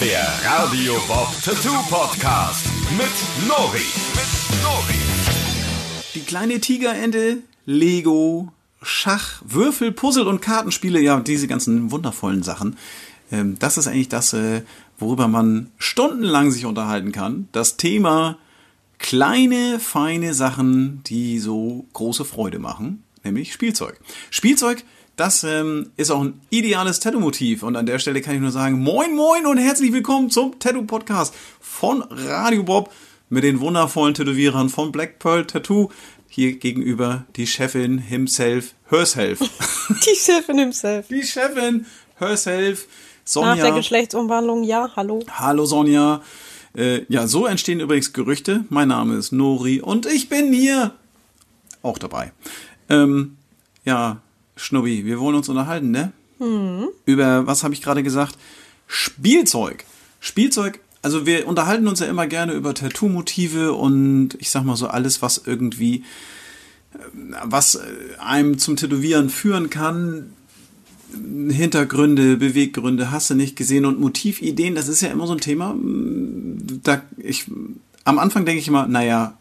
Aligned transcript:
Der 0.00 0.28
Radio 0.44 0.94
Bob 1.08 1.26
Tattoo 1.44 1.74
Podcast 1.90 2.66
mit 2.96 3.48
Nori. 3.48 3.78
Mit 4.14 4.62
Nori. 4.62 4.94
Die 6.14 6.20
kleine 6.20 6.60
Tigerente, 6.60 7.38
Lego, 7.66 8.52
Schach, 8.80 9.42
Würfel, 9.44 9.90
Puzzle 9.90 10.28
und 10.28 10.40
Kartenspiele, 10.40 11.00
ja, 11.00 11.18
diese 11.18 11.48
ganzen 11.48 11.90
wundervollen 11.90 12.44
Sachen. 12.44 12.76
Ähm, 13.32 13.58
das 13.58 13.76
ist 13.76 13.88
eigentlich 13.88 14.08
das, 14.08 14.32
äh, 14.34 14.62
worüber 15.00 15.26
man 15.26 15.72
stundenlang 15.78 16.52
sich 16.52 16.64
unterhalten 16.64 17.10
kann. 17.10 17.48
Das 17.50 17.76
Thema 17.76 18.38
kleine, 18.98 19.80
feine 19.80 20.32
Sachen, 20.32 21.02
die 21.08 21.40
so 21.40 21.86
große 21.94 22.24
Freude 22.24 22.60
machen, 22.60 23.02
nämlich 23.24 23.52
Spielzeug. 23.52 23.98
Spielzeug, 24.30 24.84
das 25.18 25.42
ähm, 25.42 25.90
ist 25.96 26.12
auch 26.12 26.22
ein 26.22 26.40
ideales 26.48 27.00
Tattoo-Motiv. 27.00 27.64
Und 27.64 27.74
an 27.74 27.86
der 27.86 27.98
Stelle 27.98 28.22
kann 28.22 28.36
ich 28.36 28.40
nur 28.40 28.52
sagen, 28.52 28.80
moin, 28.80 29.16
moin 29.16 29.46
und 29.46 29.58
herzlich 29.58 29.92
willkommen 29.92 30.30
zum 30.30 30.60
Tattoo-Podcast 30.60 31.34
von 31.60 32.02
Radio 32.08 32.62
Bob 32.62 32.92
mit 33.28 33.42
den 33.42 33.58
wundervollen 33.58 34.14
Tätowierern 34.14 34.68
von 34.68 34.92
Black 34.92 35.18
Pearl 35.18 35.44
Tattoo. 35.44 35.88
Hier 36.28 36.56
gegenüber 36.58 37.26
die 37.34 37.48
Chefin 37.48 37.98
himself, 37.98 38.74
herself. 38.90 39.40
Die 40.06 40.14
Chefin 40.14 40.58
himself. 40.58 41.08
Die 41.08 41.24
Chefin 41.24 41.86
herself, 42.18 42.86
Nach 43.34 43.56
der 43.56 43.64
Sonja. 43.64 43.70
Geschlechtsumwandlung, 43.70 44.62
ja, 44.62 44.92
hallo. 44.94 45.24
Hallo 45.32 45.64
Sonja. 45.64 46.22
Äh, 46.76 47.06
ja, 47.08 47.26
so 47.26 47.46
entstehen 47.46 47.80
übrigens 47.80 48.12
Gerüchte. 48.12 48.66
Mein 48.68 48.88
Name 48.88 49.16
ist 49.16 49.32
Nori 49.32 49.80
und 49.80 50.06
ich 50.06 50.28
bin 50.28 50.52
hier 50.52 50.92
auch 51.82 51.98
dabei. 51.98 52.32
Ähm, 52.88 53.36
ja, 53.84 54.20
Schnubbi, 54.58 55.04
wir 55.04 55.18
wollen 55.20 55.36
uns 55.36 55.48
unterhalten, 55.48 55.90
ne? 55.90 56.12
Über, 57.06 57.46
was 57.46 57.64
habe 57.64 57.74
ich 57.74 57.82
gerade 57.82 58.02
gesagt? 58.02 58.36
Spielzeug. 58.86 59.84
Spielzeug, 60.20 60.80
also 61.02 61.26
wir 61.26 61.46
unterhalten 61.46 61.86
uns 61.88 62.00
ja 62.00 62.06
immer 62.06 62.26
gerne 62.26 62.52
über 62.52 62.74
Tattoo-Motive 62.74 63.72
und 63.72 64.30
ich 64.38 64.50
sag 64.50 64.64
mal 64.64 64.76
so 64.76 64.88
alles, 64.88 65.22
was 65.22 65.42
irgendwie, 65.46 66.04
äh, 66.94 66.98
was 67.44 67.76
äh, 67.76 67.80
einem 68.18 68.58
zum 68.58 68.76
Tätowieren 68.76 69.30
führen 69.30 69.70
kann, 69.70 70.32
Hintergründe, 71.48 72.36
Beweggründe, 72.36 73.10
hast 73.10 73.30
du 73.30 73.34
nicht 73.34 73.56
gesehen 73.56 73.86
und 73.86 73.98
Motivideen, 73.98 74.74
das 74.74 74.88
ist 74.88 75.00
ja 75.00 75.08
immer 75.08 75.26
so 75.26 75.32
ein 75.32 75.40
Thema. 75.40 75.74
Da 76.82 77.02
ich, 77.16 77.46
am 78.04 78.18
Anfang 78.18 78.44
denke 78.44 78.60
ich 78.60 78.68
immer, 78.68 78.86
naja, 78.86 79.38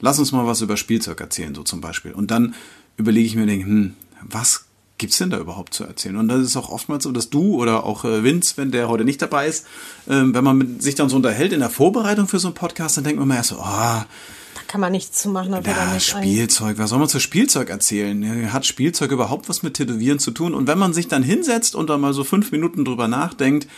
lass 0.00 0.20
uns 0.20 0.30
mal 0.30 0.46
was 0.46 0.60
über 0.60 0.76
Spielzeug 0.76 1.20
erzählen, 1.20 1.54
so 1.54 1.64
zum 1.64 1.80
Beispiel. 1.80 2.12
Und 2.12 2.30
dann 2.30 2.54
überlege 2.96 3.26
ich 3.26 3.34
mir, 3.34 3.46
denke, 3.46 3.66
hm, 3.66 3.94
was 4.22 4.64
gibt's 4.98 5.18
denn 5.18 5.30
da 5.30 5.38
überhaupt 5.38 5.74
zu 5.74 5.84
erzählen? 5.84 6.16
Und 6.16 6.28
das 6.28 6.40
ist 6.40 6.56
auch 6.56 6.70
oftmals 6.70 7.04
so, 7.04 7.12
dass 7.12 7.30
du 7.30 7.54
oder 7.54 7.84
auch 7.84 8.04
äh, 8.04 8.24
Vince, 8.24 8.56
wenn 8.56 8.72
der 8.72 8.88
heute 8.88 9.04
nicht 9.04 9.22
dabei 9.22 9.46
ist, 9.46 9.66
ähm, 10.08 10.34
wenn 10.34 10.44
man 10.44 10.80
sich 10.80 10.96
dann 10.96 11.08
so 11.08 11.16
unterhält 11.16 11.52
in 11.52 11.60
der 11.60 11.70
Vorbereitung 11.70 12.26
für 12.26 12.38
so 12.38 12.48
einen 12.48 12.54
Podcast, 12.54 12.96
dann 12.96 13.04
denkt 13.04 13.18
man 13.18 13.28
immer 13.28 13.36
erst 13.36 13.50
so, 13.50 13.56
ah, 13.60 14.06
Da 14.54 14.60
kann 14.66 14.80
man 14.80 14.90
nichts 14.92 15.22
zu 15.22 15.28
machen, 15.28 15.52
da 15.52 15.62
fällt 15.62 15.78
einem 15.78 15.88
ja, 15.88 15.94
nichts 15.94 16.14
ein. 16.14 16.22
Spielzeug, 16.24 16.78
was 16.78 16.90
soll 16.90 16.98
man 16.98 17.08
zu 17.08 17.20
Spielzeug 17.20 17.70
erzählen? 17.70 18.52
Hat 18.52 18.66
Spielzeug 18.66 19.12
überhaupt 19.12 19.48
was 19.48 19.62
mit 19.62 19.74
Tätowieren 19.74 20.18
zu 20.18 20.32
tun? 20.32 20.52
Und 20.52 20.66
wenn 20.66 20.78
man 20.78 20.92
sich 20.92 21.06
dann 21.06 21.22
hinsetzt 21.22 21.76
und 21.76 21.88
da 21.88 21.96
mal 21.96 22.12
so 22.12 22.24
fünf 22.24 22.50
Minuten 22.50 22.84
drüber 22.84 23.06
nachdenkt, 23.06 23.68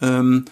ähm, 0.00 0.44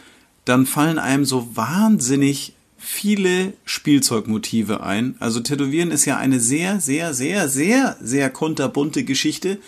dann 0.44 0.66
fallen 0.66 0.98
einem 0.98 1.25
so 1.25 1.56
wahnsinnig 1.56 2.56
viele 2.89 3.53
Spielzeugmotive 3.65 4.81
ein. 4.81 5.17
Also 5.19 5.41
Tätowieren 5.41 5.91
ist 5.91 6.05
ja 6.05 6.17
eine 6.19 6.39
sehr, 6.39 6.81
sehr, 6.81 7.15
sehr, 7.15 7.48
sehr, 7.48 7.97
sehr 8.01 8.31
kunterbunte 8.31 9.03
Geschichte 9.03 9.59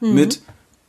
mit 0.00 0.42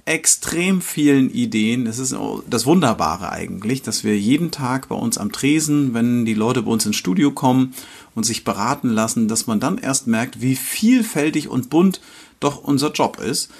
extrem 0.05 0.81
vielen 0.81 1.29
Ideen. 1.29 1.85
Das 1.85 1.99
ist 1.99 2.15
das 2.49 2.65
Wunderbare 2.65 3.31
eigentlich, 3.31 3.83
dass 3.83 4.03
wir 4.03 4.17
jeden 4.17 4.49
Tag 4.49 4.89
bei 4.89 4.95
uns 4.95 5.19
am 5.19 5.31
Tresen, 5.31 5.93
wenn 5.93 6.25
die 6.25 6.33
Leute 6.33 6.63
bei 6.63 6.71
uns 6.71 6.85
ins 6.85 6.95
Studio 6.95 7.31
kommen 7.31 7.75
und 8.15 8.23
sich 8.25 8.43
beraten 8.43 8.89
lassen, 8.89 9.27
dass 9.27 9.45
man 9.45 9.59
dann 9.59 9.77
erst 9.77 10.07
merkt, 10.07 10.41
wie 10.41 10.55
vielfältig 10.55 11.47
und 11.47 11.69
bunt 11.69 12.01
doch 12.39 12.63
unser 12.63 12.91
Job 12.91 13.19
ist. 13.19 13.51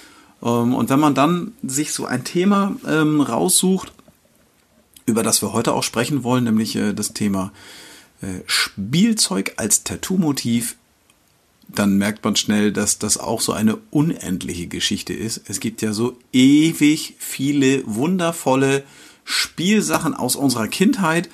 Ähm, 0.42 0.74
Und 0.74 0.90
wenn 0.90 1.00
man 1.00 1.14
dann 1.14 1.54
sich 1.64 1.94
so 1.94 2.06
ein 2.06 2.24
Thema 2.24 2.76
ähm, 2.88 3.22
raussucht, 3.22 3.94
über 5.06 5.22
das 5.22 5.42
wir 5.42 5.54
heute 5.54 5.74
auch 5.74 5.84
sprechen 5.84 6.24
wollen, 6.24 6.46
nämlich 6.46 6.76
äh, 6.76 6.94
das 6.94 7.14
Thema 7.14 7.52
Spielzeug 8.46 9.54
als 9.58 9.84
Tattoo-Motiv, 9.84 10.76
dann 11.68 11.98
merkt 11.98 12.24
man 12.24 12.36
schnell, 12.36 12.72
dass 12.72 12.98
das 12.98 13.18
auch 13.18 13.42
so 13.42 13.52
eine 13.52 13.78
unendliche 13.92 14.68
Geschichte 14.68 15.14
ist. 15.14 15.42
Es 15.48 15.60
gibt 15.60 15.82
ja 15.82 15.94
so 15.94 16.18
ewig 16.32 17.16
viele 17.20 17.84
wundervolle 17.86 18.84
Spielsachen 19.26 20.14
aus 20.14 20.36
unserer 20.36 20.68
Kindheit 20.68 21.30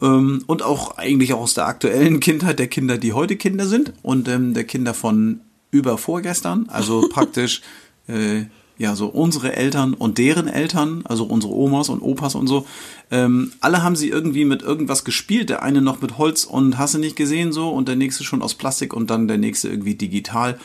ähm, 0.00 0.42
und 0.46 0.62
auch 0.62 0.96
eigentlich 0.96 1.34
auch 1.34 1.40
aus 1.40 1.54
der 1.54 1.66
aktuellen 1.66 2.20
Kindheit 2.20 2.58
der 2.58 2.68
Kinder, 2.68 2.96
die 2.96 3.12
heute 3.12 3.36
Kinder 3.36 3.66
sind 3.66 3.92
und 4.02 4.28
ähm, 4.28 4.54
der 4.54 4.64
Kinder 4.64 4.94
von 4.94 5.40
über 5.70 5.98
vorgestern, 5.98 6.66
also 6.68 7.06
praktisch 7.12 7.60
äh, 8.06 8.46
ja 8.78 8.94
so 8.94 9.06
unsere 9.06 9.56
Eltern 9.56 9.92
und 9.92 10.18
deren 10.18 10.48
Eltern, 10.48 11.02
also 11.04 11.24
unsere 11.24 11.52
Omas 11.52 11.88
und 11.88 12.00
Opas 12.00 12.34
und 12.34 12.46
so, 12.46 12.66
ähm, 13.10 13.52
alle 13.60 13.82
haben 13.82 13.96
sie 13.96 14.08
irgendwie 14.08 14.44
mit 14.44 14.62
irgendwas 14.62 15.04
gespielt. 15.04 15.50
Der 15.50 15.62
eine 15.62 15.82
noch 15.82 16.00
mit 16.00 16.16
Holz 16.16 16.44
und 16.44 16.78
hast 16.78 16.94
du 16.94 16.98
nicht 16.98 17.16
gesehen 17.16 17.52
so 17.52 17.68
und 17.70 17.88
der 17.88 17.96
nächste 17.96 18.24
schon 18.24 18.42
aus 18.42 18.54
Plastik 18.54 18.94
und 18.94 19.10
dann 19.10 19.28
der 19.28 19.38
nächste 19.38 19.68
irgendwie 19.68 19.96
digital. 19.96 20.58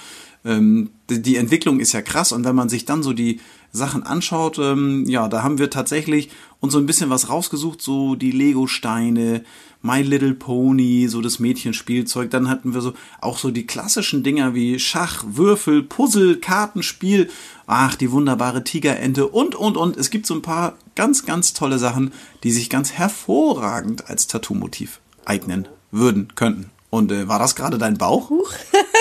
Ähm, 0.46 0.90
die, 1.10 1.22
die 1.22 1.36
Entwicklung 1.38 1.80
ist 1.80 1.94
ja 1.94 2.02
krass 2.02 2.32
und 2.32 2.44
wenn 2.44 2.56
man 2.56 2.70
sich 2.70 2.86
dann 2.86 3.04
so 3.04 3.14
die 3.14 3.40
Sachen 3.72 4.04
anschaut, 4.04 4.60
ähm, 4.60 5.06
ja, 5.08 5.28
da 5.28 5.42
haben 5.42 5.58
wir 5.58 5.70
tatsächlich 5.70 6.30
uns 6.60 6.74
so 6.74 6.80
ein 6.80 6.86
bisschen 6.86 7.10
was 7.10 7.30
rausgesucht, 7.30 7.82
so 7.82 8.16
die 8.16 8.32
Lego-Steine, 8.32 9.44
My 9.82 10.02
Little 10.02 10.34
Pony, 10.34 11.08
so 11.10 11.22
das 11.22 11.40
Mädchenspielzeug. 11.40 12.30
Dann 12.30 12.50
hatten 12.50 12.74
wir 12.74 12.82
so 12.82 12.94
auch 13.20 13.38
so 13.38 13.52
die 13.52 13.68
klassischen 13.68 14.24
Dinger 14.24 14.54
wie 14.54 14.80
Schach, 14.80 15.26
Würfel, 15.28 15.84
Puzzle, 15.84 16.38
Kartenspiel. 16.38 17.30
Ach, 17.68 17.96
die 17.96 18.12
wunderbare 18.12 18.64
Tigerente 18.64 19.28
und, 19.28 19.56
und, 19.56 19.76
und. 19.76 19.98
Es 19.98 20.10
gibt 20.10 20.26
so 20.26 20.36
ein 20.36 20.42
paar 20.42 20.78
ganz, 20.96 21.26
ganz 21.26 21.52
tolle 21.52 21.80
Sachen, 21.80 22.14
die 22.44 22.52
sich 22.52 22.70
ganz 22.70 22.94
hervorragend 22.94 24.10
als 24.10 24.28
Tattoo-Motiv 24.28 25.02
eignen 25.26 25.68
würden, 25.92 26.30
könnten. 26.36 26.70
Und 26.90 27.12
äh, 27.12 27.28
war 27.28 27.40
das 27.40 27.56
gerade 27.56 27.78
dein 27.78 27.98
Bauch? 27.98 28.32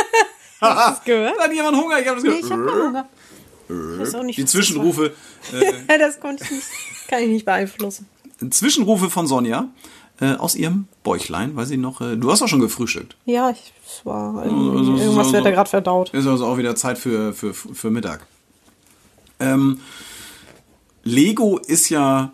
Hast 0.62 1.03
du 1.03 1.05
gehört? 1.12 1.39
Hat 1.39 1.53
jemand 1.53 1.77
Hunger? 1.77 1.99
Ich 2.00 2.06
habe 2.09 2.17
das 2.17 2.25
Nee, 2.25 2.41
gehört. 2.41 2.45
ich 2.45 2.50
hab 2.50 2.67
keinen 2.67 2.87
Hunger. 2.89 3.09
Ich 3.69 4.00
weiß 4.00 4.15
auch 4.17 4.23
nicht, 4.23 4.37
Die 4.39 4.43
das 4.43 4.50
Zwischenrufe, 4.53 5.12
war. 5.53 5.99
das 5.99 6.21
konnte 6.21 6.45
ich 6.45 6.50
nicht, 6.50 6.67
kann 7.09 7.23
ich 7.23 7.28
nicht 7.28 7.45
beeinflussen. 7.45 8.06
Zwischenrufe 8.50 9.09
von 9.11 9.27
Sonja 9.27 9.69
äh, 10.21 10.34
aus 10.34 10.55
ihrem 10.55 10.87
Bäuchlein, 11.05 11.56
weil 11.56 11.67
sie 11.67 11.77
noch. 11.77 12.00
Äh, 12.00 12.17
du 12.17 12.31
hast 12.31 12.43
auch 12.43 12.49
schon 12.49 12.61
gefrühstückt. 12.61 13.17
Ja, 13.25 13.50
ich, 13.50 13.73
es 13.87 14.05
war 14.05 14.37
Also, 14.43 14.55
irgendwie, 14.55 15.00
irgendwas 15.03 15.28
so- 15.28 15.33
wird 15.33 15.45
da 15.47 15.50
gerade 15.50 15.71
verdaut. 15.71 16.11
Ist 16.11 16.27
also 16.27 16.47
auch 16.47 16.59
wieder 16.59 16.75
Zeit 16.77 16.99
für, 16.99 17.33
für, 17.33 17.55
für 17.55 17.91
Mittag. 17.91 18.27
Ähm, 19.41 19.81
Lego 21.05 21.59
ist 21.59 21.89
ja, 21.89 22.31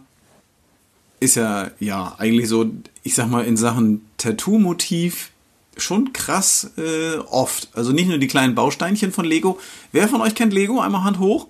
ist 1.20 1.36
ja, 1.36 1.70
ja, 1.78 2.14
eigentlich 2.18 2.48
so, 2.48 2.66
ich 3.02 3.14
sag 3.14 3.28
mal, 3.28 3.44
in 3.44 3.56
Sachen 3.56 4.06
Tattoo-Motiv 4.18 5.30
schon 5.78 6.12
krass 6.12 6.72
äh, 6.76 7.16
oft. 7.30 7.68
Also 7.74 7.92
nicht 7.92 8.08
nur 8.08 8.18
die 8.18 8.26
kleinen 8.26 8.54
Bausteinchen 8.54 9.12
von 9.12 9.24
Lego. 9.24 9.58
Wer 9.92 10.08
von 10.08 10.20
euch 10.20 10.34
kennt 10.34 10.52
Lego? 10.52 10.80
Einmal 10.80 11.04
Hand 11.04 11.18
hoch. 11.18 11.46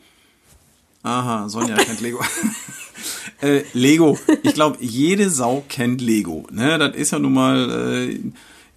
Aha, 1.02 1.48
Sonja 1.48 1.76
kennt 1.84 2.00
Lego. 2.00 2.20
äh, 3.40 3.62
Lego. 3.72 4.18
Ich 4.42 4.54
glaube, 4.54 4.78
jede 4.80 5.30
Sau 5.30 5.64
kennt 5.68 6.00
Lego. 6.00 6.46
Ne, 6.50 6.78
das 6.78 6.94
ist 6.96 7.12
ja 7.12 7.18
nun 7.18 7.32
mal, 7.32 8.08
äh, 8.10 8.20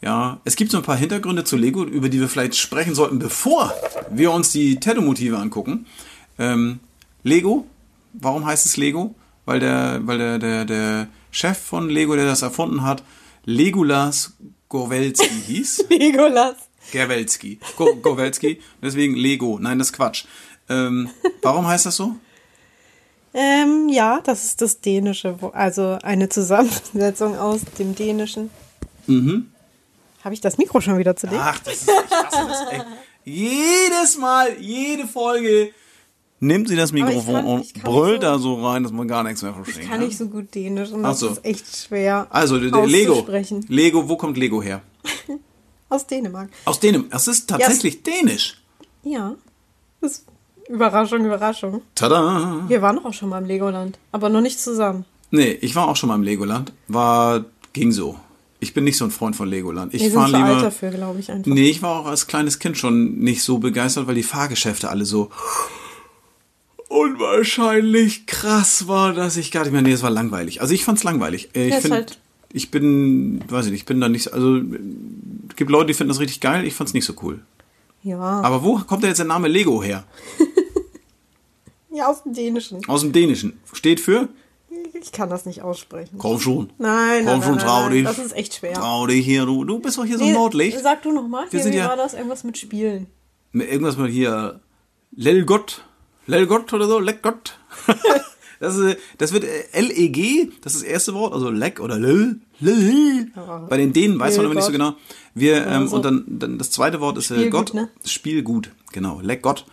ja. 0.02 0.40
Es 0.44 0.56
gibt 0.56 0.72
so 0.72 0.78
ein 0.78 0.84
paar 0.84 0.98
Hintergründe 0.98 1.44
zu 1.44 1.58
Lego, 1.58 1.84
über 1.84 2.10
die 2.10 2.20
wir 2.20 2.30
vielleicht 2.30 2.56
sprechen 2.56 2.96
sollten, 2.96 3.20
bevor 3.20 3.74
wir 4.10 4.32
uns 4.32 4.52
die 4.52 4.80
Tattoo-Motive 4.80 5.38
angucken. 5.38 5.86
Ähm, 6.40 6.80
Lego. 7.24 7.66
Warum 8.14 8.46
heißt 8.46 8.66
es 8.66 8.78
Lego? 8.78 9.16
Weil 9.46 9.60
der, 9.60 10.02
weil 10.06 10.18
der, 10.18 10.38
der, 10.38 10.66
der 10.66 11.08
Chef 11.32 11.58
von 11.58 11.90
Lego, 11.90 12.16
der 12.16 12.26
das 12.26 12.42
erfunden 12.42 12.84
hat, 12.84 13.04
Legolas 13.46 14.34
Gorwelski 14.72 15.28
hieß. 15.47 15.85
Nicolas. 15.90 16.56
Gerwelski. 16.94 17.59
Go 17.76 17.94
Gorwelski. 17.97 18.62
Deswegen 18.82 19.16
Lego. 19.16 19.59
Nein, 19.59 19.78
das 19.78 19.88
ist 19.88 19.94
Quatsch. 19.94 20.23
Ähm, 20.70 21.09
warum 21.41 21.68
heißt 21.68 21.85
das 21.85 21.97
so? 21.97 22.16
Ähm, 23.34 23.90
ja, 23.90 24.22
das 24.22 24.46
ist 24.46 24.62
das 24.62 24.79
Dänische, 24.79 25.38
also 25.52 25.97
eine 26.02 26.29
Zusammensetzung 26.29 27.38
aus 27.38 27.62
dem 27.79 27.96
Dänischen. 27.96 28.50
Mhm. 29.08 29.52
Habe 30.23 30.34
ich 30.34 30.41
das 30.41 30.58
Mikro 30.58 30.79
schon 30.79 30.97
wieder 30.97 31.18
zu 31.18 31.28
dir? 31.28 31.40
Ach, 31.41 31.59
das 31.59 31.73
ist, 31.73 31.90
ich 31.90 32.16
hasse 32.16 32.47
das, 32.47 32.62
ey. 32.72 32.82
Jedes 33.26 34.18
Mal, 34.18 34.58
jede 34.59 35.06
Folge 35.06 35.73
nimmt 36.41 36.67
sie 36.67 36.76
das 36.76 36.91
Mikrofon 36.91 37.34
kann- 37.35 37.46
und 37.46 37.73
brüllt 37.84 38.22
so- 38.22 38.28
da 38.28 38.38
so 38.40 38.66
rein, 38.66 38.84
dass 38.84 38.91
man 38.91 39.08
gar 39.08 39.23
nichts 39.23 39.41
mehr 39.41 39.53
versteht. 39.53 39.84
Ich 39.84 39.90
kann 39.90 39.99
nicht 40.02 40.17
so 40.17 40.28
gut 40.28 40.53
Dänisch 40.53 40.91
und 40.91 41.03
das 41.03 41.20
so. 41.20 41.29
ist 41.29 41.46
echt 41.46 41.66
schwer 41.88 42.28
Also, 42.29 42.58
Lego. 42.58 43.26
Lego, 43.70 44.09
wo 44.09 44.17
kommt 44.17 44.38
Lego 44.38 44.61
her? 44.61 44.82
Aus 45.90 46.05
Dänemark. 46.08 46.49
Aus 46.66 46.79
Dänemark. 46.79 47.11
Das 47.11 47.28
ist 47.28 47.49
tatsächlich 47.49 48.03
Dänisch. 48.03 48.61
Ja. 49.03 49.35
Das 50.02 50.11
ist 50.11 50.26
Überraschung, 50.70 51.26
Überraschung. 51.26 51.82
Tada! 51.96 52.64
Wir 52.67 52.82
waren 52.82 53.03
auch 53.03 53.14
schon 53.14 53.29
mal 53.29 53.40
im 53.41 53.46
Legoland, 53.47 53.97
aber 54.11 54.29
noch 54.29 54.41
nicht 54.41 54.59
zusammen. 54.59 55.05
Nee, 55.32 55.52
ich 55.61 55.76
war 55.76 55.87
auch 55.87 55.96
schon 55.96 56.09
mal 56.09 56.16
im 56.16 56.23
Legoland. 56.23 56.72
War, 56.87 57.46
ging 57.73 57.91
so. 57.91 58.17
Ich 58.59 58.73
bin 58.73 58.84
nicht 58.84 58.97
so 58.97 59.05
ein 59.05 59.11
Freund 59.11 59.35
von 59.35 59.49
Legoland. 59.49 59.94
Ich 59.94 60.02
Wir 60.02 60.11
sind 60.11 60.20
zu 60.20 60.26
alt 60.26 60.34
lieber. 60.47 60.61
dafür, 60.61 60.91
glaube 60.91 61.20
ich 61.20 61.32
einfach. 61.32 61.52
Nee, 61.52 61.70
ich 61.70 61.82
war 61.82 61.99
auch 61.99 62.05
als 62.05 62.28
kleines 62.28 62.59
Kind 62.59 62.78
schon 62.78 63.16
nicht 63.20 63.41
so 63.44 63.58
begeistert, 63.58 64.08
weil 64.08 64.16
die 64.16 64.23
Fahrgeschäfte 64.23 64.90
alle 64.90 65.03
so 65.05 65.29
unwahrscheinlich 66.91 68.26
krass 68.26 68.88
war, 68.88 69.14
dass 69.14 69.38
ich 69.38 69.52
gar 69.52 69.64
nicht 69.64 69.72
mehr. 69.72 69.82
Nee, 69.82 69.91
es 69.93 70.03
war 70.03 70.09
langweilig. 70.09 70.61
Also 70.61 70.73
ich 70.73 70.84
fand's 70.84 71.03
langweilig. 71.03 71.49
Äh, 71.55 71.67
Ich 71.67 71.73
Ja, 71.76 71.82
find, 71.82 71.93
halt- 71.93 72.20
ich 72.53 72.70
bin, 72.72 73.41
weiß 73.47 73.66
ich 73.66 73.72
nicht, 73.72 73.82
ich 73.82 73.85
bin 73.85 74.02
da 74.02 74.09
nicht, 74.09 74.34
also 74.34 74.58
äh, 74.58 74.64
es 75.49 75.55
gibt 75.55 75.72
Leute, 75.72 75.88
die 75.88 75.93
finden 75.93 76.09
das 76.09 76.20
richtig 76.20 76.40
geil. 76.41 76.66
Ich 76.66 76.73
fand's 76.73 76.93
nicht 76.93 77.05
so 77.05 77.14
cool. 77.23 77.40
Ja. 78.03 78.20
Aber 78.20 78.64
wo 78.64 78.78
kommt 78.79 79.03
denn 79.03 79.09
jetzt 79.09 79.20
der 79.20 79.26
Name 79.28 79.47
Lego 79.47 79.82
her? 79.84 80.03
ja, 81.91 82.08
aus 82.08 82.23
dem 82.23 82.34
Dänischen. 82.34 82.82
Aus 82.88 83.02
dem 83.02 83.11
Dänischen. 83.11 83.59
Steht 83.73 83.99
für? 83.99 84.29
Ich 84.94 85.11
kann 85.11 85.29
das 85.29 85.46
nicht 85.46 85.61
aussprechen. 85.61 86.17
Komm 86.17 86.40
schon. 86.40 86.70
Nein, 86.78 87.26
Komm 87.26 87.40
nein, 87.40 87.44
schon, 87.44 87.55
nein, 87.55 87.66
trau 87.66 87.90
dich. 87.90 88.03
Das 88.03 88.20
ist 88.20 88.35
echt 88.35 88.55
schwer. 88.55 88.73
Trau 88.73 89.08
dich 89.08 89.26
hier, 89.26 89.46
du, 89.46 89.64
du 89.66 89.79
bist 89.79 89.97
doch 89.97 90.05
hier 90.05 90.17
so 90.17 90.23
Nee, 90.26 90.34
Nordlicht. 90.34 90.79
Sag 90.79 91.02
du 91.03 91.11
nochmal, 91.11 91.46
wie 91.52 91.58
ja- 91.76 91.90
war 91.90 91.97
das? 91.97 92.14
Irgendwas 92.14 92.44
mit 92.44 92.58
Spielen. 92.58 93.08
Mit 93.52 93.70
Irgendwas 93.72 93.97
mal 93.97 94.08
hier. 94.09 94.59
Lelgott. 95.16 95.84
Lelgott 96.32 96.74
oder 96.74 96.88
so. 96.88 97.00
Leckgott. 97.00 97.58
Das, 98.62 98.78
ist, 98.78 98.98
das 99.18 99.34
wird 99.34 99.44
äh, 99.44 99.64
L-E-G, 99.72 100.52
das 100.62 100.76
ist 100.76 100.84
das 100.84 100.88
erste 100.88 101.16
Wort, 101.16 101.34
also 101.34 101.50
Leck 101.50 101.80
oder 101.80 101.98
Lil. 101.98 102.42
Lil. 102.60 103.32
Bei 103.68 103.76
den 103.76 103.92
Dänen 103.92 104.20
weiß 104.20 104.38
man 104.38 104.46
aber 104.46 104.54
nicht 104.54 104.66
so 104.66 104.72
genau. 104.72 104.94
Wir, 105.34 105.66
ähm. 105.66 105.92
Und 105.92 106.06
dann, 106.06 106.26
dann 106.28 106.60
das 106.60 106.70
zweite 106.70 107.00
Wort 107.00 107.18
ist 107.18 107.32
äh, 107.32 107.38
Spielgut, 107.38 107.52
Gott. 107.52 107.74
ne? 107.74 107.90
Spielgut, 108.06 108.70
genau. 108.92 109.20
Leck 109.22 109.42
Gott 109.42 109.66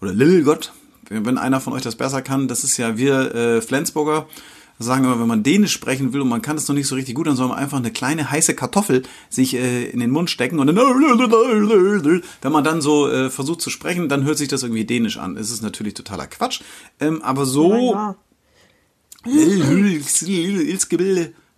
oder 0.00 0.12
Lil 0.12 0.44
Gott. 0.44 0.72
Wenn 1.08 1.26
wenn 1.26 1.38
einer 1.38 1.60
von 1.60 1.72
euch 1.72 1.82
das 1.82 1.96
besser 1.96 2.22
kann, 2.22 2.46
das 2.46 2.62
ist 2.62 2.76
ja 2.76 2.96
wir 2.96 3.34
äh, 3.34 3.60
Flensburger 3.62 4.28
sagen 4.78 5.04
immer, 5.04 5.18
wenn 5.18 5.26
man 5.26 5.42
Dänisch 5.42 5.72
sprechen 5.72 6.12
will 6.12 6.20
und 6.20 6.28
man 6.28 6.42
kann 6.42 6.56
es 6.56 6.68
noch 6.68 6.74
nicht 6.74 6.86
so 6.86 6.94
richtig 6.94 7.14
gut, 7.14 7.26
dann 7.26 7.36
soll 7.36 7.48
man 7.48 7.58
einfach 7.58 7.78
eine 7.78 7.90
kleine 7.90 8.30
heiße 8.30 8.54
Kartoffel 8.54 9.02
sich 9.30 9.54
äh, 9.54 9.86
in 9.86 10.00
den 10.00 10.10
Mund 10.10 10.30
stecken 10.30 10.58
und 10.58 10.66
dann, 10.66 10.76
wenn 12.42 12.52
man 12.52 12.64
dann 12.64 12.80
so 12.80 13.08
äh, 13.08 13.30
versucht 13.30 13.62
zu 13.62 13.70
sprechen, 13.70 14.08
dann 14.08 14.24
hört 14.24 14.38
sich 14.38 14.48
das 14.48 14.62
irgendwie 14.62 14.84
dänisch 14.84 15.16
an. 15.16 15.36
Es 15.36 15.50
ist 15.50 15.62
natürlich 15.62 15.94
totaler 15.94 16.26
Quatsch, 16.26 16.60
ähm, 17.00 17.22
aber 17.22 17.46
so 17.46 17.94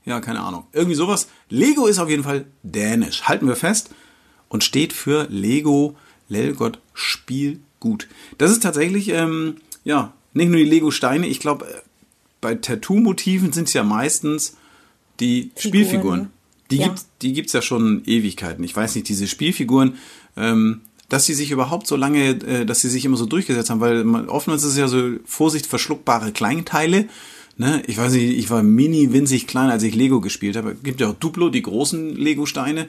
Ja, 0.05 0.21
keine 0.21 0.41
Ahnung. 0.41 0.65
Irgendwie 0.73 0.95
sowas. 0.95 1.29
Lego 1.51 1.87
ist 1.87 1.99
auf 1.99 2.09
jeden 2.09 2.25
Fall 2.25 2.47
dänisch. 2.63 3.25
Halten 3.25 3.47
wir 3.47 3.57
fest. 3.57 3.91
Und 4.49 4.65
steht 4.65 4.95
für 4.95 5.27
Lego 5.29 5.97
Lelgott 6.29 6.79
Spielgut. 6.95 8.09
Das 8.39 8.51
ist 8.51 8.63
tatsächlich, 8.63 9.11
ähm, 9.11 9.57
ja, 9.85 10.15
nicht 10.33 10.49
nur 10.49 10.59
die 10.59 10.65
Lego-Steine. 10.65 11.27
Ich 11.27 11.41
glaube, 11.41 11.67
äh, 11.67 11.81
bei 12.41 12.55
Tattoo-Motiven 12.55 13.53
sind 13.53 13.69
es 13.69 13.75
ja 13.75 13.83
meistens 13.83 14.57
die 15.21 15.51
Figuren, 15.55 15.61
Spielfiguren. 15.85 16.31
Die 16.71 16.77
Ja. 16.77 16.87
gibt's, 16.89 17.07
die 17.23 17.33
gibt's 17.33 17.53
ja 17.53 17.63
schon 17.63 18.03
Ewigkeiten. 18.05 18.63
Ich 18.65 18.77
weiß 18.77 18.95
nicht, 18.95 19.09
diese 19.09 19.27
Spielfiguren, 19.27 19.95
ähm, 20.37 20.83
dass 21.09 21.25
sie 21.25 21.35
sich 21.35 21.51
überhaupt 21.51 21.87
so 21.87 21.97
lange, 21.97 22.29
äh, 22.29 22.67
dass 22.67 22.81
sie 22.83 22.91
sich 22.91 23.05
immer 23.05 23.17
so 23.17 23.27
durchgesetzt 23.27 23.71
haben, 23.71 23.81
weil 23.81 24.05
man, 24.05 24.29
oftmals 24.29 24.63
ist 24.63 24.73
es 24.73 24.79
ja 24.79 24.89
so 24.89 25.13
Vorsicht 25.25 25.67
verschluckbare 25.67 26.33
Kleinteile. 26.33 27.09
Ne? 27.57 27.83
Ich 27.87 27.97
weiß 27.99 28.13
nicht, 28.13 28.39
ich 28.39 28.51
war 28.51 28.63
mini 28.63 29.13
winzig 29.13 29.47
klein, 29.47 29.71
als 29.71 29.83
ich 29.83 29.95
Lego 29.95 30.21
gespielt 30.21 30.57
habe. 30.57 30.75
Gibt 30.75 31.01
ja 31.01 31.09
auch 31.09 31.15
Duplo, 31.15 31.49
die 31.49 31.63
großen 31.63 32.15
Lego-Steine. 32.15 32.87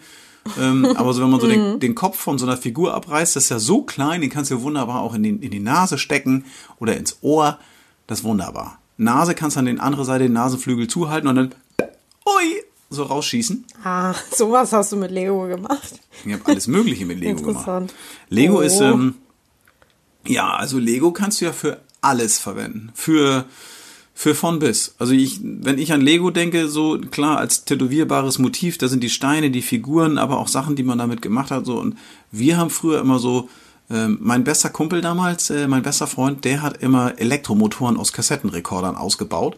ähm, 0.59 0.85
aber 0.95 1.13
so, 1.13 1.23
wenn 1.23 1.29
man 1.29 1.39
so 1.39 1.47
den, 1.47 1.79
den 1.79 1.95
Kopf 1.95 2.17
von 2.19 2.37
so 2.37 2.45
einer 2.45 2.57
Figur 2.57 2.93
abreißt, 2.93 3.35
das 3.35 3.45
ist 3.45 3.49
ja 3.49 3.59
so 3.59 3.81
klein, 3.81 4.21
den 4.21 4.29
kannst 4.29 4.51
du 4.51 4.55
ja 4.55 4.61
wunderbar 4.61 5.01
auch 5.01 5.15
in, 5.15 5.23
den, 5.23 5.41
in 5.41 5.51
die 5.51 5.59
Nase 5.59 5.97
stecken 5.97 6.43
oder 6.79 6.97
ins 6.97 7.17
Ohr. 7.21 7.57
Das 8.07 8.19
ist 8.19 8.25
wunderbar. 8.25 8.79
Nase 8.99 9.33
kannst 9.33 9.55
du 9.55 9.59
an 9.59 9.65
den 9.65 9.79
andere 9.79 10.05
Seite 10.05 10.25
den 10.25 10.33
Nasenflügel 10.33 10.87
zuhalten 10.87 11.27
und 11.27 11.35
dann 11.35 11.55
ui, 12.25 12.63
so 12.89 13.03
rausschießen. 13.03 13.65
Ah, 13.83 14.13
sowas 14.35 14.73
hast 14.73 14.91
du 14.91 14.97
mit 14.97 15.11
Lego 15.11 15.47
gemacht. 15.47 15.99
Ich 16.25 16.33
habe 16.33 16.45
alles 16.45 16.67
Mögliche 16.67 17.05
mit 17.05 17.19
Lego 17.19 17.41
gemacht. 17.41 17.93
Lego 18.29 18.57
Oh. 18.57 18.61
ist, 18.61 18.81
ähm, 18.81 19.15
ja, 20.27 20.53
also 20.53 20.77
Lego 20.79 21.11
kannst 21.11 21.39
du 21.41 21.45
ja 21.45 21.53
für 21.53 21.79
alles 22.01 22.39
verwenden. 22.39 22.91
Für, 22.93 23.45
für 24.13 24.35
von 24.35 24.59
bis. 24.59 24.95
Also 24.99 25.13
ich, 25.13 25.39
wenn 25.41 25.77
ich 25.77 25.93
an 25.93 26.01
Lego 26.01 26.29
denke, 26.29 26.67
so 26.67 26.99
klar, 26.99 27.37
als 27.37 27.63
tätowierbares 27.63 28.37
Motiv, 28.37 28.77
da 28.77 28.89
sind 28.89 29.01
die 29.01 29.09
Steine, 29.09 29.49
die 29.49 29.61
Figuren, 29.61 30.17
aber 30.17 30.39
auch 30.39 30.49
Sachen, 30.49 30.75
die 30.75 30.83
man 30.83 30.97
damit 30.97 31.21
gemacht 31.21 31.51
hat. 31.51 31.65
So. 31.65 31.79
Und 31.79 31.97
wir 32.31 32.57
haben 32.57 32.69
früher 32.69 32.99
immer 32.99 33.19
so, 33.19 33.49
ähm, 33.91 34.17
mein 34.21 34.43
bester 34.43 34.69
Kumpel 34.69 35.01
damals, 35.01 35.49
äh, 35.49 35.67
mein 35.67 35.81
bester 35.83 36.07
Freund, 36.07 36.45
der 36.45 36.61
hat 36.61 36.77
immer 36.83 37.13
Elektromotoren 37.19 37.97
aus 37.97 38.13
Kassettenrekordern 38.13 38.95
ausgebaut. 38.95 39.57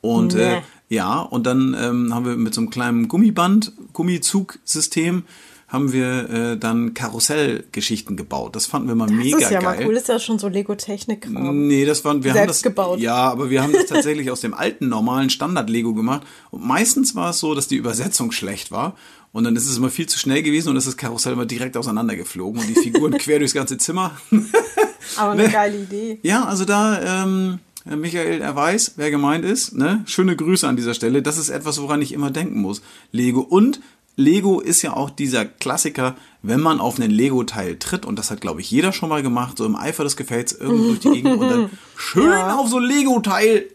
Und 0.00 0.34
äh, 0.34 0.56
Nee. 0.56 0.62
ja, 0.96 1.20
und 1.20 1.46
dann 1.46 1.76
ähm, 1.80 2.14
haben 2.14 2.24
wir 2.24 2.36
mit 2.36 2.54
so 2.54 2.60
einem 2.60 2.70
kleinen 2.70 3.08
Gummiband, 3.08 3.72
Gummizugsystem, 3.92 5.24
haben 5.68 5.92
wir 5.92 6.28
äh, 6.30 6.56
dann 6.58 6.92
Karussellgeschichten 6.92 8.16
gebaut. 8.16 8.54
Das 8.56 8.66
fanden 8.66 8.88
wir 8.88 8.94
mal 8.94 9.06
Das 9.06 9.16
mega 9.16 9.38
ist 9.38 9.50
ja 9.50 9.60
geil. 9.60 9.78
mal 9.78 9.86
cool, 9.86 9.96
ist 9.96 10.08
ja 10.08 10.18
schon 10.18 10.38
so 10.38 10.48
Lego-Technik-Kram. 10.48 11.66
Nee, 11.66 11.86
das 11.86 12.04
waren 12.04 12.22
wir 12.24 12.32
haben 12.32 12.38
Selbst 12.38 12.56
das 12.56 12.62
gebaut. 12.62 13.00
Ja, 13.00 13.14
aber 13.30 13.48
wir 13.48 13.62
haben 13.62 13.72
das 13.72 13.86
tatsächlich 13.86 14.30
aus 14.30 14.40
dem 14.42 14.52
alten 14.52 14.88
normalen 14.88 15.30
Standard 15.30 15.70
Lego 15.70 15.94
gemacht 15.94 16.22
und 16.50 16.66
meistens 16.66 17.14
war 17.14 17.30
es 17.30 17.38
so, 17.38 17.54
dass 17.54 17.68
die 17.68 17.76
Übersetzung 17.76 18.32
schlecht 18.32 18.70
war 18.70 18.94
und 19.32 19.44
dann 19.44 19.56
ist 19.56 19.68
es 19.68 19.76
immer 19.76 19.90
viel 19.90 20.06
zu 20.08 20.18
schnell 20.18 20.42
gewesen 20.42 20.68
und 20.68 20.76
ist 20.76 20.86
das 20.86 20.96
Karussell 20.96 21.32
immer 21.32 21.46
direkt 21.46 21.76
auseinandergeflogen 21.76 22.60
und 22.60 22.68
die 22.68 22.74
Figuren 22.74 23.12
quer 23.18 23.38
durchs 23.38 23.54
ganze 23.54 23.78
Zimmer. 23.78 24.12
Aber 25.16 25.34
Ne. 25.34 25.44
eine 25.44 25.52
geile 25.52 25.78
Idee. 25.78 26.18
Ja, 26.22 26.44
also 26.44 26.64
da, 26.64 27.24
ähm, 27.24 27.58
Michael, 27.84 28.40
er 28.40 28.54
weiß, 28.54 28.92
wer 28.96 29.10
gemeint 29.10 29.44
ist. 29.44 29.74
Ne? 29.74 30.02
Schöne 30.06 30.36
Grüße 30.36 30.68
an 30.68 30.76
dieser 30.76 30.94
Stelle. 30.94 31.22
Das 31.22 31.36
ist 31.38 31.48
etwas, 31.48 31.80
woran 31.82 32.00
ich 32.02 32.12
immer 32.12 32.30
denken 32.30 32.60
muss. 32.60 32.82
Lego. 33.10 33.40
Und 33.40 33.80
Lego 34.14 34.60
ist 34.60 34.82
ja 34.82 34.92
auch 34.94 35.10
dieser 35.10 35.44
Klassiker, 35.44 36.14
wenn 36.42 36.60
man 36.60 36.78
auf 36.80 37.00
einen 37.00 37.10
Lego-Teil 37.10 37.78
tritt, 37.78 38.04
und 38.06 38.18
das 38.18 38.30
hat, 38.30 38.40
glaube 38.42 38.60
ich, 38.60 38.70
jeder 38.70 38.92
schon 38.92 39.08
mal 39.08 39.22
gemacht, 39.22 39.56
so 39.58 39.64
im 39.64 39.74
Eifer 39.74 40.04
des 40.04 40.16
Gefällts 40.16 40.52
irgendwo 40.52 40.88
durch 40.88 41.00
die 41.00 41.10
Gegend 41.10 41.38
und 41.40 41.48
dann 41.48 41.70
schön 41.96 42.30
auf 42.32 42.68
so 42.68 42.76
ein 42.76 42.84
Lego-Teil. 42.84 43.66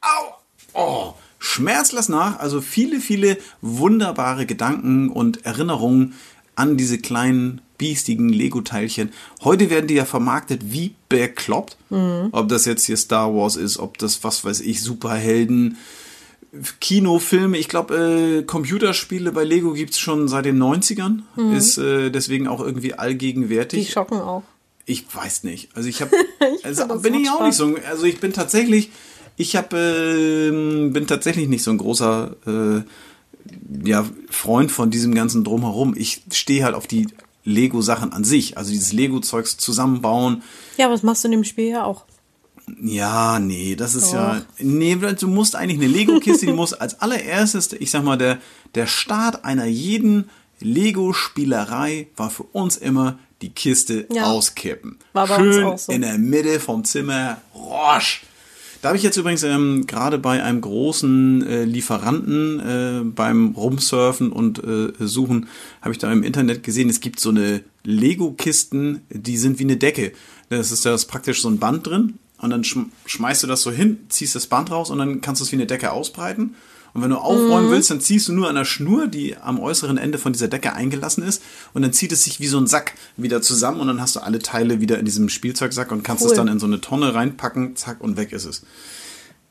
Au! 0.00 0.34
Oh! 0.72 1.14
Schmerz 1.44 1.92
lässt 1.92 2.08
nach. 2.08 2.38
Also 2.38 2.60
viele, 2.60 3.00
viele 3.00 3.36
wunderbare 3.60 4.46
Gedanken 4.46 5.10
und 5.10 5.44
Erinnerungen 5.44 6.14
an 6.56 6.76
diese 6.76 6.98
kleinen 6.98 7.60
biestigen 7.76 8.28
Lego-Teilchen. 8.30 9.12
Heute 9.42 9.68
werden 9.68 9.86
die 9.88 9.94
ja 9.94 10.04
vermarktet 10.04 10.72
wie 10.72 10.94
bekloppt. 11.08 11.76
Ob 11.90 12.48
das 12.48 12.64
jetzt 12.64 12.86
hier 12.86 12.96
Star 12.96 13.34
Wars 13.34 13.56
ist, 13.56 13.78
ob 13.78 13.98
das, 13.98 14.24
was 14.24 14.44
weiß 14.44 14.60
ich, 14.60 14.80
Superhelden, 14.82 15.76
Kinofilme. 16.80 17.58
Ich 17.58 17.68
glaube, 17.68 18.40
äh, 18.40 18.42
Computerspiele 18.44 19.32
bei 19.32 19.44
Lego 19.44 19.72
gibt's 19.72 19.98
schon 19.98 20.28
seit 20.28 20.44
den 20.44 20.62
90ern. 20.62 21.22
Ist 21.54 21.78
äh, 21.78 22.10
deswegen 22.10 22.46
auch 22.48 22.60
irgendwie 22.60 22.88
Die 22.88 22.98
allgegenwärtig. 22.98 23.90
schocken 23.90 24.20
auch. 24.20 24.44
Ich 24.86 25.04
weiß 25.14 25.44
nicht. 25.44 25.70
Also 25.74 25.88
ich 25.88 26.00
habe, 26.00 26.12
also 26.62 26.86
bin 27.00 27.14
ich 27.14 27.28
auch 27.28 27.42
nicht 27.44 27.56
so. 27.56 27.76
Also 27.88 28.04
ich 28.04 28.20
bin 28.20 28.32
tatsächlich, 28.32 28.90
ich 29.36 29.56
habe, 29.56 29.76
ähm, 29.76 30.92
bin 30.92 31.06
tatsächlich 31.06 31.48
nicht 31.48 31.62
so 31.62 31.70
ein 31.70 31.78
großer, 31.78 32.36
äh, 32.46 32.82
ja, 33.88 34.04
Freund 34.30 34.70
von 34.72 34.90
diesem 34.90 35.14
ganzen 35.14 35.44
drumherum. 35.44 35.94
Ich 35.96 36.22
stehe 36.32 36.64
halt 36.64 36.74
auf 36.74 36.86
die 36.86 37.08
Lego-Sachen 37.44 38.12
an 38.12 38.24
sich, 38.24 38.56
also 38.56 38.70
dieses 38.70 38.92
Lego-Zeugs 38.92 39.56
zusammenbauen. 39.58 40.42
Ja, 40.78 40.90
was 40.90 41.02
machst 41.02 41.24
du 41.24 41.28
in 41.28 41.32
dem 41.32 41.44
Spiel 41.44 41.68
ja 41.68 41.84
auch? 41.84 42.04
Ja, 42.82 43.38
nee, 43.40 43.76
das 43.76 43.94
ist 43.94 44.10
ja, 44.12 44.40
nee, 44.58 44.96
du 44.96 45.28
musst 45.28 45.54
eigentlich 45.54 45.78
eine 45.78 45.88
Lego-Kiste, 45.92 46.46
die 46.46 46.52
muss 46.54 46.72
als 46.72 47.00
allererstes, 47.02 47.74
ich 47.74 47.90
sag 47.90 48.02
mal, 48.04 48.16
der, 48.16 48.38
der 48.74 48.86
Start 48.86 49.44
einer 49.44 49.66
jeden 49.66 50.30
Lego-Spielerei 50.60 52.08
war 52.16 52.30
für 52.30 52.44
uns 52.44 52.76
immer 52.76 53.18
die 53.42 53.50
Kiste 53.50 54.06
Ja. 54.10 54.24
auskippen. 54.30 54.98
War 55.12 55.26
bei 55.26 55.36
Schön 55.36 55.64
uns 55.64 55.82
auch 55.82 55.86
so. 55.86 55.92
in 55.92 56.00
der 56.02 56.16
Mitte 56.16 56.60
vom 56.60 56.84
Zimmer, 56.84 57.38
rosch. 57.54 58.22
Da 58.84 58.88
habe 58.88 58.98
ich 58.98 59.02
jetzt 59.02 59.16
übrigens 59.16 59.42
ähm, 59.44 59.86
gerade 59.86 60.18
bei 60.18 60.42
einem 60.42 60.60
großen 60.60 61.46
äh, 61.46 61.64
Lieferanten 61.64 62.60
äh, 62.60 63.00
beim 63.02 63.52
Rumsurfen 63.52 64.30
und 64.30 64.62
äh, 64.62 64.92
Suchen, 64.98 65.48
habe 65.80 65.92
ich 65.92 65.98
da 65.98 66.12
im 66.12 66.22
Internet 66.22 66.62
gesehen, 66.62 66.90
es 66.90 67.00
gibt 67.00 67.18
so 67.18 67.30
eine 67.30 67.62
Lego-Kisten, 67.84 69.00
die 69.08 69.38
sind 69.38 69.58
wie 69.58 69.62
eine 69.62 69.78
Decke. 69.78 70.12
Das 70.50 70.70
ist 70.70 70.84
da 70.84 70.94
praktisch 71.08 71.40
so 71.40 71.48
ein 71.48 71.58
Band 71.58 71.86
drin 71.86 72.18
und 72.42 72.50
dann 72.50 72.62
schm 72.62 72.92
schmeißt 73.06 73.44
du 73.44 73.46
das 73.46 73.62
so 73.62 73.70
hin, 73.70 74.00
ziehst 74.10 74.34
das 74.34 74.48
Band 74.48 74.70
raus 74.70 74.90
und 74.90 74.98
dann 74.98 75.22
kannst 75.22 75.40
du 75.40 75.46
es 75.46 75.52
wie 75.52 75.56
eine 75.56 75.66
Decke 75.66 75.90
ausbreiten. 75.90 76.54
Und 76.94 77.02
wenn 77.02 77.10
du 77.10 77.16
aufräumen 77.16 77.70
willst, 77.70 77.90
dann 77.90 78.00
ziehst 78.00 78.28
du 78.28 78.32
nur 78.32 78.48
an 78.48 78.54
der 78.54 78.64
Schnur, 78.64 79.08
die 79.08 79.36
am 79.36 79.58
äußeren 79.58 79.98
Ende 79.98 80.16
von 80.16 80.32
dieser 80.32 80.46
Decke 80.48 80.72
eingelassen 80.74 81.24
ist, 81.24 81.42
und 81.72 81.82
dann 81.82 81.92
zieht 81.92 82.12
es 82.12 82.22
sich 82.22 82.38
wie 82.38 82.46
so 82.46 82.56
ein 82.58 82.68
Sack 82.68 82.94
wieder 83.16 83.42
zusammen 83.42 83.80
und 83.80 83.88
dann 83.88 84.00
hast 84.00 84.14
du 84.14 84.20
alle 84.20 84.38
Teile 84.38 84.80
wieder 84.80 84.98
in 85.00 85.04
diesem 85.04 85.28
Spielzeugsack 85.28 85.90
und 85.90 86.04
kannst 86.04 86.22
Cool. 86.24 86.30
es 86.30 86.36
dann 86.36 86.46
in 86.48 86.60
so 86.60 86.66
eine 86.66 86.80
Tonne 86.80 87.12
reinpacken, 87.14 87.74
zack, 87.74 88.00
und 88.00 88.16
weg 88.16 88.32
ist 88.32 88.44
es. 88.44 88.62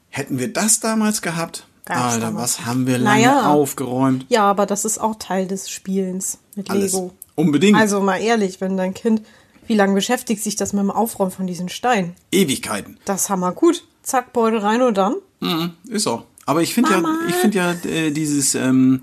Hätten 0.09 0.39
wir 0.39 0.51
das 0.53 0.79
damals 0.79 1.21
gehabt, 1.21 1.67
Gab's 1.85 2.13
Alter, 2.13 2.27
damals. 2.27 2.59
was 2.59 2.65
haben 2.65 2.87
wir 2.87 2.97
lange 2.97 3.23
Naja. 3.25 3.51
aufgeräumt? 3.51 4.25
Ja, 4.29 4.43
aber 4.43 4.65
das 4.65 4.85
ist 4.85 4.99
auch 4.99 5.15
Teil 5.19 5.45
des 5.47 5.69
Spielens 5.69 6.37
mit 6.55 6.69
Alles. 6.69 6.93
Lego. 6.93 7.13
Unbedingt. 7.35 7.77
Also 7.77 7.99
mal 7.99 8.17
ehrlich, 8.21 8.61
wenn 8.61 8.77
dein 8.77 8.93
Kind, 8.93 9.21
wie 9.67 9.73
lange 9.75 9.93
beschäftigt 9.95 10.41
sich 10.43 10.55
das 10.55 10.71
mit 10.71 10.81
dem 10.81 10.91
Aufräumen 10.91 11.31
von 11.31 11.47
diesen 11.47 11.67
Steinen? 11.67 12.13
Ewigkeiten. 12.31 12.97
Das 13.05 13.23
ist 13.23 13.29
hammer 13.29 13.51
gut. 13.51 13.83
Zack, 14.03 14.31
Beutel 14.33 14.59
rein 14.59 14.81
und 14.81 14.97
dann. 14.97 15.15
Mhm, 15.39 15.71
ist 15.89 16.07
auch. 16.07 16.23
Aber 16.45 16.61
ich 16.61 16.73
finde 16.73 16.91
ja, 16.91 17.03
ich 17.29 17.35
finde 17.35 17.57
ja 17.57 17.71
äh, 17.89 18.11
dieses, 18.11 18.55
ähm, 18.55 19.01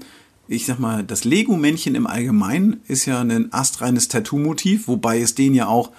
ich 0.48 0.66
sag 0.66 0.78
mal, 0.78 1.02
das 1.04 1.24
Lego-Männchen 1.24 1.94
im 1.94 2.06
Allgemeinen 2.06 2.80
ist 2.88 3.06
ja 3.06 3.20
ein 3.20 3.52
astreines 3.52 4.08
Tattoo-Motiv, 4.08 4.88
wobei 4.88 5.20
es 5.20 5.34
den 5.34 5.54
ja 5.54 5.66
auch, 5.66 5.90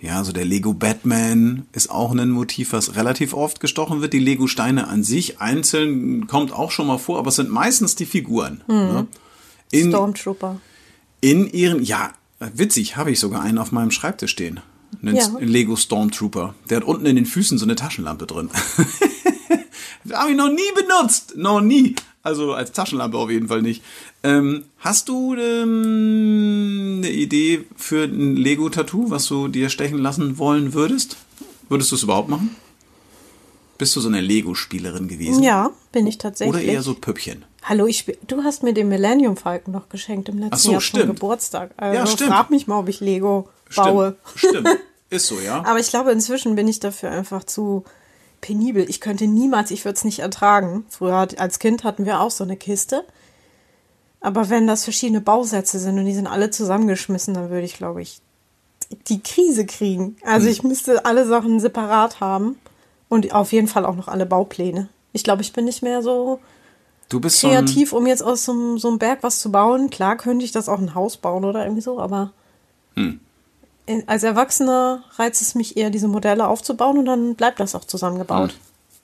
ja, 0.00 0.22
so 0.22 0.32
der 0.32 0.44
Lego 0.44 0.74
Batman 0.74 1.66
ist 1.72 1.90
auch 1.90 2.12
ein 2.14 2.30
Motiv, 2.30 2.72
was 2.72 2.94
relativ 2.96 3.32
oft 3.32 3.60
gestochen 3.60 4.02
wird. 4.02 4.12
Die 4.12 4.18
Lego-Steine 4.18 4.86
an 4.88 5.02
sich 5.02 5.40
einzeln 5.40 6.26
kommt 6.26 6.52
auch 6.52 6.70
schon 6.70 6.86
mal 6.86 6.98
vor, 6.98 7.18
aber 7.18 7.28
es 7.28 7.36
sind 7.36 7.50
meistens 7.50 7.96
die 7.96 8.06
Figuren. 8.06 8.62
Ne? 8.68 9.06
In, 9.70 9.88
Stormtrooper. 9.88 10.60
in 11.20 11.50
ihren, 11.50 11.82
ja, 11.82 12.12
witzig, 12.38 12.96
habe 12.96 13.10
ich 13.10 13.18
sogar 13.18 13.40
einen 13.42 13.58
auf 13.58 13.72
meinem 13.72 13.90
Schreibtisch 13.90 14.32
stehen. 14.32 14.60
Einen 15.02 15.16
Ja. 15.16 15.28
Lego 15.40 15.74
Stormtrooper. 15.74 16.54
Der 16.70 16.76
hat 16.76 16.84
unten 16.84 17.06
in 17.06 17.16
den 17.16 17.26
Füßen 17.26 17.58
so 17.58 17.64
eine 17.64 17.74
Taschenlampe 17.74 18.26
drin. 18.26 18.50
habe 20.12 20.30
ich 20.30 20.36
noch 20.36 20.50
nie 20.50 20.72
benutzt. 20.74 21.34
Noch 21.36 21.60
nie. 21.60 21.94
Also 22.22 22.54
als 22.54 22.72
Taschenlampe 22.72 23.18
auf 23.18 23.30
jeden 23.30 23.48
Fall 23.48 23.62
nicht. 23.62 23.82
Ähm, 24.22 24.64
hast 24.78 25.08
du 25.10 25.34
ähm, 25.34 27.00
eine 27.02 27.10
Idee 27.10 27.64
für 27.76 28.04
ein 28.04 28.36
Lego-Tattoo, 28.36 29.10
was 29.10 29.26
du 29.26 29.48
dir 29.48 29.68
stechen 29.68 29.98
lassen 29.98 30.38
wollen 30.38 30.72
würdest? 30.72 31.18
Würdest 31.68 31.92
du 31.92 31.96
es 31.96 32.02
überhaupt 32.02 32.30
machen? 32.30 32.56
Bist 33.76 33.94
du 33.96 34.00
so 34.00 34.08
eine 34.08 34.20
Lego-Spielerin 34.20 35.08
gewesen? 35.08 35.42
Ja, 35.42 35.70
bin 35.92 36.06
ich 36.06 36.16
tatsächlich. 36.16 36.54
Oder 36.54 36.64
eher 36.64 36.82
so 36.82 36.94
Püppchen? 36.94 37.44
Hallo, 37.62 37.86
ich 37.86 38.06
du 38.26 38.42
hast 38.42 38.62
mir 38.62 38.72
den 38.72 38.88
Millennium 38.88 39.36
Falcon 39.36 39.72
noch 39.74 39.88
geschenkt 39.88 40.28
im 40.28 40.38
letzten 40.38 40.54
Ach 40.54 40.58
so, 40.58 40.70
Jahr 40.72 40.80
zum 40.80 40.86
stimmt. 40.86 41.06
Geburtstag. 41.06 41.70
Also 41.76 41.98
Ja, 41.98 42.06
stimmt. 42.06 42.30
frag 42.30 42.50
mich 42.50 42.66
mal, 42.66 42.78
ob 42.78 42.88
ich 42.88 43.00
Lego 43.00 43.48
baue. 43.74 44.16
Stimmt. 44.34 44.68
Stimmt. 44.68 44.80
Ist 45.10 45.26
so, 45.26 45.38
ja. 45.40 45.64
Aber 45.64 45.78
ich 45.78 45.88
glaube, 45.88 46.12
inzwischen 46.12 46.56
bin 46.56 46.66
ich 46.68 46.80
dafür 46.80 47.10
einfach 47.10 47.44
zu 47.44 47.84
penibel. 48.44 48.88
Ich 48.88 49.00
könnte 49.00 49.26
niemals, 49.26 49.70
ich 49.70 49.84
würde 49.84 49.96
es 49.96 50.04
nicht 50.04 50.18
ertragen. 50.18 50.84
Früher 50.90 51.26
als 51.38 51.58
Kind 51.58 51.82
hatten 51.82 52.04
wir 52.04 52.20
auch 52.20 52.30
so 52.30 52.44
eine 52.44 52.56
Kiste. 52.56 53.04
Aber 54.20 54.48
wenn 54.50 54.66
das 54.66 54.84
verschiedene 54.84 55.20
Bausätze 55.20 55.78
sind 55.78 55.98
und 55.98 56.04
die 56.06 56.14
sind 56.14 56.26
alle 56.26 56.50
zusammengeschmissen, 56.50 57.34
dann 57.34 57.50
würde 57.50 57.64
ich, 57.66 57.74
glaube 57.76 58.02
ich, 58.02 58.20
die 59.08 59.20
Krise 59.22 59.66
kriegen. 59.66 60.16
Also 60.24 60.48
ich 60.48 60.62
müsste 60.62 61.04
alle 61.04 61.26
Sachen 61.26 61.58
separat 61.60 62.20
haben 62.20 62.56
und 63.08 63.32
auf 63.34 63.52
jeden 63.52 63.68
Fall 63.68 63.84
auch 63.86 63.96
noch 63.96 64.08
alle 64.08 64.26
Baupläne. 64.26 64.88
Ich 65.12 65.24
glaube, 65.24 65.42
ich 65.42 65.52
bin 65.52 65.64
nicht 65.64 65.82
mehr 65.82 66.02
so 66.02 66.40
Du 67.08 67.20
bist 67.20 67.40
so 67.40 67.48
kreativ, 67.48 67.92
um 67.92 68.06
jetzt 68.06 68.22
aus 68.22 68.44
so, 68.44 68.52
einem- 68.52 68.78
so 68.78 68.88
einem 68.88 68.98
Berg 68.98 69.18
was 69.22 69.38
zu 69.38 69.50
bauen. 69.52 69.90
Klar 69.90 70.16
könnte 70.16 70.44
ich 70.44 70.52
das 70.52 70.68
auch 70.68 70.78
ein 70.78 70.94
Haus 70.94 71.16
bauen 71.18 71.44
oder 71.44 71.62
irgendwie 71.64 71.82
so, 71.82 71.98
aber 72.00 72.32
Hm. 72.96 73.20
Als 74.06 74.22
Erwachsener 74.22 75.04
reizt 75.16 75.42
es 75.42 75.54
mich 75.54 75.76
eher, 75.76 75.90
diese 75.90 76.08
Modelle 76.08 76.48
aufzubauen 76.48 76.98
und 76.98 77.04
dann 77.04 77.34
bleibt 77.34 77.60
das 77.60 77.74
auch 77.74 77.84
zusammengebaut. 77.84 78.56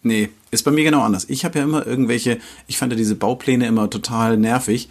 Nee, 0.03 0.31
ist 0.51 0.65
bei 0.65 0.71
mir 0.71 0.85
genau 0.85 1.03
anders. 1.03 1.27
Ich 1.29 1.45
habe 1.45 1.59
ja 1.59 1.65
immer 1.65 1.87
irgendwelche, 1.87 2.39
ich 2.67 2.79
fand 2.79 2.93
ja 2.93 2.97
diese 2.97 3.17
Baupläne 3.17 3.67
immer 3.67 3.91
total 3.91 4.39
nervig, 4.39 4.89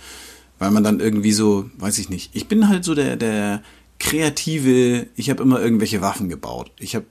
weil 0.60 0.72
man 0.72 0.84
dann 0.84 1.00
irgendwie 1.00 1.32
so, 1.32 1.70
weiß 1.78 1.98
ich 1.98 2.10
nicht, 2.10 2.30
ich 2.36 2.48
bin 2.48 2.70
halt 2.70 2.84
so 2.84 2.94
der, 2.94 3.16
der 3.16 3.64
kreative, 4.00 5.08
ich 5.16 5.30
habe 5.30 5.42
immer 5.42 5.60
irgendwelche 5.60 6.02
Waffen 6.02 6.30
gebaut. 6.30 6.72
Ich 6.80 6.96
habe, 6.96 7.06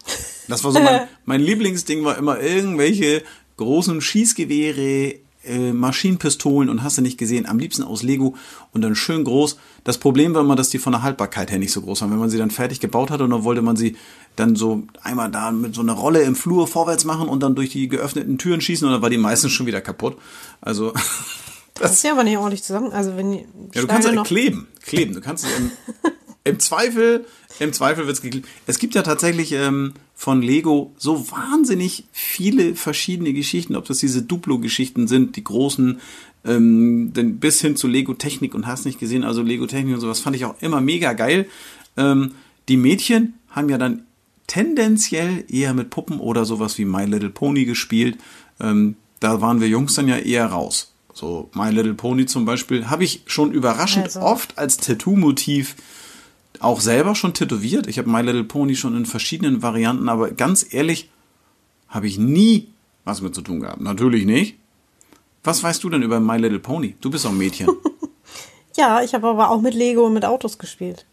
das 0.46 0.62
war 0.62 0.72
so 0.72 0.80
mein, 0.80 1.08
mein 1.24 1.40
Lieblingsding 1.40 2.04
war 2.04 2.16
immer 2.16 2.40
irgendwelche 2.40 3.22
großen 3.56 4.00
Schießgewehre, 4.00 5.16
äh, 5.44 5.72
Maschinenpistolen 5.72 6.68
und 6.68 6.82
hast 6.82 6.98
du 6.98 7.02
nicht 7.02 7.18
gesehen, 7.18 7.46
am 7.46 7.58
liebsten 7.58 7.82
aus 7.82 8.02
Lego 8.02 8.34
und 8.72 8.82
dann 8.82 8.94
schön 8.94 9.24
groß. 9.24 9.58
Das 9.84 9.98
Problem 9.98 10.34
war 10.34 10.42
immer, 10.42 10.56
dass 10.56 10.70
die 10.70 10.78
von 10.78 10.92
der 10.92 11.02
Haltbarkeit 11.02 11.50
her 11.50 11.58
nicht 11.58 11.72
so 11.72 11.80
groß 11.80 12.02
waren. 12.02 12.10
Wenn 12.10 12.18
man 12.18 12.30
sie 12.30 12.38
dann 12.38 12.50
fertig 12.50 12.80
gebaut 12.80 13.10
hatte 13.10 13.24
und 13.24 13.30
dann 13.30 13.44
wollte 13.44 13.62
man 13.62 13.76
sie 13.76 13.96
dann 14.36 14.56
so 14.56 14.84
einmal 15.02 15.30
da 15.30 15.50
mit 15.50 15.74
so 15.74 15.80
einer 15.80 15.94
Rolle 15.94 16.22
im 16.22 16.36
Flur 16.36 16.66
vorwärts 16.66 17.04
machen 17.04 17.28
und 17.28 17.42
dann 17.42 17.54
durch 17.54 17.70
die 17.70 17.88
geöffneten 17.88 18.38
Türen 18.38 18.60
schießen 18.60 18.86
und 18.86 18.92
dann 18.92 19.02
war 19.02 19.10
die 19.10 19.18
meistens 19.18 19.52
schon 19.52 19.66
wieder 19.66 19.80
kaputt. 19.80 20.16
Also 20.60 20.92
Das 21.80 21.92
ist 21.92 22.04
ja 22.04 22.12
aber 22.12 22.24
nicht 22.24 22.36
ordentlich 22.36 22.62
zusammen. 22.62 22.92
Also 22.92 23.16
wenn 23.16 23.32
die 23.32 23.46
ja, 23.72 23.82
du 23.82 23.86
kannst 23.86 24.08
ja 24.08 24.22
kleben, 24.22 24.68
kleben. 24.82 25.14
Du 25.14 25.20
kannst 25.20 25.44
es 25.44 25.50
im, 26.48 26.58
Zweifel, 26.58 27.24
im 27.58 27.72
Zweifel 27.72 28.06
wird's 28.06 28.22
geklebt. 28.22 28.48
Es 28.66 28.78
gibt 28.78 28.94
ja 28.94 29.02
tatsächlich 29.02 29.52
ähm, 29.52 29.94
von 30.14 30.42
Lego 30.42 30.92
so 30.96 31.30
wahnsinnig 31.30 32.04
viele 32.12 32.74
verschiedene 32.74 33.32
Geschichten, 33.32 33.76
ob 33.76 33.84
das 33.86 33.98
diese 33.98 34.22
Duplo-Geschichten 34.22 35.06
sind, 35.06 35.36
die 35.36 35.44
großen, 35.44 36.00
ähm, 36.44 37.12
denn 37.14 37.38
bis 37.38 37.60
hin 37.60 37.76
zu 37.76 37.86
Lego 37.86 38.14
Technik 38.14 38.54
und 38.54 38.66
hast 38.66 38.84
nicht 38.84 38.98
gesehen, 38.98 39.24
also 39.24 39.42
Lego 39.42 39.66
Technik 39.66 39.94
und 39.94 40.00
sowas 40.00 40.20
fand 40.20 40.36
ich 40.36 40.44
auch 40.44 40.60
immer 40.60 40.80
mega 40.80 41.12
geil. 41.12 41.46
Ähm, 41.96 42.32
die 42.68 42.76
Mädchen 42.76 43.34
haben 43.50 43.68
ja 43.68 43.78
dann 43.78 44.04
tendenziell 44.46 45.44
eher 45.48 45.74
mit 45.74 45.90
Puppen 45.90 46.18
oder 46.18 46.44
sowas 46.44 46.78
wie 46.78 46.84
My 46.84 47.04
Little 47.04 47.30
Pony 47.30 47.64
gespielt. 47.64 48.18
Ähm, 48.60 48.96
da 49.20 49.40
waren 49.40 49.60
wir 49.60 49.68
Jungs 49.68 49.94
dann 49.94 50.08
ja 50.08 50.16
eher 50.16 50.46
raus. 50.46 50.92
So 51.12 51.50
My 51.54 51.70
Little 51.70 51.94
Pony 51.94 52.26
zum 52.26 52.44
Beispiel 52.44 52.88
habe 52.88 53.04
ich 53.04 53.22
schon 53.26 53.52
überraschend 53.52 54.06
Also. 54.06 54.20
oft 54.20 54.58
als 54.58 54.76
Tattoo-Motiv 54.78 55.76
auch 56.60 56.80
selber 56.80 57.14
schon 57.14 57.34
tätowiert. 57.34 57.86
Ich 57.86 57.98
habe 57.98 58.10
My 58.10 58.20
Little 58.22 58.44
Pony 58.44 58.74
schon 58.74 58.96
in 58.96 59.06
verschiedenen 59.06 59.62
Varianten, 59.62 60.08
aber 60.08 60.30
ganz 60.30 60.66
ehrlich 60.72 61.10
habe 61.88 62.06
ich 62.06 62.18
nie 62.18 62.68
was 63.04 63.20
mit 63.22 63.34
zu 63.34 63.42
tun 63.42 63.60
gehabt. 63.60 63.80
Natürlich 63.80 64.24
nicht. 64.26 64.56
Was 65.44 65.62
weißt 65.62 65.82
du 65.84 65.88
denn 65.88 66.02
über 66.02 66.20
My 66.20 66.36
Little 66.36 66.58
Pony? 66.58 66.96
Du 67.00 67.10
bist 67.10 67.24
auch 67.26 67.30
ein 67.30 67.38
Mädchen. 67.38 67.68
Ja, 68.76 69.02
ich 69.02 69.12
habe 69.12 69.26
aber 69.26 69.50
auch 69.50 69.60
mit 69.60 69.74
Lego 69.74 70.06
und 70.06 70.12
mit 70.14 70.24
Autos 70.24 70.56
gespielt. 70.56 71.04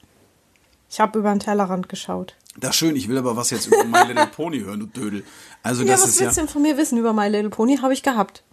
Ich 0.87 0.99
habe 0.99 1.17
über 1.17 1.31
den 1.31 1.39
Tellerrand 1.39 1.89
geschaut. 1.89 2.35
Das 2.59 2.71
ist 2.71 2.75
schön, 2.75 2.95
ich 2.95 3.07
will 3.09 3.17
aber 3.17 3.35
was 3.35 3.49
jetzt 3.49 3.65
über 3.65 3.83
My 3.85 4.03
Little 4.07 4.27
Pony 4.27 4.59
hören, 4.59 4.81
du 4.81 4.85
Dödel. 4.85 5.23
Also 5.63 5.81
Ja, 5.81 5.93
das 5.93 6.03
was 6.03 6.09
ist 6.09 6.19
ja. 6.19 6.25
willst 6.27 6.37
du 6.37 6.41
denn 6.41 6.49
von 6.49 6.61
mir 6.61 6.77
wissen 6.77 6.99
über 6.99 7.11
My 7.11 7.27
Little 7.27 7.49
Pony? 7.49 7.77
Habe 7.77 7.93
ich 7.93 8.03
gehabt. 8.03 8.43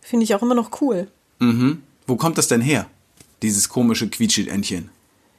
Finde 0.00 0.24
ich 0.24 0.34
auch 0.34 0.40
immer 0.40 0.54
noch 0.54 0.80
cool. 0.80 1.08
Wo 2.06 2.16
kommt 2.16 2.38
das 2.38 2.48
denn 2.48 2.62
her? 2.62 2.86
Dieses 3.42 3.68
komische 3.68 4.08
Quietschentchen. 4.08 4.88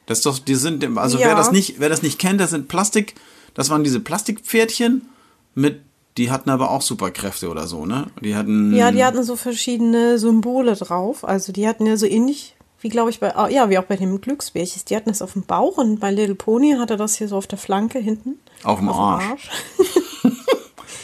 Das 0.10 0.18
ist 0.20 0.25
doch, 0.25 0.39
die 0.39 0.56
sind, 0.56 0.84
also 0.98 1.20
Ja. 1.20 1.28
wer 1.28 1.36
das 1.36 1.51
nicht, 1.51 1.75
wer 1.80 1.88
das 1.88 2.01
nicht 2.01 2.18
kennt, 2.18 2.42
das 2.42 2.50
sind 2.50 2.68
Plastik, 2.68 3.13
das 3.54 3.70
waren 3.70 3.84
diese 3.84 4.00
Plastikpferdchen 4.00 5.08
mit, 5.54 5.82
die 6.18 6.32
hatten 6.32 6.50
aber 6.50 6.72
auch 6.72 6.82
Superkräfte 6.82 7.48
oder 7.50 7.68
so, 7.68 7.86
ne? 7.86 8.08
Die 8.22 8.36
hatten. 8.36 8.74
Ja, 8.75 8.92
die 8.92 9.06
hatten 9.06 9.24
so 9.24 9.36
verschiedene 9.36 10.18
Symbole 10.18 10.75
drauf. 10.75 11.24
Also 11.24 11.51
die 11.54 11.68
hatten 11.68 11.86
ja 11.86 11.96
so 11.96 12.08
ähnlich 12.08 12.56
wie, 12.82 12.89
glaube 12.89 13.10
ich, 13.12 13.20
bei, 13.20 13.36
ah, 13.36 13.50
ja, 13.50 13.70
wie 13.70 13.78
auch 13.78 13.84
bei 13.84 13.98
den 13.98 14.20
Glücksbärchis. 14.20 14.86
Die 14.86 14.96
hatten 14.96 15.10
das 15.10 15.22
auf 15.22 15.34
dem 15.34 15.44
Bauch 15.44 15.78
und 15.78 16.00
bei 16.00 16.12
Little 16.12 16.34
Pony 16.36 16.75
hatte 16.80 16.98
das 16.98 17.16
hier 17.16 17.28
so 17.28 17.38
auf 17.38 17.46
der 17.46 17.58
Flanke 17.60 18.00
hinten. 18.00 18.39
Auf 18.63 18.80
dem 18.80 18.89
Arsch. 18.89 19.50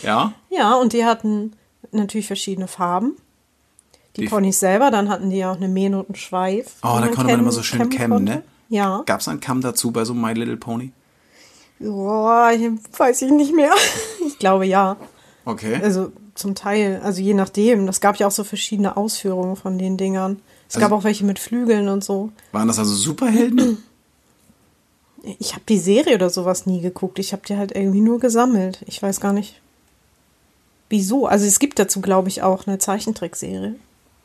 Ja. 0.04 0.34
Ja, 0.50 0.76
und 0.76 0.94
die 0.94 1.06
hatten 1.06 1.54
natürlich 1.92 2.28
verschiedene 2.28 2.68
Farben. 2.68 3.14
Die, 4.16 4.22
Die- 4.22 4.28
Ponys 4.28 4.60
selber, 4.60 4.92
dann 4.92 5.10
hatten 5.10 5.30
die 5.30 5.44
auch 5.46 5.56
eine 5.58 5.68
Mähne 5.68 6.00
und 6.00 6.10
einen 6.10 6.16
Schweif. 6.16 6.74
Oh, 6.84 6.98
da 7.02 7.08
konnte 7.08 7.24
man 7.32 7.40
immer 7.40 7.52
so 7.52 7.64
schön 7.64 7.90
kämmen, 7.90 8.24
ne? 8.24 8.44
Ja. 8.70 9.04
Gab 9.06 9.22
es 9.22 9.28
einen 9.28 9.40
Kamm 9.40 9.62
dazu 9.62 9.92
bei 9.92 10.06
so 10.06 10.14
My 10.14 10.34
Little 10.34 10.58
Pony? 10.58 10.92
Boah, 11.80 12.52
ich 12.54 12.70
weiß 12.98 13.22
ich 13.24 13.32
nicht 13.32 13.54
mehr. 13.56 13.74
Ich 14.28 14.40
glaube 14.40 14.66
ja. 14.66 14.98
Okay. 15.46 15.80
Also 15.82 16.12
zum 16.34 16.56
Teil, 16.56 17.00
also 17.04 17.22
je 17.22 17.34
nachdem. 17.34 17.86
Das 17.86 18.02
gab 18.02 18.18
ja 18.18 18.28
auch 18.28 18.32
so 18.32 18.44
verschiedene 18.44 18.98
Ausführungen 18.98 19.56
von 19.56 19.78
den 19.78 19.96
Dingern. 19.98 20.42
Es 20.68 20.76
Also- 20.76 20.88
gab 20.88 20.98
auch 20.98 21.04
welche 21.04 21.24
mit 21.26 21.40
Flügeln 21.40 21.88
und 21.88 22.04
so. 22.04 22.32
Waren 22.52 22.68
das 22.68 22.80
also 22.80 22.94
Superhelden? 22.94 23.78
Ich 25.40 25.54
habe 25.54 25.64
die 25.68 25.80
Serie 25.80 26.14
oder 26.16 26.30
sowas 26.30 26.68
nie 26.68 26.82
geguckt. 26.82 27.18
Ich 27.18 27.32
habe 27.34 27.42
die 27.48 27.58
halt 27.58 27.76
irgendwie 27.76 28.02
nur 28.02 28.20
gesammelt. 28.20 28.82
Ich 28.86 29.02
weiß 29.02 29.20
gar 29.20 29.34
nicht, 29.34 29.60
wieso. 30.88 31.26
Also 31.26 31.46
es 31.48 31.58
gibt 31.58 31.80
dazu, 31.80 32.00
glaube 32.00 32.28
ich, 32.30 32.44
auch 32.44 32.68
eine 32.68 32.78
Zeichentrickserie. 32.78 33.74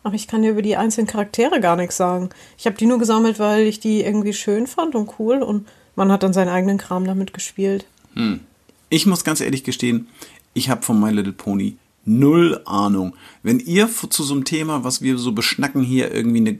Aber 0.03 0.15
ich 0.15 0.27
kann 0.27 0.43
dir 0.43 0.53
über 0.53 0.63
die 0.63 0.77
einzelnen 0.77 1.07
Charaktere 1.07 1.61
gar 1.61 1.77
nichts 1.77 1.97
sagen. 1.97 2.31
Ich 2.57 2.67
habe 2.67 2.77
die 2.77 2.87
nur 2.87 2.99
gesammelt, 2.99 3.39
weil 3.39 3.67
ich 3.67 3.81
die 3.81 4.03
irgendwie 4.03 4.33
schön 4.33 4.67
fand 4.67 4.95
und 4.95 5.19
cool. 5.19 5.43
Und 5.43 5.67
man 5.95 6.11
hat 6.11 6.23
dann 6.23 6.33
seinen 6.33 6.49
eigenen 6.49 6.79
Kram 6.79 7.05
damit 7.05 7.35
gespielt. 7.35 7.85
Ich 8.89 9.07
muss 9.07 9.25
ganz 9.25 9.41
ehrlich 9.41 9.63
gestehen, 9.65 10.09
ich 10.55 10.71
habe 10.71 10.83
von 10.83 10.99
My 10.99 11.11
Little 11.11 11.33
Pony 11.33 11.77
null 12.05 12.61
Ahnung. 12.65 13.15
Wenn 13.43 13.61
ihr 13.61 13.89
zu 14.09 14.23
so 14.23 14.35
einem 14.35 14.45
Thema, 14.45 14.85
was 14.85 15.03
wir 15.03 15.19
so 15.19 15.33
beschnacken 15.33 15.83
hier, 15.83 16.13
irgendwie 16.13 16.39
eine 16.39 16.59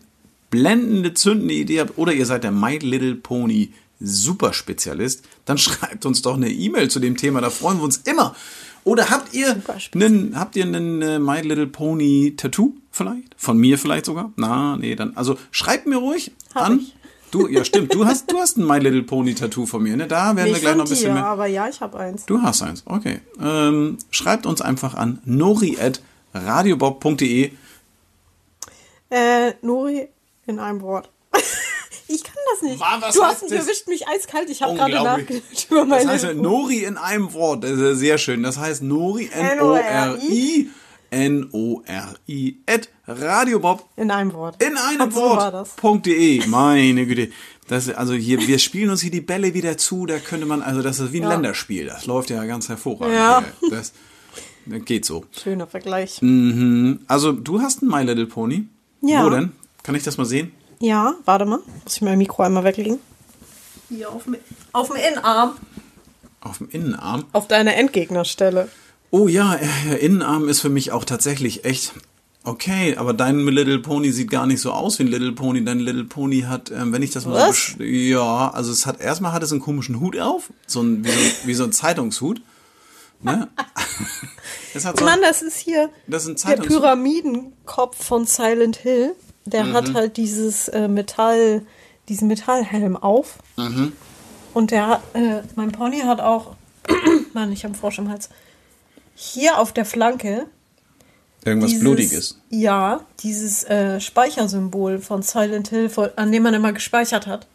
blendende, 0.51 1.15
zündende 1.15 1.55
Idee 1.55 1.81
habt 1.81 1.97
oder 1.97 2.13
ihr 2.13 2.27
seid 2.27 2.45
der 2.45 2.53
My 2.53 2.79
Little 2.79 3.17
Pony 3.17 3.73
Superspezialist, 4.01 5.25
dann 5.45 5.59
schreibt 5.59 6.07
uns 6.07 6.23
doch 6.23 6.35
eine 6.35 6.51
E-Mail 6.51 6.89
zu 6.89 7.01
dem 7.01 7.17
Thema, 7.17 7.41
da 7.41 7.51
freuen 7.51 7.79
wir 7.79 7.85
uns 7.85 7.99
immer. 7.99 8.35
Oder 8.85 9.11
habt 9.11 9.35
ihr 9.35 9.61
einen, 9.95 10.39
habt 10.39 10.57
ihr 10.57 10.65
einen 10.65 11.03
äh, 11.03 11.19
My 11.19 11.41
Little 11.41 11.67
Pony 11.67 12.35
Tattoo 12.37 12.75
vielleicht? 13.01 13.35
Von 13.37 13.57
mir 13.59 13.79
vielleicht 13.79 14.05
sogar? 14.07 14.33
Na, 14.37 14.77
nee, 14.77 14.95
dann, 14.95 15.17
also 15.17 15.37
schreibt 15.51 15.87
mir 15.87 15.97
ruhig 15.97 16.33
Hab 16.55 16.65
an. 16.67 16.81
ich. 16.81 16.95
Du, 17.31 17.47
ja 17.47 17.65
stimmt, 17.65 17.95
du 17.95 18.05
hast, 18.07 18.31
du 18.33 18.39
hast 18.39 18.59
ein 18.59 18.67
My 18.67 18.79
Little 18.81 19.05
Pony 19.05 19.35
Tattoo 19.37 19.65
von 19.65 19.83
mir, 19.85 19.97
ne? 19.97 20.09
Da 20.09 20.35
werden 20.35 20.47
wir 20.47 20.53
Nicht 20.53 20.63
gleich 20.63 20.75
noch 20.75 20.85
ein 20.85 20.91
bisschen 20.91 21.11
dir, 21.15 21.21
mehr. 21.21 21.27
aber 21.27 21.47
ja, 21.47 21.69
ich 21.69 21.81
habe 21.81 21.97
eins. 21.99 22.27
Du 22.27 22.43
hast 22.43 22.61
eins, 22.63 22.83
okay. 22.87 23.21
Ähm, 23.41 23.99
schreibt 24.11 24.47
uns 24.47 24.61
einfach 24.61 24.95
an 24.95 25.21
nori.radiobob.de. 26.35 27.53
Äh, 29.11 29.53
Nori 29.63 30.09
in 30.47 30.59
einem 30.59 30.81
Wort. 30.83 31.09
ich 32.09 32.23
kann 32.25 32.35
das 32.53 32.63
nicht. 32.69 32.81
Wa- 32.81 32.99
was 33.01 33.15
du 33.15 33.23
heißt 33.23 33.33
hast 33.35 33.43
mich 33.43 33.53
das? 33.53 33.67
erwischt 33.67 33.89
mich 33.89 34.09
eiskalt. 34.09 34.51
Ich 34.51 34.63
habe 34.63 34.75
gerade 34.75 34.95
nachgedacht 34.95 35.67
über 35.71 35.81
Das 35.81 35.89
meine 35.89 36.09
heißt 36.11 36.25
ja 36.25 36.35
Nori 36.35 36.79
in 36.85 36.97
einem 36.97 37.33
Wort. 37.33 37.63
Das 37.65 37.71
ist 37.79 37.99
sehr 38.01 38.19
schön. 38.19 38.43
Das 38.43 38.59
heißt 38.59 38.83
Nori, 38.83 39.31
N-O-R-I, 39.33 40.69
N-O-R-I 41.11 42.57
at 42.67 42.89
radiobob 43.07 43.85
In 43.97 44.11
einem 44.11 44.33
Wort. 44.33 44.63
in 44.63 44.77
einem 44.77 45.03
Und 45.03 45.15
so 45.15 45.21
war 45.21 45.51
das. 45.53 45.75
Wort.de. 45.83 46.47
Meine 46.47 47.07
Güte. 47.07 47.31
Das, 47.69 47.89
also 47.89 48.15
hier, 48.15 48.39
wir 48.47 48.59
spielen 48.59 48.91
uns 48.91 49.01
hier 49.01 49.11
die 49.13 49.21
Bälle 49.21 49.55
wieder 49.55 49.77
zu, 49.79 50.07
da 50.07 50.19
könnte 50.19 50.47
man, 50.47 50.63
also 50.63 50.83
das 50.83 50.99
ist 50.99 51.13
wie 51.13 51.19
ein 51.19 51.25
Ja. 51.25 51.29
Länderspiel. 51.31 51.87
Das 51.87 52.07
läuft 52.07 52.31
ja 52.31 52.45
ganz 52.45 52.69
hervorragend. 52.69 53.15
Ja. 53.15 53.45
Das, 53.71 53.93
das 54.67 54.85
geht 54.85 55.05
so. 55.05 55.25
Schöner 55.41 55.67
Vergleich. 55.67 56.21
Also, 57.07 57.33
du 57.33 57.61
hast 57.61 57.83
ein 57.83 57.89
My 57.89 58.03
Little 58.03 58.27
Pony. 58.27 58.67
Ja. 59.03 59.25
Wo 59.25 59.31
denn? 59.31 59.53
Kann 59.83 59.95
ich 59.95 60.03
das 60.03 60.19
mal 60.19 60.25
sehen? 60.27 60.53
Ja, 60.81 61.15
warte 61.25 61.45
mal. 61.45 61.61
Muss 61.85 61.97
ich 61.97 62.03
mein 62.03 62.19
Mikro 62.19 62.43
einmal 62.43 62.65
weglegen? 62.65 62.99
Hier 63.89 64.11
auf 64.11 64.25
dem, 64.25 64.37
auf 64.73 64.89
dem 64.89 64.97
Innenarm. 64.97 65.53
Auf 66.41 66.59
dem 66.59 66.69
Innenarm. 66.71 67.25
Auf 67.33 67.49
deiner 67.49 67.75
Endgegnerstelle. 67.77 68.69
Oh 69.11 69.29
ja, 69.29 69.55
äh, 69.57 69.97
Innenarm 70.05 70.49
ist 70.49 70.61
für 70.61 70.69
mich 70.69 70.93
auch 70.93 71.05
tatsächlich 71.05 71.65
echt 71.65 71.93
okay, 72.45 72.97
aber 72.97 73.13
dein 73.13 73.41
Little 73.47 73.81
Pony 73.81 74.13
sieht 74.13 74.31
gar 74.31 74.47
nicht 74.47 74.61
so 74.61 74.73
aus 74.73 74.99
wie 74.99 75.03
ein 75.05 75.09
Little 75.09 75.33
Pony. 75.33 75.65
Dein 75.65 75.81
Little 75.81 76.05
Pony 76.05 76.43
hat, 76.43 76.71
ähm, 76.71 76.93
wenn 76.93 77.03
ich 77.03 77.11
das 77.11 77.27
mal 77.27 77.35
so 77.35 77.49
Was? 77.49 77.57
besch- 77.57 77.85
ja, 77.85 78.51
also 78.51 78.71
es 78.73 78.87
hat 78.87 79.01
erstmal 79.01 79.33
hat 79.33 79.43
es 79.43 79.51
einen 79.53 79.61
komischen 79.61 80.01
Hut 80.01 80.19
auf, 80.19 80.51
so 80.67 80.81
ein 80.83 81.05
wie 81.05 81.09
so, 81.11 81.47
wie 81.47 81.55
so 81.55 81.65
ein 81.65 81.73
Zeitungshut. 81.73 82.41
Ne? 83.23 83.49
es 84.75 84.85
hat 84.87 84.99
so, 84.99 85.05
Mann, 85.05 85.21
das 85.23 85.43
ist 85.43 85.59
hier 85.59 85.91
das 86.07 86.27
ist 86.27 86.47
der. 86.49 86.57
Pyramidenkopf 86.57 88.03
von 88.03 88.25
Silent 88.27 88.77
Hill. 88.77 89.15
Der 89.45 89.65
Mhm. 89.65 89.73
hat 89.73 89.95
halt 89.95 90.17
dieses 90.17 90.69
äh, 90.69 90.87
Metall, 90.89 91.63
diesen 92.09 92.29
Metallhelm 92.29 92.97
auf. 92.97 93.35
Mhm. 93.57 93.93
Und 94.55 94.71
der 94.71 95.03
äh, 95.15 95.41
mein 95.57 95.73
Pony 95.73 96.01
hat 96.01 96.21
auch, 96.21 96.55
Mann, 97.35 97.51
ich 97.53 97.65
habe 97.65 97.73
einen 97.75 97.81
Frosch 97.81 97.99
im 97.99 98.09
Hals. 98.09 98.29
Hier 99.23 99.59
auf 99.59 99.75
der 99.75 99.85
Flanke 99.85 100.47
Irgendwas 101.45 101.71
dieses, 101.71 101.83
Blutiges. 101.83 102.39
Ja, 102.49 103.05
dieses 103.23 103.65
äh, 103.65 104.01
Speichersymbol 104.01 104.99
von 104.99 105.23
Silent 105.23 105.69
Hill, 105.69 105.91
von, 105.91 106.09
an 106.17 106.33
dem 106.33 106.43
man 106.43 106.55
immer 106.55 106.73
gespeichert 106.73 107.27
hat. 107.27 107.47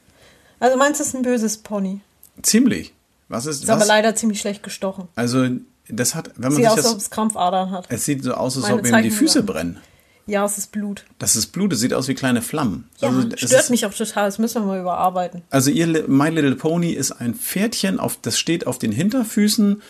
Also 0.59 0.77
meinst 0.77 0.99
du, 0.99 1.03
es 1.03 1.09
ist 1.09 1.15
ein 1.15 1.23
böses 1.23 1.57
Pony? 1.57 2.01
Ziemlich. 2.43 2.93
Was 3.29 3.47
ist 3.47 3.63
Ist 3.63 3.69
aber 3.69 3.81
was? 3.81 3.87
leider 3.87 4.15
ziemlich 4.15 4.39
schlecht 4.39 4.61
gestochen. 4.61 5.07
Also 5.15 5.47
das 5.87 6.13
hat, 6.13 6.31
wenn 6.35 6.51
man 6.51 6.51
Sieht 6.53 6.65
sich 6.65 6.69
aus, 6.69 6.77
als 6.77 6.87
ob 6.87 6.93
das, 6.93 7.03
es 7.03 7.09
Krampfadern 7.09 7.71
hat. 7.71 7.85
es 7.89 8.05
sieht 8.05 8.23
so 8.23 8.33
aus, 8.33 8.57
als 8.57 8.67
Meine 8.67 8.79
ob 8.79 8.87
ihm 8.87 9.01
die 9.01 9.11
Füße 9.11 9.41
brennen. 9.41 9.79
Ja, 10.27 10.43
es 10.45 10.57
ist 10.57 10.71
Blut. 10.71 11.05
Das 11.19 11.35
ist 11.35 11.47
Blut, 11.47 11.73
es 11.73 11.79
sieht 11.79 11.93
aus 11.93 12.07
wie 12.07 12.15
kleine 12.15 12.41
Flammen. 12.41 12.89
Ja, 12.99 13.09
also, 13.09 13.21
stört 13.35 13.61
ist, 13.61 13.69
mich 13.69 13.85
auch 13.85 13.93
total. 13.93 14.25
Das 14.25 14.39
müssen 14.39 14.63
wir 14.63 14.67
mal 14.67 14.79
überarbeiten. 14.79 15.43
Also 15.51 15.69
ihr 15.69 16.07
My 16.07 16.29
Little 16.29 16.55
Pony 16.55 16.91
ist 16.91 17.11
ein 17.11 17.35
Pferdchen, 17.35 17.99
auf, 17.99 18.17
das 18.21 18.39
steht 18.39 18.65
auf 18.65 18.79
den 18.79 18.91
Hinterfüßen. 18.91 19.81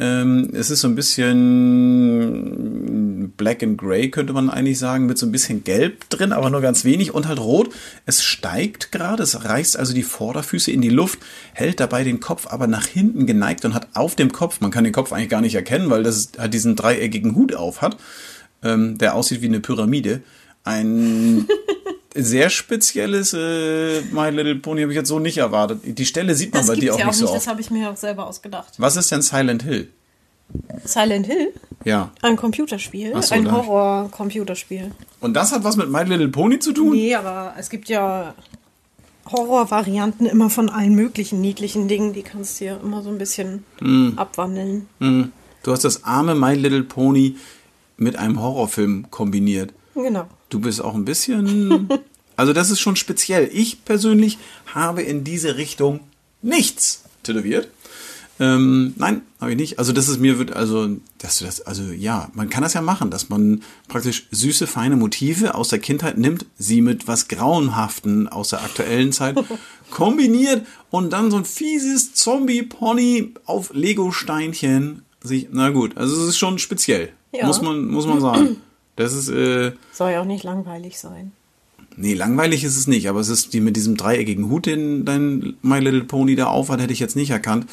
Ähm, 0.00 0.50
es 0.54 0.70
ist 0.70 0.80
so 0.80 0.88
ein 0.88 0.94
bisschen 0.94 1.34
black 3.36 3.62
and 3.62 3.76
gray, 3.76 4.10
könnte 4.10 4.32
man 4.32 4.48
eigentlich 4.48 4.78
sagen, 4.78 5.04
mit 5.04 5.18
so 5.18 5.26
ein 5.26 5.32
bisschen 5.32 5.62
gelb 5.62 6.08
drin, 6.08 6.32
aber 6.32 6.48
nur 6.48 6.62
ganz 6.62 6.86
wenig 6.86 7.12
und 7.12 7.28
halt 7.28 7.38
rot. 7.38 7.68
Es 8.06 8.24
steigt 8.24 8.92
gerade, 8.92 9.22
es 9.22 9.44
reißt 9.44 9.78
also 9.78 9.92
die 9.92 10.02
Vorderfüße 10.02 10.72
in 10.72 10.80
die 10.80 10.88
Luft, 10.88 11.18
hält 11.52 11.80
dabei 11.80 12.02
den 12.02 12.18
Kopf 12.18 12.46
aber 12.46 12.66
nach 12.66 12.86
hinten 12.86 13.26
geneigt 13.26 13.66
und 13.66 13.74
hat 13.74 13.88
auf 13.92 14.16
dem 14.16 14.32
Kopf, 14.32 14.62
man 14.62 14.70
kann 14.70 14.84
den 14.84 14.94
Kopf 14.94 15.12
eigentlich 15.12 15.28
gar 15.28 15.42
nicht 15.42 15.54
erkennen, 15.54 15.90
weil 15.90 16.02
das 16.02 16.32
halt 16.38 16.54
diesen 16.54 16.76
dreieckigen 16.76 17.34
Hut 17.34 17.54
auf 17.54 17.82
hat, 17.82 17.98
ähm, 18.62 18.96
der 18.96 19.14
aussieht 19.14 19.42
wie 19.42 19.48
eine 19.48 19.60
Pyramide. 19.60 20.22
Ein 20.64 21.46
sehr 22.14 22.50
spezielles 22.50 23.32
äh, 23.34 24.02
My 24.12 24.30
Little 24.30 24.56
Pony 24.56 24.82
habe 24.82 24.92
ich 24.92 24.96
jetzt 24.96 25.08
so 25.08 25.18
nicht 25.18 25.38
erwartet. 25.38 25.80
Die 25.84 26.06
Stelle 26.06 26.34
sieht 26.34 26.52
man 26.52 26.62
Das 26.62 26.68
bei 26.68 26.74
dir 26.80 26.94
auch 26.94 26.98
ja 26.98 27.06
nicht 27.06 27.16
so 27.16 27.26
Das 27.26 27.34
oft. 27.36 27.46
habe 27.48 27.60
ich 27.60 27.70
mir 27.70 27.90
auch 27.90 27.96
selber 27.96 28.26
ausgedacht. 28.26 28.74
Was 28.78 28.96
ist 28.96 29.10
denn 29.10 29.22
Silent 29.22 29.62
Hill? 29.62 29.88
Silent 30.84 31.26
Hill? 31.26 31.52
Ja. 31.84 32.10
Ein 32.22 32.36
Computerspiel. 32.36 33.12
So, 33.22 33.34
ein 33.34 33.50
Horror-Computerspiel. 33.50 34.90
Und 35.20 35.34
das 35.34 35.52
hat 35.52 35.62
was 35.64 35.76
mit 35.76 35.88
My 35.90 36.02
Little 36.02 36.28
Pony 36.28 36.58
zu 36.58 36.72
tun? 36.72 36.90
Nee, 36.92 37.14
aber 37.14 37.54
es 37.56 37.70
gibt 37.70 37.88
ja 37.88 38.34
Horror-Varianten 39.30 40.26
immer 40.26 40.50
von 40.50 40.68
allen 40.68 40.94
möglichen 40.94 41.40
niedlichen 41.40 41.88
Dingen. 41.88 42.12
Die 42.12 42.22
kannst 42.22 42.60
du 42.60 42.64
ja 42.66 42.76
immer 42.82 43.02
so 43.02 43.10
ein 43.10 43.18
bisschen 43.18 43.64
Hm. 43.78 44.14
abwandeln. 44.16 44.88
Hm. 44.98 45.32
Du 45.62 45.72
hast 45.72 45.84
das 45.84 46.04
arme 46.04 46.34
My 46.34 46.54
Little 46.54 46.82
Pony 46.82 47.36
mit 47.96 48.16
einem 48.16 48.40
Horrorfilm 48.42 49.06
kombiniert. 49.10 49.72
Genau. 49.94 50.26
Du 50.50 50.60
bist 50.60 50.82
auch 50.82 50.94
ein 50.94 51.04
bisschen. 51.04 51.88
Also, 52.36 52.54
das 52.54 52.70
ist 52.70 52.80
schon 52.80 52.96
speziell. 52.96 53.50
Ich 53.52 53.84
persönlich 53.84 54.38
habe 54.72 55.02
in 55.02 55.24
diese 55.24 55.58
Richtung 55.58 56.00
nichts 56.40 57.04
tätowiert. 57.22 57.68
Ähm, 58.38 58.94
nein, 58.96 59.20
habe 59.42 59.50
ich 59.50 59.58
nicht. 59.58 59.78
Also, 59.78 59.92
das 59.92 60.08
ist 60.08 60.20
mir 60.20 60.38
wird, 60.38 60.56
also, 60.56 60.88
dass 61.18 61.38
du 61.38 61.44
das, 61.44 61.60
also 61.60 61.82
ja, 61.92 62.30
man 62.32 62.48
kann 62.48 62.62
das 62.62 62.72
ja 62.72 62.80
machen, 62.80 63.10
dass 63.10 63.28
man 63.28 63.62
praktisch 63.88 64.26
süße, 64.30 64.66
feine 64.66 64.96
Motive 64.96 65.54
aus 65.54 65.68
der 65.68 65.80
Kindheit 65.80 66.16
nimmt, 66.16 66.46
sie 66.56 66.80
mit 66.80 67.06
was 67.06 67.28
Grauenhaften 67.28 68.26
aus 68.26 68.48
der 68.48 68.62
aktuellen 68.62 69.12
Zeit 69.12 69.36
kombiniert 69.90 70.66
und 70.88 71.12
dann 71.12 71.30
so 71.30 71.36
ein 71.36 71.44
fieses 71.44 72.14
Zombie-Pony 72.14 73.34
auf 73.44 73.74
Lego-Steinchen 73.74 75.02
sich, 75.22 75.48
na 75.52 75.68
gut, 75.68 75.98
also 75.98 76.22
es 76.22 76.28
ist 76.28 76.38
schon 76.38 76.58
speziell. 76.58 77.10
Ja. 77.32 77.46
Muss 77.46 77.60
man, 77.60 77.86
muss 77.86 78.06
man 78.06 78.22
sagen. 78.22 78.56
Das 78.96 79.14
ist, 79.14 79.28
äh, 79.28 79.72
Soll 79.92 80.12
ja 80.12 80.20
auch 80.20 80.26
nicht 80.26 80.44
langweilig 80.44 80.98
sein. 80.98 81.32
Nee, 81.96 82.14
langweilig 82.14 82.64
ist 82.64 82.76
es 82.76 82.86
nicht, 82.86 83.08
aber 83.08 83.20
es 83.20 83.28
ist 83.28 83.52
die 83.52 83.60
mit 83.60 83.76
diesem 83.76 83.96
dreieckigen 83.96 84.48
Hut, 84.48 84.66
den 84.66 85.04
dein 85.04 85.54
My 85.62 85.80
Little 85.80 86.04
Pony 86.04 86.36
da 86.36 86.46
aufhat, 86.46 86.80
hätte 86.80 86.92
ich 86.92 87.00
jetzt 87.00 87.16
nicht 87.16 87.30
erkannt. 87.30 87.66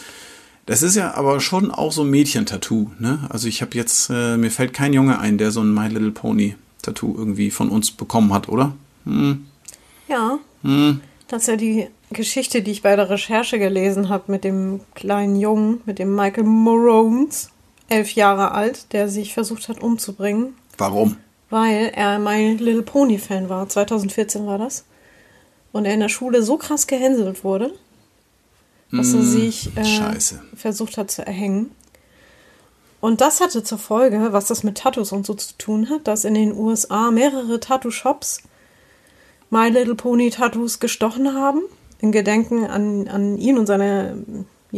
Das 0.66 0.84
ist 0.84 0.96
ja 0.96 1.14
aber 1.14 1.40
schon 1.40 1.72
auch 1.72 1.94
so 1.94 2.04
ein 2.04 2.10
Mädchen-Tattoo, 2.10 2.92
ne? 3.00 3.26
Also 3.30 3.48
ich 3.48 3.62
habe 3.62 3.78
jetzt, 3.78 4.10
äh, 4.10 4.36
mir 4.36 4.52
fällt 4.52 4.74
kein 4.74 4.92
Junge 4.92 5.20
ein, 5.20 5.38
der 5.38 5.52
so 5.52 5.62
ein 5.62 5.74
My 5.74 5.88
Little 5.88 6.12
Pony 6.12 6.56
Tattoo 6.82 7.16
irgendwie 7.18 7.52
von 7.52 7.70
uns 7.70 7.92
bekommen 7.92 8.34
hat, 8.34 8.50
oder? 8.50 8.76
Ja. 10.08 10.40
Hm. 10.64 11.02
Das 11.28 11.44
ist 11.44 11.48
ja 11.48 11.56
die 11.56 11.88
Geschichte, 12.12 12.62
die 12.62 12.72
ich 12.72 12.82
bei 12.82 12.96
der 12.96 13.10
Recherche 13.10 13.60
gelesen 13.60 14.10
habe 14.10 14.32
mit 14.32 14.44
dem 14.44 14.82
kleinen 14.96 15.40
Jungen, 15.40 15.82
mit 15.86 16.00
dem 16.00 16.16
Michael 16.16 16.46
Morones, 16.46 17.50
elf 17.90 18.12
Jahre 18.14 18.52
alt, 18.52 18.92
der 18.94 19.10
sich 19.10 19.34
versucht 19.34 19.70
hat 19.70 19.82
umzubringen, 19.82 20.54
Warum? 20.78 21.18
weil 21.50 21.92
er 21.96 22.20
mein 22.20 22.58
Little 22.58 22.84
Pony 22.84 23.18
Fan 23.18 23.50
war. 23.50 23.68
2014 23.68 24.46
war 24.46 24.58
das. 24.58 24.86
Und 25.72 25.86
er 25.86 25.94
in 25.94 26.00
der 26.00 26.10
Schule 26.10 26.44
so 26.44 26.58
krass 26.58 26.88
gehänselt 26.88 27.44
wurde, 27.44 27.74
dass 28.92 29.14
er 29.14 29.22
sich 29.22 29.76
äh, 29.78 30.18
versucht 30.56 30.98
hat 30.98 31.12
zu 31.12 31.26
erhängen. 31.26 31.72
Und 33.00 33.22
das 33.22 33.42
hatte 33.42 33.64
zur 33.64 33.78
Folge, 33.78 34.30
was 34.32 34.48
das 34.48 34.64
mit 34.64 34.78
Tattoos 34.78 35.12
und 35.12 35.26
so 35.26 35.36
zu 35.36 35.58
tun 35.58 35.90
hat, 35.90 36.08
dass 36.08 36.26
in 36.26 36.34
den 36.34 36.58
USA 36.58 37.12
mehrere 37.12 37.60
Tattoo-Shops 37.60 38.42
My 39.50 39.70
Little 39.70 39.96
Pony 39.96 40.30
Tattoos 40.30 40.80
gestochen 40.80 41.34
haben. 41.34 41.62
In 42.00 42.12
Gedenken 42.12 42.66
an, 42.66 43.08
an 43.08 43.38
ihn 43.38 43.58
und 43.58 43.66
seine. 43.66 44.24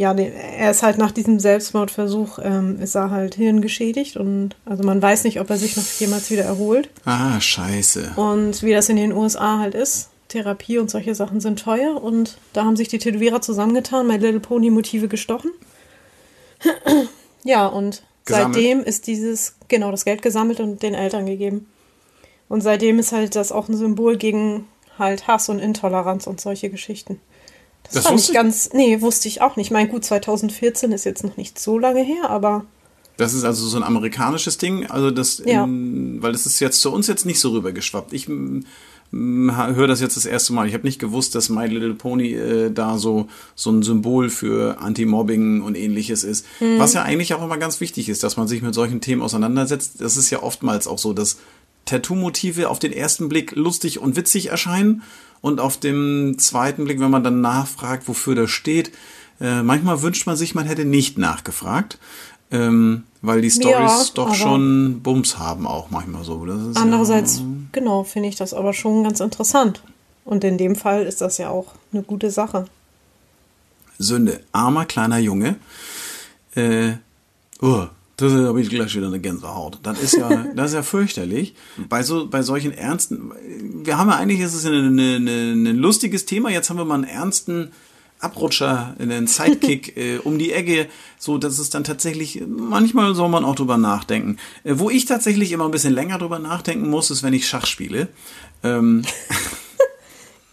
Ja, 0.00 0.14
er 0.14 0.70
ist 0.70 0.82
halt 0.82 0.96
nach 0.96 1.10
diesem 1.10 1.38
Selbstmordversuch, 1.40 2.38
ähm, 2.42 2.80
ist 2.80 2.94
er 2.94 3.10
halt 3.10 3.34
hirngeschädigt 3.34 4.16
und 4.16 4.56
also 4.64 4.82
man 4.82 5.02
weiß 5.02 5.24
nicht, 5.24 5.42
ob 5.42 5.50
er 5.50 5.58
sich 5.58 5.76
noch 5.76 5.84
jemals 5.98 6.30
wieder 6.30 6.44
erholt. 6.44 6.88
Ah, 7.04 7.38
scheiße. 7.38 8.12
Und 8.16 8.62
wie 8.62 8.72
das 8.72 8.88
in 8.88 8.96
den 8.96 9.12
USA 9.12 9.58
halt 9.58 9.74
ist, 9.74 10.08
Therapie 10.28 10.78
und 10.78 10.90
solche 10.90 11.14
Sachen 11.14 11.42
sind 11.42 11.58
teuer 11.58 12.02
und 12.02 12.38
da 12.54 12.64
haben 12.64 12.76
sich 12.76 12.88
die 12.88 12.96
Tätowierer 12.96 13.42
zusammengetan, 13.42 14.06
My 14.06 14.16
Little 14.16 14.40
Pony 14.40 14.70
Motive 14.70 15.06
gestochen. 15.06 15.50
ja, 17.44 17.66
und 17.66 18.02
Gesammelt. 18.24 18.54
seitdem 18.54 18.82
ist 18.82 19.06
dieses, 19.06 19.56
genau, 19.68 19.90
das 19.90 20.06
Geld 20.06 20.22
gesammelt 20.22 20.60
und 20.60 20.82
den 20.82 20.94
Eltern 20.94 21.26
gegeben. 21.26 21.66
Und 22.48 22.62
seitdem 22.62 22.98
ist 23.00 23.12
halt 23.12 23.36
das 23.36 23.52
auch 23.52 23.68
ein 23.68 23.76
Symbol 23.76 24.16
gegen 24.16 24.66
halt 24.98 25.28
Hass 25.28 25.50
und 25.50 25.58
Intoleranz 25.58 26.26
und 26.26 26.40
solche 26.40 26.70
Geschichten. 26.70 27.20
Das, 27.84 27.94
Das 27.94 28.06
fand 28.06 28.20
ich 28.20 28.32
ganz, 28.32 28.70
nee, 28.72 29.00
wusste 29.00 29.28
ich 29.28 29.42
auch 29.42 29.56
nicht. 29.56 29.66
Ich 29.66 29.72
meine, 29.72 29.88
gut, 29.88 30.04
2014 30.04 30.92
ist 30.92 31.04
jetzt 31.04 31.24
noch 31.24 31.36
nicht 31.36 31.58
so 31.58 31.78
lange 31.78 32.02
her, 32.02 32.30
aber 32.30 32.64
Das 33.16 33.34
ist 33.34 33.44
also 33.44 33.66
so 33.66 33.76
ein 33.76 33.82
amerikanisches 33.82 34.58
Ding, 34.58 34.86
also 34.86 35.10
das, 35.10 35.42
Ja. 35.44 35.64
in, 35.64 36.22
weil 36.22 36.32
das 36.32 36.46
ist 36.46 36.60
jetzt 36.60 36.80
zu 36.80 36.92
uns 36.92 37.06
jetzt 37.06 37.26
nicht 37.26 37.40
so 37.40 37.50
rübergeschwappt. 37.50 38.12
Ich 38.12 38.28
mm, 38.28 38.60
höre 39.12 39.88
das 39.88 40.00
jetzt 40.00 40.16
das 40.16 40.24
erste 40.24 40.52
Mal. 40.52 40.68
Ich 40.68 40.74
habe 40.74 40.86
nicht 40.86 41.00
gewusst, 41.00 41.34
dass 41.34 41.48
My 41.48 41.66
Little 41.66 41.94
Pony 41.94 42.32
äh, 42.32 42.70
da 42.70 42.96
so 42.96 43.26
so 43.56 43.70
ein 43.70 43.82
Symbol 43.82 44.30
für 44.30 44.78
Anti-Mobbing 44.80 45.62
und 45.62 45.76
ähnliches 45.76 46.22
ist. 46.22 46.46
Was 46.78 46.92
ja 46.94 47.02
eigentlich 47.02 47.34
auch 47.34 47.42
immer 47.42 47.58
ganz 47.58 47.80
wichtig 47.80 48.08
ist, 48.08 48.22
dass 48.22 48.36
man 48.36 48.46
sich 48.46 48.62
mit 48.62 48.72
solchen 48.74 49.00
Themen 49.00 49.20
auseinandersetzt. 49.20 49.94
Das 50.00 50.16
ist 50.16 50.30
ja 50.30 50.42
oftmals 50.44 50.86
auch 50.86 50.98
so, 50.98 51.12
dass 51.12 51.38
Tattoo-Motive 51.86 52.68
auf 52.68 52.78
den 52.78 52.92
ersten 52.92 53.28
Blick 53.28 53.52
lustig 53.56 53.98
und 53.98 54.14
witzig 54.16 54.46
erscheinen 54.50 55.02
und 55.40 55.60
auf 55.60 55.78
dem 55.78 56.36
zweiten 56.38 56.84
Blick, 56.84 57.00
wenn 57.00 57.10
man 57.10 57.24
dann 57.24 57.40
nachfragt, 57.40 58.08
wofür 58.08 58.34
das 58.34 58.50
steht, 58.50 58.92
äh, 59.40 59.62
manchmal 59.62 60.02
wünscht 60.02 60.26
man 60.26 60.36
sich, 60.36 60.54
man 60.54 60.66
hätte 60.66 60.84
nicht 60.84 61.18
nachgefragt. 61.18 61.98
Ähm, 62.52 63.04
weil 63.22 63.42
die 63.42 63.50
Stories 63.50 64.08
Ja, 64.08 64.14
doch 64.14 64.34
schon 64.34 65.02
Bums 65.02 65.38
haben 65.38 65.66
auch 65.68 65.90
manchmal 65.90 66.24
so. 66.24 66.44
Andererseits, 66.74 67.42
genau, 67.70 68.02
finde 68.02 68.28
ich 68.28 68.34
das 68.34 68.54
aber 68.54 68.72
schon 68.72 69.04
ganz 69.04 69.20
interessant. 69.20 69.82
Und 70.24 70.42
in 70.42 70.58
dem 70.58 70.74
Fall 70.74 71.04
ist 71.04 71.20
das 71.20 71.38
ja 71.38 71.50
auch 71.50 71.74
eine 71.92 72.02
gute 72.02 72.30
Sache. 72.30 72.66
Ja 72.66 72.70
Sünde. 74.00 74.40
Armer 74.50 74.86
kleiner 74.86 75.18
Junge. 75.18 75.56
Äh, 76.56 76.94
oh, 77.60 77.86
Das 78.20 78.32
habe 78.32 78.60
ich 78.60 78.68
gleich 78.68 78.94
wieder 78.94 79.06
eine 79.06 79.20
Gänsehaut. 79.20 79.78
Das 79.82 80.00
ist 80.00 80.16
ja, 80.16 80.28
das 80.54 80.70
ist 80.70 80.74
ja 80.74 80.82
fürchterlich. 80.82 81.54
Bei 81.88 82.02
so, 82.02 82.28
bei 82.28 82.42
solchen 82.42 82.72
ernsten, 82.72 83.32
wir 83.84 83.98
haben 83.98 84.08
ja 84.08 84.16
eigentlich, 84.16 84.40
ist 84.40 84.54
es 84.54 84.64
ein 84.66 84.74
eine, 84.74 85.16
eine, 85.16 85.30
ein 85.70 85.76
lustiges 85.76 86.26
Thema. 86.26 86.50
Jetzt 86.50 86.70
haben 86.70 86.76
wir 86.76 86.84
mal 86.84 86.94
einen 86.94 87.04
ernsten 87.04 87.72
Abrutscher, 88.20 88.94
einen 88.98 89.26
Sidekick 89.26 89.96
äh, 89.96 90.18
um 90.18 90.38
die 90.38 90.52
Ecke, 90.52 90.88
so 91.18 91.38
dass 91.38 91.58
es 91.58 91.70
dann 91.70 91.84
tatsächlich, 91.84 92.42
manchmal 92.46 93.14
soll 93.14 93.30
man 93.30 93.44
auch 93.44 93.54
drüber 93.54 93.78
nachdenken. 93.78 94.36
Äh, 94.64 94.74
wo 94.76 94.90
ich 94.90 95.06
tatsächlich 95.06 95.52
immer 95.52 95.64
ein 95.64 95.70
bisschen 95.70 95.94
länger 95.94 96.18
drüber 96.18 96.38
nachdenken 96.38 96.88
muss, 96.90 97.10
ist, 97.10 97.22
wenn 97.22 97.32
ich 97.32 97.48
Schach 97.48 97.66
spiele. 97.66 98.08
Ähm, 98.62 99.02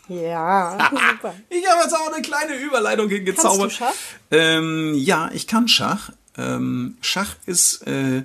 Ja, 0.10 0.78
super. 0.90 1.36
ich 1.50 1.68
habe 1.68 1.82
jetzt 1.84 1.94
auch 1.94 2.14
eine 2.14 2.22
kleine 2.22 2.56
Überleitung 2.56 3.10
hingezaubert. 3.10 3.60
Kannst 3.78 3.82
du 3.82 3.86
Schach? 3.86 3.94
Ähm, 4.32 4.94
ja, 4.96 5.30
ich 5.34 5.48
kann 5.48 5.68
Schach. 5.68 6.12
Ähm, 6.38 6.98
Schach 7.02 7.36
ist 7.46 7.86
äh, 7.88 8.24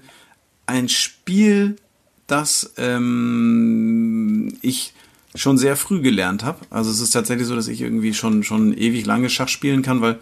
ein 0.67 0.89
Spiel, 0.89 1.77
das 2.27 2.73
ähm, 2.77 4.57
ich 4.63 4.95
schon 5.35 5.59
sehr 5.59 5.77
früh 5.77 6.01
gelernt 6.01 6.45
habe. 6.45 6.59
Also 6.71 6.91
es 6.91 7.01
ist 7.01 7.11
tatsächlich 7.11 7.47
so, 7.47 7.57
dass 7.57 7.69
ich 7.69 7.81
irgendwie 7.81 8.15
schon 8.15 8.43
schon 8.43 8.77
ewig 8.77 9.07
lange 9.07 9.31
Schach 9.31 9.49
spielen 9.49 9.83
kann, 9.83 10.01
weil 10.01 10.19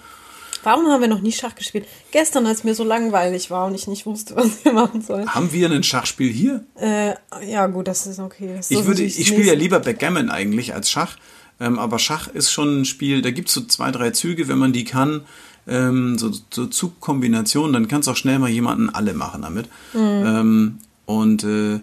Warum 0.63 0.89
haben 0.89 1.01
wir 1.01 1.09
noch 1.09 1.23
nie 1.23 1.33
Schach 1.33 1.55
gespielt? 1.55 1.87
Gestern, 2.11 2.47
als 2.47 2.65
mir 2.65 2.75
so 2.75 2.85
langweilig 2.85 3.51
war 3.51 3.67
und 3.67 3.75
ich 3.75 3.87
nicht 3.87 4.05
wusste, 4.05 4.37
was 4.37 4.65
wir 4.65 4.73
machen 4.73 5.01
sollen. 5.01 5.35
haben 5.35 5.53
wir 5.53 5.71
ein 5.71 5.83
Schachspiel 5.83 6.31
hier? 6.31 6.65
Äh, 6.79 7.15
ja, 7.51 7.67
gut, 7.67 7.89
das 7.89 8.07
ist 8.07 8.19
okay. 8.19 8.55
Das 8.57 8.71
Ich 8.71 8.85
würde, 8.85 9.03
ich 9.03 9.27
spiele 9.27 9.47
ja 9.47 9.55
lieber 9.55 9.81
Backgammon 9.81 10.31
eigentlich 10.31 10.75
als 10.75 10.91
Schach. 10.91 11.17
Ähm, 11.61 11.79
aber 11.79 11.99
Schach 11.99 12.29
ist 12.29 12.51
schon 12.51 12.81
ein 12.81 12.85
Spiel, 12.85 13.23
da 13.23 13.31
gibt's 13.31 13.53
so 13.53 13.63
zwei, 13.63 13.91
drei 13.91 14.11
Züge, 14.11 14.49
wenn 14.49 14.59
man 14.59 14.73
die 14.73 14.85
kann, 14.85 15.23
ähm, 15.67 16.19
so, 16.19 16.31
so 16.51 16.67
Zugkombinationen, 16.67 17.73
dann 17.73 17.89
kannst 17.89 18.09
du 18.09 18.13
auch 18.13 18.17
schnell 18.17 18.39
mal 18.39 18.51
jemanden 18.51 18.91
alle 18.91 19.15
machen 19.15 19.43
damit. 19.43 19.69
Ähm, 19.95 20.79
und 21.07 21.45
äh, 21.45 21.81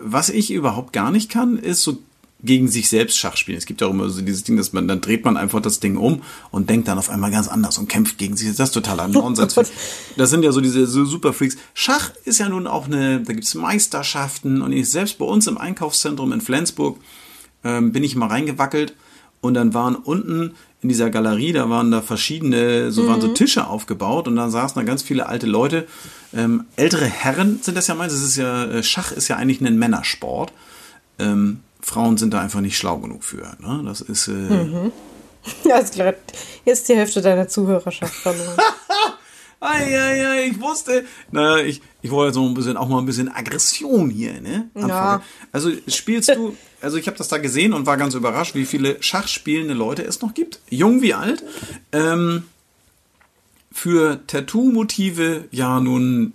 was 0.00 0.28
ich 0.28 0.50
überhaupt 0.50 0.92
gar 0.92 1.10
nicht 1.10 1.30
kann, 1.30 1.58
ist 1.58 1.82
so 1.82 1.98
gegen 2.44 2.68
sich 2.68 2.88
selbst 2.88 3.18
Schach 3.18 3.36
spielen. 3.36 3.58
Es 3.58 3.66
gibt 3.66 3.80
ja 3.80 3.86
auch 3.86 3.92
immer 3.92 4.08
so 4.10 4.20
dieses 4.20 4.42
Ding, 4.42 4.56
dass 4.56 4.72
man, 4.72 4.88
dann 4.88 5.00
dreht 5.00 5.24
man 5.24 5.36
einfach 5.36 5.60
das 5.60 5.80
Ding 5.80 5.96
um 5.96 6.22
und 6.50 6.68
denkt 6.68 6.88
dann 6.88 6.98
auf 6.98 7.08
einmal 7.08 7.30
ganz 7.30 7.48
anders 7.48 7.78
und 7.78 7.88
kämpft 7.88 8.18
gegen 8.18 8.36
sich. 8.36 8.48
Das 8.56 8.70
ist 8.70 8.74
totaler 8.74 9.08
Nonsens. 9.08 9.54
Das 10.16 10.30
sind 10.30 10.42
ja 10.42 10.52
so 10.52 10.60
diese 10.60 10.86
so 10.86 11.04
Superfreaks. 11.04 11.56
Schach 11.72 12.10
ist 12.24 12.38
ja 12.38 12.48
nun 12.48 12.66
auch 12.66 12.86
eine, 12.86 13.20
da 13.20 13.32
gibt's 13.32 13.54
Meisterschaften 13.54 14.60
und 14.60 14.72
ich 14.72 14.90
selbst 14.90 15.18
bei 15.18 15.24
uns 15.24 15.46
im 15.46 15.56
Einkaufszentrum 15.56 16.32
in 16.32 16.40
Flensburg 16.40 16.98
ähm, 17.64 17.92
bin 17.92 18.04
ich 18.04 18.16
mal 18.16 18.26
reingewackelt 18.26 18.94
und 19.40 19.54
dann 19.54 19.72
waren 19.72 19.94
unten 19.94 20.54
in 20.82 20.88
dieser 20.88 21.10
Galerie, 21.10 21.52
da 21.52 21.70
waren 21.70 21.90
da 21.92 22.02
verschiedene, 22.02 22.90
so 22.90 23.06
waren 23.06 23.20
so 23.20 23.28
Tische 23.28 23.68
aufgebaut 23.68 24.26
und 24.26 24.34
da 24.34 24.50
saßen 24.50 24.80
da 24.80 24.82
ganz 24.84 25.02
viele 25.02 25.26
alte 25.26 25.46
Leute. 25.46 25.86
Ähm, 26.34 26.64
ältere 26.74 27.06
Herren 27.06 27.60
sind 27.62 27.76
das 27.76 27.86
ja 27.86 27.94
meistens. 27.94 28.20
Es 28.20 28.28
ist 28.30 28.36
ja, 28.36 28.64
äh, 28.64 28.82
Schach 28.82 29.12
ist 29.12 29.28
ja 29.28 29.36
eigentlich 29.36 29.60
ein 29.60 29.78
Männersport. 29.78 30.52
Ähm, 31.20 31.60
Frauen 31.80 32.16
sind 32.16 32.34
da 32.34 32.40
einfach 32.40 32.60
nicht 32.60 32.76
schlau 32.76 32.98
genug 32.98 33.22
für. 33.22 33.56
Ne? 33.60 33.82
Das 33.84 34.00
ist, 34.00 34.28
äh, 34.28 34.32
Ja, 35.64 35.78
ist 35.78 35.94
klar. 35.94 36.14
Jetzt 36.64 36.80
ist 36.80 36.88
die 36.88 36.96
Hälfte 36.96 37.20
deiner 37.20 37.48
Zuhörerschaft 37.48 38.14
verloren. 38.14 38.56
Eieiei, 39.62 40.48
ich 40.48 40.60
wusste. 40.60 41.04
Na, 41.30 41.58
ich, 41.58 41.80
ich 42.02 42.10
wollte 42.10 42.34
so 42.34 42.44
ein 42.44 42.54
bisschen, 42.54 42.76
auch 42.76 42.88
mal 42.88 42.98
ein 42.98 43.06
bisschen 43.06 43.28
Aggression 43.32 44.10
hier, 44.10 44.40
ne? 44.40 44.68
Ja. 44.74 45.22
Also 45.52 45.70
spielst 45.86 46.30
du, 46.30 46.56
also 46.80 46.96
ich 46.96 47.06
habe 47.06 47.16
das 47.16 47.28
da 47.28 47.38
gesehen 47.38 47.72
und 47.72 47.86
war 47.86 47.96
ganz 47.96 48.14
überrascht, 48.14 48.54
wie 48.56 48.66
viele 48.66 49.00
Schachspielende 49.02 49.74
Leute 49.74 50.02
es 50.02 50.20
noch 50.20 50.34
gibt. 50.34 50.58
Jung 50.68 51.00
wie 51.00 51.14
alt. 51.14 51.44
Ähm, 51.92 52.44
für 53.70 54.20
Tattoo-Motive 54.26 55.44
ja 55.50 55.80
nun 55.80 56.32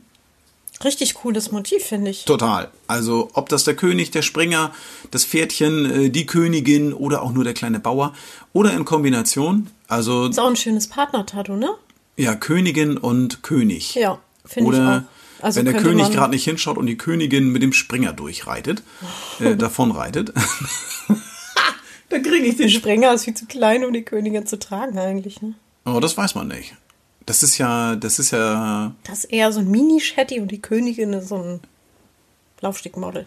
Richtig 0.83 1.15
cooles 1.15 1.51
Motiv, 1.51 1.83
finde 1.83 2.11
ich. 2.11 2.25
total. 2.25 2.69
Also 2.85 3.29
ob 3.33 3.49
das 3.49 3.63
der 3.63 3.75
König, 3.75 4.11
der 4.11 4.21
Springer, 4.21 4.71
das 5.09 5.25
Pferdchen, 5.25 5.85
äh, 5.85 6.09
die 6.11 6.27
Königin 6.27 6.93
oder 6.93 7.23
auch 7.23 7.31
nur 7.33 7.43
der 7.43 7.55
kleine 7.55 7.79
Bauer 7.79 8.13
oder 8.53 8.73
in 8.73 8.85
Kombination. 8.85 9.67
Also 9.87 10.27
Ist 10.27 10.39
auch 10.39 10.47
ein 10.47 10.55
schönes 10.55 10.87
Partner-Tattoo, 10.87 11.55
ne? 11.55 11.69
Ja, 12.17 12.35
Königin 12.35 12.97
und 12.97 13.43
König. 13.43 13.95
Ja, 13.95 14.19
finde 14.45 14.71
ich 14.71 14.77
Oder 14.77 15.05
auch. 15.07 15.43
Also 15.43 15.59
wenn 15.59 15.65
der 15.65 15.75
König 15.75 16.09
gerade 16.11 16.31
nicht 16.31 16.45
hinschaut 16.45 16.77
und 16.77 16.87
die 16.87 16.97
Königin 16.97 17.51
mit 17.51 17.61
dem 17.61 17.71
Springer 17.71 18.11
durchreitet, 18.11 18.81
äh, 19.39 19.55
davonreitet, 19.55 20.33
dann 22.09 22.23
kriege 22.23 22.45
ich 22.45 22.57
den. 22.57 22.69
Springer 22.69 23.13
ist 23.13 23.25
viel 23.25 23.35
zu 23.35 23.45
klein, 23.45 23.85
um 23.85 23.93
die 23.93 24.01
Königin 24.03 24.47
zu 24.47 24.57
tragen 24.57 24.97
eigentlich, 24.97 25.41
ne? 25.41 25.53
Oh, 25.85 25.99
das 25.99 26.17
weiß 26.17 26.35
man 26.35 26.47
nicht. 26.47 26.75
Das 27.27 27.43
ist 27.43 27.57
ja, 27.57 27.95
das 27.95 28.19
ist 28.19 28.31
ja 28.31 28.95
Das 29.03 29.19
ist 29.19 29.25
eher 29.25 29.51
so 29.51 29.59
ein 29.59 29.69
Mini-Shetty 29.69 30.39
und 30.39 30.49
die 30.49 30.61
Königin 30.61 31.13
ist 31.13 31.27
so 31.27 31.35
ein 31.37 31.59
Laufstickmodel. 32.61 33.25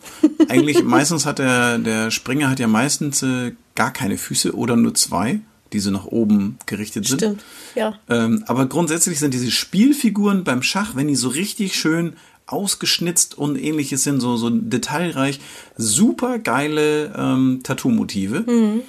eigentlich 0.48 0.83
meistens 0.85 1.26
hat 1.26 1.38
der 1.38 1.79
der 1.79 2.11
Springer 2.11 2.50
hat 2.50 2.59
ja 2.59 2.66
meistens 2.66 3.22
äh, 3.22 3.53
gar 3.76 3.92
keine 3.92 4.18
Füße 4.18 4.57
oder 4.57 4.74
nur 4.74 4.94
zwei, 4.94 5.40
die 5.72 5.80
so 5.80 5.90
nach 5.90 6.06
oben 6.06 6.59
gerichtet 6.66 7.06
sind. 7.06 7.18
Stimmt, 7.18 7.44
ja. 7.74 7.98
Ähm, 8.09 8.44
aber 8.46 8.66
grundsätzlich 8.66 9.18
sind 9.18 9.35
diese 9.35 9.50
Spielfiguren 9.50 10.44
beim 10.44 10.62
Schach, 10.62 10.96
wenn 10.96 11.09
die 11.09 11.16
so 11.16 11.28
richtig 11.28 11.76
schön 11.76 12.14
ausgeschnitzt 12.46 13.38
und 13.38 13.56
ähnliches 13.56 14.02
sind, 14.02 14.20
so, 14.20 14.37
so 14.37 14.50
detailreich, 14.50 15.40
super 15.76 16.38
geile 16.38 17.14
ähm, 17.16 17.61
Tattoo-Motive. 17.62 18.44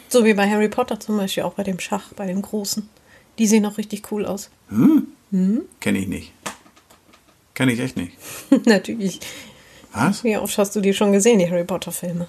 So 0.09 0.25
wie 0.25 0.33
bei 0.33 0.49
Harry 0.49 0.69
Potter 0.69 0.99
zum 0.99 1.17
Beispiel, 1.17 1.43
auch 1.43 1.53
bei 1.53 1.63
dem 1.63 1.79
Schach, 1.79 2.13
bei 2.15 2.25
den 2.25 2.41
Großen. 2.41 2.89
Die 3.37 3.47
sehen 3.47 3.65
auch 3.65 3.77
richtig 3.77 4.11
cool 4.11 4.25
aus. 4.25 4.49
Kenne 5.79 5.99
ich 5.99 6.07
nicht. 6.07 6.31
Kenne 7.53 7.73
ich 7.73 7.79
echt 7.79 7.97
nicht. 7.97 8.13
Natürlich. 8.65 9.19
Was? 9.93 10.23
Wie 10.23 10.37
oft 10.37 10.57
hast 10.57 10.75
du 10.75 10.81
die 10.81 10.93
schon 10.93 11.11
gesehen, 11.11 11.39
die 11.39 11.49
Harry 11.49 11.63
Potter-Filme? 11.63 12.27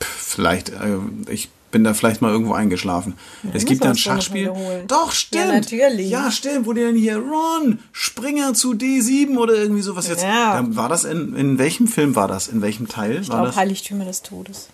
Vielleicht, 0.00 0.68
äh, 0.68 0.98
ich 1.30 1.48
bin 1.70 1.84
da 1.84 1.94
vielleicht 1.94 2.22
mal 2.22 2.30
irgendwo 2.32 2.52
eingeschlafen. 2.54 3.14
es 3.48 3.54
muss 3.54 3.64
gibt 3.66 3.80
man 3.80 3.90
ein 3.90 3.92
das 3.94 4.00
Schachspiel. 4.00 4.52
Doch, 4.86 5.12
stimmt. 5.12 5.44
Ja, 5.44 5.52
natürlich. 5.52 6.10
Ja, 6.10 6.30
stimmt. 6.30 6.66
Wo 6.66 6.72
die 6.72 6.82
dann 6.82 6.96
hier, 6.96 7.16
Ron, 7.18 7.78
Springer 7.92 8.54
zu 8.54 8.72
D7 8.72 9.36
oder 9.36 9.54
irgendwie 9.54 9.82
sowas 9.82 10.08
jetzt. 10.08 10.22
Ja. 10.22 10.60
Da 10.62 10.76
war 10.76 10.88
das 10.88 11.04
in, 11.04 11.34
in 11.36 11.58
welchem 11.58 11.86
Film 11.86 12.16
war 12.16 12.28
das? 12.28 12.48
In 12.48 12.62
welchem 12.62 12.88
Teil 12.88 13.18
Ich 13.20 13.28
war 13.28 13.36
glaube, 13.36 13.46
das? 13.48 13.56
Heiligtümer 13.56 14.04
des 14.04 14.22
Todes. 14.22 14.68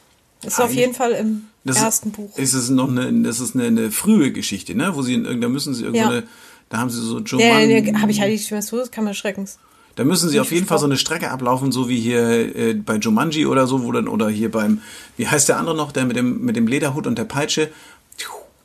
Ist 0.44 0.60
auf 0.60 0.72
jeden 0.72 0.94
Fall 0.94 1.12
im 1.12 1.46
Das 1.64 1.78
ersten 1.80 2.10
ist, 2.10 2.16
Buch. 2.16 2.36
Ist 2.36 2.52
es 2.54 2.68
noch 2.70 2.88
eine, 2.90 3.10
das 3.22 3.40
ist 3.40 3.54
eine, 3.54 3.64
eine 3.64 3.90
frühe 3.90 4.30
Geschichte, 4.30 4.74
ne? 4.74 4.94
Wo 4.94 5.02
sie 5.02 5.14
in 5.14 5.24
irgendeiner 5.24 5.52
müssen 5.52 5.74
sie 5.74 5.84
irgendwo 5.84 6.02
Ja. 6.02 6.10
eine, 6.10 6.22
da 6.68 6.78
haben 6.78 6.90
sie 6.90 7.00
so 7.00 7.18
Ja, 7.20 7.58
Jumanji, 7.58 7.90
ja, 7.92 8.00
habe 8.00 8.10
ich 8.12 8.20
Heiligtümer 8.20 8.60
des 8.60 8.68
Todes, 8.70 8.90
kann 8.90 9.04
man 9.04 9.14
schreckens. 9.14 9.58
Da 9.96 10.04
müssen 10.04 10.28
sie 10.28 10.40
auf 10.40 10.50
jeden 10.52 10.66
Fall 10.66 10.78
so 10.78 10.86
eine 10.86 10.96
Strecke 10.96 11.30
ablaufen, 11.30 11.72
so 11.72 11.88
wie 11.88 12.00
hier 12.00 12.56
äh, 12.56 12.74
bei 12.74 12.96
Jumanji 12.96 13.46
oder 13.46 13.66
so, 13.66 13.84
wo 13.84 13.92
dann, 13.92 14.08
oder 14.08 14.28
hier 14.28 14.50
beim, 14.50 14.82
wie 15.16 15.26
heißt 15.26 15.48
der 15.48 15.58
andere 15.58 15.76
noch, 15.76 15.92
der 15.92 16.04
mit 16.04 16.16
dem, 16.16 16.44
mit 16.44 16.56
dem 16.56 16.66
Lederhut 16.66 17.06
und 17.06 17.16
der 17.16 17.24
Peitsche? 17.24 17.70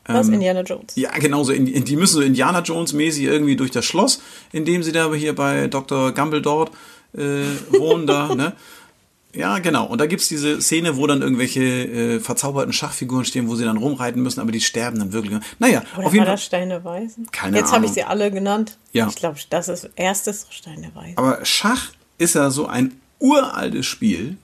Was? 0.09 0.27
Ähm, 0.27 0.35
Indiana 0.35 0.61
Jones. 0.61 0.95
Ja, 0.95 1.11
genau 1.11 1.43
so. 1.43 1.51
In, 1.51 1.67
in, 1.67 1.85
die 1.85 1.95
müssen 1.95 2.15
so 2.15 2.21
Indiana 2.21 2.61
Jones 2.61 2.93
mäßig 2.93 3.23
irgendwie 3.23 3.55
durch 3.55 3.71
das 3.71 3.85
Schloss, 3.85 4.21
in 4.51 4.65
dem 4.65 4.81
sie 4.81 4.91
da 4.91 5.05
aber 5.05 5.15
hier 5.15 5.35
bei 5.35 5.67
Dr. 5.67 6.11
Gumbledore 6.13 6.71
äh, 7.13 7.43
wohnen 7.69 8.07
da, 8.07 8.33
ne? 8.33 8.53
Ja, 9.33 9.59
genau. 9.59 9.85
Und 9.85 10.01
da 10.01 10.07
gibt's 10.07 10.27
diese 10.27 10.59
Szene, 10.59 10.97
wo 10.97 11.05
dann 11.05 11.21
irgendwelche 11.21 11.61
äh, 11.61 12.19
verzauberten 12.19 12.73
Schachfiguren 12.73 13.25
stehen, 13.25 13.47
wo 13.47 13.55
sie 13.55 13.63
dann 13.63 13.77
rumreiten 13.77 14.23
müssen, 14.23 14.39
aber 14.39 14.51
die 14.51 14.61
sterben 14.61 14.97
dann 14.97 15.13
wirklich. 15.13 15.39
Naja, 15.59 15.83
Oder 15.97 16.07
auf 16.07 16.13
jeden 16.13 16.25
war 16.25 16.25
Fall. 16.27 16.35
das 16.35 16.43
Stein 16.45 16.69
der 16.69 16.83
Weisen? 16.83 17.27
Keine 17.31 17.57
Jetzt 17.57 17.67
habe 17.67 17.77
Ahnung. 17.77 17.89
ich 17.89 17.93
sie 17.93 18.03
alle 18.03 18.31
genannt. 18.31 18.77
Ja. 18.91 19.07
Ich 19.07 19.15
glaube, 19.15 19.37
das 19.51 19.67
ist 19.67 19.89
erstes 19.95 20.47
Stein 20.49 20.81
der 20.81 20.95
Weisen. 20.95 21.17
Aber 21.17 21.45
Schach 21.45 21.91
ist 22.17 22.33
ja 22.33 22.49
so 22.49 22.65
ein 22.65 22.95
uraltes 23.19 23.85
Spiel 23.85 24.37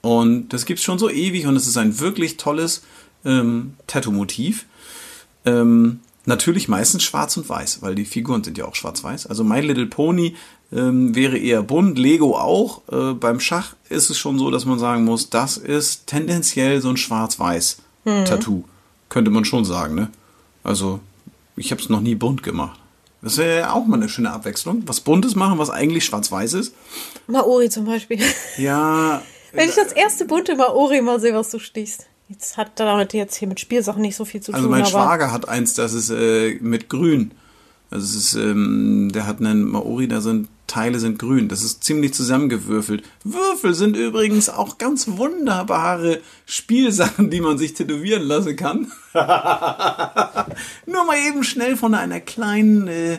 und 0.00 0.48
das 0.54 0.64
gibt's 0.64 0.82
schon 0.84 0.98
so 0.98 1.10
ewig 1.10 1.46
und 1.46 1.56
es 1.56 1.66
ist 1.66 1.76
ein 1.76 2.00
wirklich 2.00 2.38
tolles 2.38 2.82
ähm, 3.26 3.74
Tattoo-Motiv. 3.86 4.64
Ähm, 5.44 6.00
natürlich 6.24 6.68
meistens 6.68 7.02
schwarz 7.02 7.36
und 7.36 7.46
weiß, 7.48 7.82
weil 7.82 7.94
die 7.94 8.06
Figuren 8.06 8.42
sind 8.42 8.56
ja 8.56 8.64
auch 8.64 8.74
schwarz-weiß. 8.74 9.26
Also 9.26 9.44
My 9.44 9.60
Little 9.60 9.86
Pony 9.86 10.34
ähm, 10.72 11.14
wäre 11.14 11.38
eher 11.38 11.62
bunt, 11.62 11.98
Lego 11.98 12.36
auch. 12.36 12.82
Äh, 12.90 13.14
beim 13.14 13.40
Schach 13.40 13.74
ist 13.88 14.10
es 14.10 14.18
schon 14.18 14.38
so, 14.38 14.50
dass 14.50 14.64
man 14.64 14.78
sagen 14.78 15.04
muss, 15.04 15.30
das 15.30 15.56
ist 15.56 16.06
tendenziell 16.06 16.80
so 16.80 16.90
ein 16.90 16.96
schwarz-weiß-Tattoo. 16.96 18.64
Könnte 19.08 19.30
man 19.30 19.44
schon 19.44 19.64
sagen, 19.64 19.94
ne? 19.94 20.10
Also, 20.62 21.00
ich 21.56 21.72
habe 21.72 21.82
es 21.82 21.88
noch 21.88 22.00
nie 22.00 22.14
bunt 22.14 22.42
gemacht. 22.42 22.78
Das 23.22 23.36
wäre 23.36 23.58
ja 23.60 23.72
auch 23.72 23.86
mal 23.86 23.96
eine 23.96 24.08
schöne 24.08 24.30
Abwechslung. 24.30 24.82
Was 24.86 25.00
Buntes 25.00 25.34
machen, 25.34 25.58
was 25.58 25.70
eigentlich 25.70 26.04
schwarz-weiß 26.04 26.54
ist. 26.54 26.74
Maori 27.26 27.68
zum 27.68 27.84
Beispiel. 27.84 28.20
Ja, 28.56 29.20
Wenn 29.52 29.68
ich 29.68 29.74
das 29.74 29.92
erste 29.92 30.24
bunte 30.24 30.56
Maori 30.56 31.00
mal 31.00 31.20
sehe, 31.20 31.34
was 31.34 31.50
du 31.50 31.58
stichst. 31.58 32.06
Jetzt 32.28 32.56
hat 32.56 32.78
damit 32.78 33.12
jetzt 33.12 33.34
hier 33.36 33.48
mit 33.48 33.58
Spielsachen 33.58 34.02
nicht 34.02 34.14
so 34.14 34.24
viel 34.24 34.40
zu 34.40 34.52
also 34.52 34.64
tun. 34.64 34.70
mein 34.70 34.82
aber 34.82 34.90
Schwager 34.90 35.32
hat 35.32 35.48
eins, 35.48 35.74
das 35.74 35.92
ist 35.92 36.10
äh, 36.10 36.56
mit 36.60 36.88
grün. 36.88 37.32
Also 37.90 38.04
es 38.04 38.14
ist, 38.14 38.34
ähm, 38.34 39.10
der 39.12 39.26
hat 39.26 39.40
einen 39.40 39.64
Maori, 39.64 40.06
da 40.06 40.20
sind 40.20 40.48
Teile 40.70 41.00
sind 41.00 41.18
grün. 41.18 41.48
Das 41.48 41.64
ist 41.64 41.82
ziemlich 41.82 42.14
zusammengewürfelt. 42.14 43.02
Würfel 43.24 43.74
sind 43.74 43.96
übrigens 43.96 44.48
auch 44.48 44.78
ganz 44.78 45.08
wunderbare 45.08 46.20
Spielsachen, 46.46 47.28
die 47.28 47.40
man 47.40 47.58
sich 47.58 47.74
tätowieren 47.74 48.22
lassen 48.22 48.54
kann. 48.54 48.92
Nur 50.86 51.04
mal 51.04 51.16
eben 51.26 51.42
schnell 51.42 51.76
von 51.76 51.94
einer 51.94 52.20
kleinen 52.20 52.86
äh, 52.86 53.18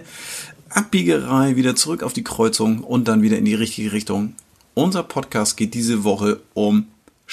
Abbiegerei, 0.69 1.57
wieder 1.57 1.75
zurück 1.75 2.03
auf 2.03 2.13
die 2.13 2.23
Kreuzung 2.23 2.79
und 2.79 3.09
dann 3.09 3.21
wieder 3.21 3.37
in 3.37 3.43
die 3.43 3.53
richtige 3.53 3.91
Richtung. 3.91 4.33
Unser 4.73 5.03
Podcast 5.03 5.57
geht 5.57 5.73
diese 5.73 6.05
Woche 6.05 6.39
um 6.53 6.87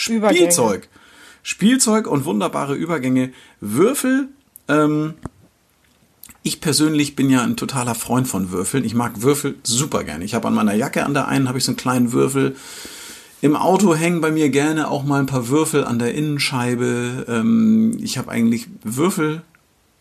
Übergänge. 0.08 0.36
Spielzeug. 0.36 0.88
Spielzeug 1.44 2.08
und 2.08 2.24
wunderbare 2.24 2.74
Übergänge. 2.74 3.32
Würfel. 3.60 4.28
Ähm, 4.66 5.14
ich 6.42 6.60
persönlich 6.60 7.16
bin 7.16 7.30
ja 7.30 7.42
ein 7.42 7.56
totaler 7.56 7.94
Freund 7.94 8.28
von 8.28 8.50
Würfeln. 8.50 8.84
Ich 8.84 8.94
mag 8.94 9.22
Würfel 9.22 9.56
super 9.62 10.04
gerne. 10.04 10.24
Ich 10.24 10.34
habe 10.34 10.48
an 10.48 10.54
meiner 10.54 10.74
Jacke 10.74 11.04
an 11.04 11.14
der 11.14 11.28
einen 11.28 11.48
habe 11.48 11.58
ich 11.58 11.64
so 11.64 11.72
einen 11.72 11.76
kleinen 11.76 12.12
Würfel. 12.12 12.56
Im 13.40 13.54
Auto 13.54 13.94
hängen 13.94 14.20
bei 14.20 14.30
mir 14.30 14.48
gerne 14.48 14.90
auch 14.90 15.04
mal 15.04 15.20
ein 15.20 15.26
paar 15.26 15.48
Würfel 15.48 15.84
an 15.84 15.98
der 15.98 16.14
Innenscheibe. 16.14 17.26
Ähm, 17.28 17.98
ich 18.02 18.18
habe 18.18 18.30
eigentlich 18.30 18.66
Würfel. 18.82 19.42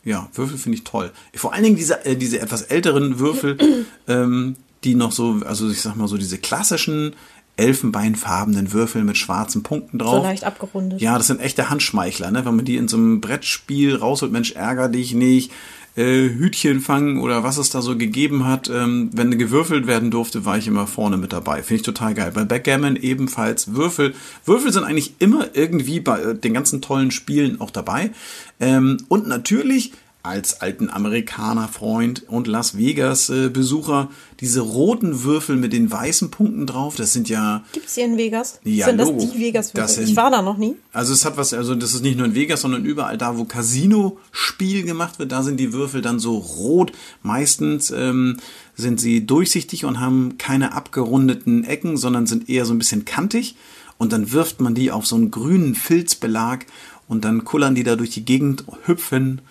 Ja, 0.03 0.29
Würfel 0.33 0.57
finde 0.57 0.77
ich 0.77 0.83
toll. 0.83 1.11
Vor 1.35 1.53
allen 1.53 1.63
Dingen 1.63 1.75
diese, 1.75 2.05
äh, 2.05 2.15
diese 2.15 2.39
etwas 2.39 2.63
älteren 2.63 3.19
Würfel, 3.19 3.57
ähm, 4.07 4.55
die 4.83 4.95
noch 4.95 5.11
so, 5.11 5.41
also 5.45 5.69
ich 5.69 5.81
sag 5.81 5.95
mal 5.95 6.07
so 6.07 6.17
diese 6.17 6.37
klassischen 6.37 7.13
elfenbeinfarbenen 7.57 8.71
Würfel 8.71 9.03
mit 9.03 9.17
schwarzen 9.17 9.63
Punkten 9.63 9.97
drauf. 9.97 10.21
So 10.21 10.23
leicht 10.23 10.43
abgerundet. 10.43 11.01
Ja, 11.01 11.17
das 11.17 11.27
sind 11.27 11.41
echte 11.41 11.69
Handschmeichler, 11.69 12.31
ne? 12.31 12.45
Wenn 12.45 12.55
man 12.55 12.65
die 12.65 12.77
in 12.77 12.87
so 12.87 12.97
einem 12.97 13.19
Brettspiel 13.19 13.95
rausholt, 13.95 14.31
Mensch, 14.31 14.51
ärger 14.51 14.89
dich 14.89 15.13
nicht, 15.13 15.51
äh, 15.97 16.29
Hütchen 16.29 16.79
fangen 16.79 17.19
oder 17.19 17.43
was 17.43 17.57
es 17.57 17.69
da 17.69 17.81
so 17.81 17.97
gegeben 17.97 18.45
hat. 18.45 18.69
Ähm, 18.69 19.09
wenn 19.13 19.37
gewürfelt 19.37 19.87
werden 19.87 20.11
durfte, 20.11 20.45
war 20.45 20.57
ich 20.57 20.67
immer 20.67 20.87
vorne 20.87 21.17
mit 21.17 21.33
dabei. 21.33 21.63
Finde 21.63 21.81
ich 21.81 21.81
total 21.81 22.13
geil. 22.13 22.31
Bei 22.33 22.45
Backgammon 22.45 22.95
ebenfalls 22.95 23.73
Würfel. 23.73 24.13
Würfel 24.45 24.71
sind 24.71 24.83
eigentlich 24.83 25.15
immer 25.19 25.47
irgendwie 25.53 25.99
bei 25.99 26.21
äh, 26.21 26.35
den 26.35 26.53
ganzen 26.53 26.81
tollen 26.81 27.11
Spielen 27.11 27.59
auch 27.59 27.71
dabei. 27.71 28.11
Ähm, 28.59 28.97
und 29.09 29.27
natürlich 29.27 29.91
als 30.23 30.59
alten 30.61 30.89
Amerikaner-Freund 30.89 32.23
und 32.27 32.47
Las 32.47 32.77
Vegas-Besucher 32.77 34.09
diese 34.41 34.59
roten 34.59 35.23
Würfel 35.23 35.55
mit 35.55 35.71
den 35.73 35.89
weißen 35.89 36.31
Punkten 36.31 36.65
drauf. 36.65 36.95
Das 36.95 37.13
sind 37.13 37.29
ja 37.29 37.63
Gibt 37.71 37.87
es 37.87 37.95
hier 37.95 38.05
in 38.05 38.17
Vegas? 38.17 38.59
Ja, 38.63 38.87
Sind 38.87 38.97
das 38.97 39.07
Logo. 39.07 39.25
die 39.33 39.39
vegas 39.39 39.71
Das 39.71 39.95
sind- 39.95 40.09
Ich 40.09 40.15
war 40.15 40.29
da 40.29 40.41
noch 40.41 40.57
nie. 40.57 40.75
Also 40.91 41.13
es 41.13 41.23
hat 41.23 41.37
was, 41.37 41.53
also 41.53 41.75
das 41.75 41.93
ist 41.93 42.01
nicht 42.03 42.17
nur 42.17 42.25
in 42.27 42.35
Vegas, 42.35 42.61
sondern 42.61 42.83
überall 42.83 43.17
da, 43.17 43.37
wo 43.37 43.45
Casino-Spiel 43.45 44.83
gemacht 44.83 45.19
wird, 45.19 45.31
da 45.31 45.43
sind 45.43 45.59
die 45.59 45.71
Würfel 45.73 46.01
dann 46.01 46.19
so 46.19 46.37
rot. 46.37 46.91
Meistens 47.23 47.91
ähm, 47.91 48.37
sind 48.75 48.99
sie 48.99 49.25
durchsichtig 49.25 49.85
und 49.85 49.99
haben 49.99 50.37
keine 50.37 50.73
abgerundeten 50.73 51.63
Ecken, 51.63 51.97
sondern 51.97 52.27
sind 52.27 52.49
eher 52.49 52.65
so 52.65 52.73
ein 52.73 52.79
bisschen 52.79 53.05
kantig. 53.05 53.55
Und 53.97 54.13
dann 54.13 54.31
wirft 54.31 54.61
man 54.61 54.75
die 54.75 54.91
auf 54.91 55.07
so 55.07 55.15
einen 55.15 55.31
grünen 55.31 55.73
Filzbelag 55.73 56.65
und 57.07 57.23
dann 57.25 57.45
kullern 57.45 57.73
die 57.75 57.83
da 57.83 57.95
durch 57.95 58.09
die 58.11 58.25
Gegend, 58.25 58.65
hüpfen 58.85 59.41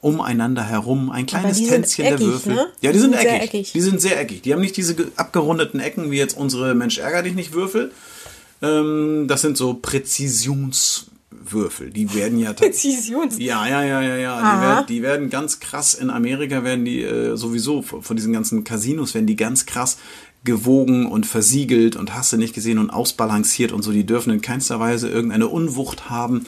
umeinander 0.00 0.64
herum. 0.64 1.10
Ein 1.10 1.26
kleines 1.26 1.58
die 1.58 1.64
sind 1.64 1.74
Tänzchen 1.82 2.04
der 2.04 2.14
eckig, 2.14 2.26
Würfel. 2.26 2.54
ne? 2.54 2.66
Ja, 2.80 2.92
die 2.92 2.96
Die 2.96 3.00
sind, 3.02 3.12
sind 3.12 3.20
sehr 3.22 3.42
eckig. 3.42 3.54
eckig. 3.60 3.72
Die 3.72 3.80
sind 3.80 4.00
sehr 4.00 4.20
eckig. 4.20 4.42
Die 4.42 4.52
haben 4.52 4.60
nicht 4.60 4.76
diese 4.76 4.94
ge- 4.94 5.06
abgerundeten 5.16 5.80
Ecken 5.80 6.10
wie 6.10 6.18
jetzt 6.18 6.36
unsere 6.36 6.74
Mensch 6.74 6.98
ärger 6.98 7.22
dich 7.22 7.34
nicht 7.34 7.52
Würfel. 7.52 7.92
Ähm, 8.62 9.26
das 9.28 9.42
sind 9.42 9.56
so 9.56 9.74
Präzisionswürfel. 9.74 11.90
Die 11.90 12.14
werden 12.14 12.38
ja 12.38 12.52
tatsächlich. 12.52 12.94
Präzisions. 12.96 13.38
Ja, 13.38 13.66
ja, 13.66 13.82
ja, 13.82 14.02
ja, 14.02 14.16
ja. 14.16 14.40
Die 14.40 14.60
werden, 14.66 14.86
die 14.88 15.02
werden 15.02 15.30
ganz 15.30 15.60
krass 15.60 15.94
in 15.94 16.10
Amerika 16.10 16.64
werden 16.64 16.84
die 16.84 17.02
äh, 17.02 17.36
sowieso 17.36 17.82
von 17.82 18.16
diesen 18.16 18.32
ganzen 18.32 18.64
Casinos 18.64 19.14
werden 19.14 19.26
die 19.26 19.36
ganz 19.36 19.66
krass 19.66 19.98
gewogen 20.44 21.06
und 21.06 21.26
versiegelt 21.26 21.96
und 21.96 22.14
hast 22.14 22.32
du 22.32 22.36
nicht 22.36 22.54
gesehen 22.54 22.78
und 22.78 22.90
ausbalanciert 22.90 23.72
und 23.72 23.82
so. 23.82 23.92
Die 23.92 24.06
dürfen 24.06 24.32
in 24.32 24.40
keinster 24.40 24.78
Weise 24.80 25.08
irgendeine 25.08 25.48
Unwucht 25.48 26.10
haben. 26.10 26.46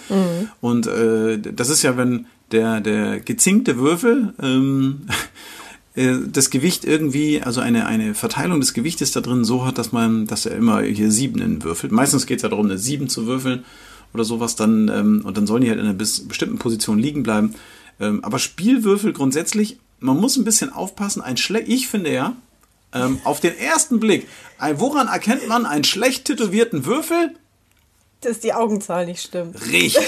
Und 0.61 0.87
äh, 0.87 1.39
das 1.39 1.69
ist 1.71 1.83
ja, 1.83 1.97
wenn 1.97 2.27
der 2.53 2.81
der 2.81 3.21
gezinkte 3.21 3.79
Würfel 3.79 4.35
ähm, 4.43 5.07
äh, 5.95 6.17
das 6.27 6.51
Gewicht 6.51 6.85
irgendwie, 6.85 7.43
also 7.43 7.61
eine, 7.61 7.87
eine 7.87 8.15
Verteilung 8.15 8.61
des 8.61 8.75
Gewichtes 8.75 9.13
da 9.13 9.21
drin 9.21 9.45
so 9.45 9.65
hat, 9.65 9.79
dass 9.79 9.93
man, 9.93 10.27
dass 10.27 10.47
er 10.47 10.57
immer 10.57 10.83
hier 10.83 11.11
Siebenen 11.11 11.63
würfelt. 11.63 11.93
Meistens 11.93 12.27
geht 12.27 12.39
es 12.39 12.43
ja 12.43 12.49
darum, 12.49 12.67
eine 12.67 12.79
Sieben 12.79 13.09
zu 13.09 13.27
würfeln 13.27 13.65
oder 14.13 14.25
sowas 14.25 14.57
dann, 14.57 14.89
ähm, 14.89 15.23
und 15.25 15.37
dann 15.37 15.47
sollen 15.47 15.63
die 15.63 15.69
halt 15.69 15.79
in 15.79 15.87
einer 15.87 15.95
bis, 15.95 16.27
bestimmten 16.27 16.59
Position 16.59 16.99
liegen 16.99 17.23
bleiben. 17.23 17.55
Ähm, 18.01 18.25
aber 18.25 18.39
Spielwürfel 18.39 19.13
grundsätzlich, 19.13 19.79
man 20.01 20.17
muss 20.17 20.37
ein 20.37 20.45
bisschen 20.45 20.73
aufpassen. 20.73 21.23
Ein 21.23 21.37
Schle 21.37 21.61
ich 21.61 21.89
finde 21.89 22.13
ja, 22.13 22.37
ähm, 22.93 23.21
auf 23.25 23.41
den 23.41 23.57
ersten 23.57 24.01
Blick, 24.01 24.27
ein, 24.59 24.81
woran 24.81 25.09
erkennt 25.09 25.47
man 25.49 25.67
einen 25.67 25.85
schlecht 25.85 26.25
tätowierten 26.25 26.87
Würfel? 26.87 27.35
Dass 28.21 28.41
die 28.41 28.53
Augenzahl 28.53 29.07
nicht 29.07 29.23
stimmt. 29.23 29.61
Richtig. 29.71 30.03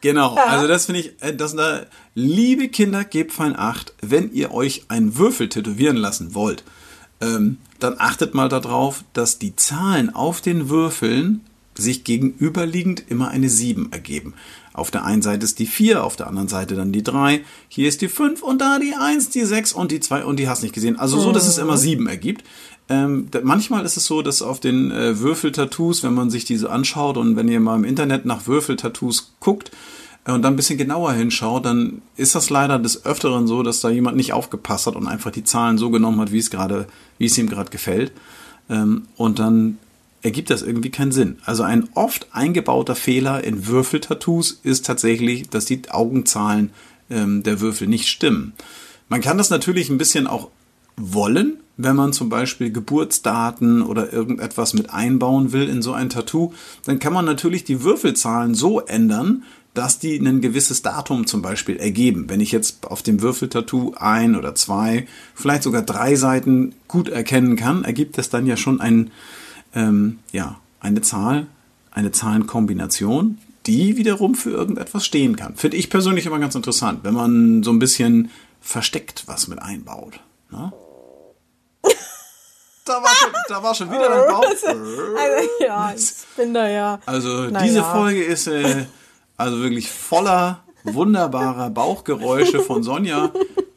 Genau, 0.00 0.34
also 0.34 0.68
das 0.68 0.86
finde 0.86 1.00
ich, 1.00 1.12
äh, 1.20 1.34
das 1.34 1.56
da, 1.56 1.86
liebe 2.14 2.68
Kinder, 2.68 3.04
gebt 3.04 3.32
fein 3.32 3.56
acht, 3.56 3.94
wenn 4.02 4.32
ihr 4.32 4.52
euch 4.52 4.84
einen 4.88 5.16
Würfel 5.16 5.48
tätowieren 5.48 5.96
lassen 5.96 6.34
wollt, 6.34 6.64
ähm, 7.20 7.58
dann 7.78 7.96
achtet 7.98 8.34
mal 8.34 8.48
darauf, 8.48 9.04
dass 9.12 9.38
die 9.38 9.56
Zahlen 9.56 10.14
auf 10.14 10.40
den 10.40 10.68
Würfeln 10.68 11.40
sich 11.78 12.04
gegenüberliegend 12.04 13.04
immer 13.08 13.28
eine 13.28 13.48
7 13.48 13.92
ergeben. 13.92 14.34
Auf 14.72 14.90
der 14.90 15.04
einen 15.04 15.22
Seite 15.22 15.44
ist 15.44 15.58
die 15.58 15.66
4, 15.66 16.04
auf 16.04 16.16
der 16.16 16.26
anderen 16.26 16.48
Seite 16.48 16.74
dann 16.74 16.92
die 16.92 17.02
3, 17.02 17.42
hier 17.68 17.88
ist 17.88 18.02
die 18.02 18.08
5 18.08 18.42
und 18.42 18.60
da 18.60 18.78
die 18.78 18.94
1, 18.94 19.30
die 19.30 19.44
6 19.44 19.72
und 19.72 19.90
die 19.90 20.00
2 20.00 20.24
und 20.24 20.38
die 20.38 20.48
hast 20.48 20.62
nicht 20.62 20.74
gesehen. 20.74 20.98
Also 20.98 21.18
so, 21.18 21.32
dass 21.32 21.46
es 21.46 21.58
immer 21.58 21.78
7 21.78 22.06
ergibt. 22.06 22.44
Ähm, 22.88 23.28
manchmal 23.42 23.84
ist 23.84 23.96
es 23.96 24.06
so, 24.06 24.22
dass 24.22 24.42
auf 24.42 24.60
den 24.60 24.90
äh, 24.92 25.18
Würfeltattoos, 25.18 26.04
wenn 26.04 26.14
man 26.14 26.30
sich 26.30 26.44
diese 26.44 26.70
anschaut 26.70 27.16
und 27.16 27.34
wenn 27.34 27.48
ihr 27.48 27.58
mal 27.58 27.76
im 27.76 27.84
Internet 27.84 28.26
nach 28.26 28.46
Würfeltattoos 28.46 29.34
guckt 29.40 29.72
äh, 30.24 30.32
und 30.32 30.42
dann 30.42 30.52
ein 30.52 30.56
bisschen 30.56 30.78
genauer 30.78 31.12
hinschaut, 31.12 31.64
dann 31.64 32.02
ist 32.16 32.36
das 32.36 32.48
leider 32.48 32.78
des 32.78 33.04
Öfteren 33.04 33.48
so, 33.48 33.64
dass 33.64 33.80
da 33.80 33.90
jemand 33.90 34.16
nicht 34.16 34.32
aufgepasst 34.32 34.86
hat 34.86 34.94
und 34.94 35.08
einfach 35.08 35.32
die 35.32 35.42
Zahlen 35.42 35.78
so 35.78 35.90
genommen 35.90 36.20
hat, 36.20 36.30
wie 36.30 36.38
es 36.38 36.50
gerade, 36.50 36.86
wie 37.18 37.26
es 37.26 37.36
ihm 37.38 37.48
gerade 37.48 37.70
gefällt. 37.70 38.12
Ähm, 38.70 39.08
und 39.16 39.40
dann 39.40 39.78
ergibt 40.22 40.50
das 40.50 40.62
irgendwie 40.62 40.90
keinen 40.90 41.12
Sinn. 41.12 41.38
Also 41.44 41.64
ein 41.64 41.88
oft 41.94 42.28
eingebauter 42.32 42.94
Fehler 42.94 43.42
in 43.42 43.66
Würfeltattoos 43.66 44.60
ist 44.62 44.86
tatsächlich, 44.86 45.48
dass 45.48 45.64
die 45.64 45.82
Augenzahlen 45.90 46.70
ähm, 47.10 47.42
der 47.42 47.60
Würfel 47.60 47.88
nicht 47.88 48.06
stimmen. 48.08 48.52
Man 49.08 49.20
kann 49.20 49.38
das 49.38 49.50
natürlich 49.50 49.88
ein 49.88 49.98
bisschen 49.98 50.26
auch 50.26 50.50
wollen, 50.96 51.58
wenn 51.76 51.96
man 51.96 52.12
zum 52.12 52.28
Beispiel 52.28 52.70
Geburtsdaten 52.70 53.82
oder 53.82 54.12
irgendetwas 54.12 54.74
mit 54.74 54.90
einbauen 54.90 55.52
will 55.52 55.68
in 55.68 55.82
so 55.82 55.92
ein 55.92 56.08
Tattoo, 56.08 56.52
dann 56.84 56.98
kann 56.98 57.12
man 57.12 57.24
natürlich 57.24 57.64
die 57.64 57.82
Würfelzahlen 57.82 58.54
so 58.54 58.80
ändern, 58.80 59.42
dass 59.74 59.98
die 59.98 60.16
ein 60.16 60.40
gewisses 60.40 60.80
Datum 60.80 61.26
zum 61.26 61.42
Beispiel 61.42 61.76
ergeben. 61.76 62.30
Wenn 62.30 62.40
ich 62.40 62.50
jetzt 62.50 62.86
auf 62.86 63.02
dem 63.02 63.20
Würfeltattoo 63.20 63.92
ein 63.94 64.34
oder 64.34 64.54
zwei, 64.54 65.06
vielleicht 65.34 65.62
sogar 65.62 65.82
drei 65.82 66.16
Seiten 66.16 66.74
gut 66.88 67.10
erkennen 67.10 67.56
kann, 67.56 67.84
ergibt 67.84 68.16
es 68.16 68.30
dann 68.30 68.46
ja 68.46 68.56
schon 68.56 68.80
ein, 68.80 69.10
ähm, 69.74 70.18
ja, 70.32 70.58
eine 70.80 71.02
Zahl, 71.02 71.46
eine 71.90 72.10
Zahlenkombination, 72.10 73.36
die 73.66 73.98
wiederum 73.98 74.34
für 74.34 74.50
irgendetwas 74.50 75.04
stehen 75.04 75.36
kann. 75.36 75.56
Finde 75.56 75.76
ich 75.76 75.90
persönlich 75.90 76.24
immer 76.24 76.38
ganz 76.38 76.54
interessant, 76.54 77.00
wenn 77.02 77.14
man 77.14 77.62
so 77.62 77.70
ein 77.70 77.78
bisschen 77.78 78.30
versteckt 78.62 79.24
was 79.26 79.46
mit 79.46 79.60
einbaut. 79.60 80.20
Ne? 80.50 80.72
Da 82.86 83.02
war, 83.02 83.14
schon, 83.14 83.30
da 83.48 83.62
war 83.62 83.74
schon 83.74 83.90
wieder 83.90 84.08
dein 84.08 84.28
Bauch. 84.32 84.44
Also, 84.44 84.66
ja, 85.60 85.92
ich 85.96 86.12
bin 86.36 86.54
da 86.54 86.68
ja. 86.68 87.00
Also 87.06 87.48
Na 87.50 87.62
diese 87.62 87.78
ja. 87.78 87.92
Folge 87.92 88.22
ist 88.22 88.46
äh, 88.46 88.86
also 89.36 89.60
wirklich 89.60 89.90
voller 89.90 90.62
wunderbarer 90.84 91.70
Bauchgeräusche 91.70 92.60
von 92.60 92.82
Sonja. 92.82 93.32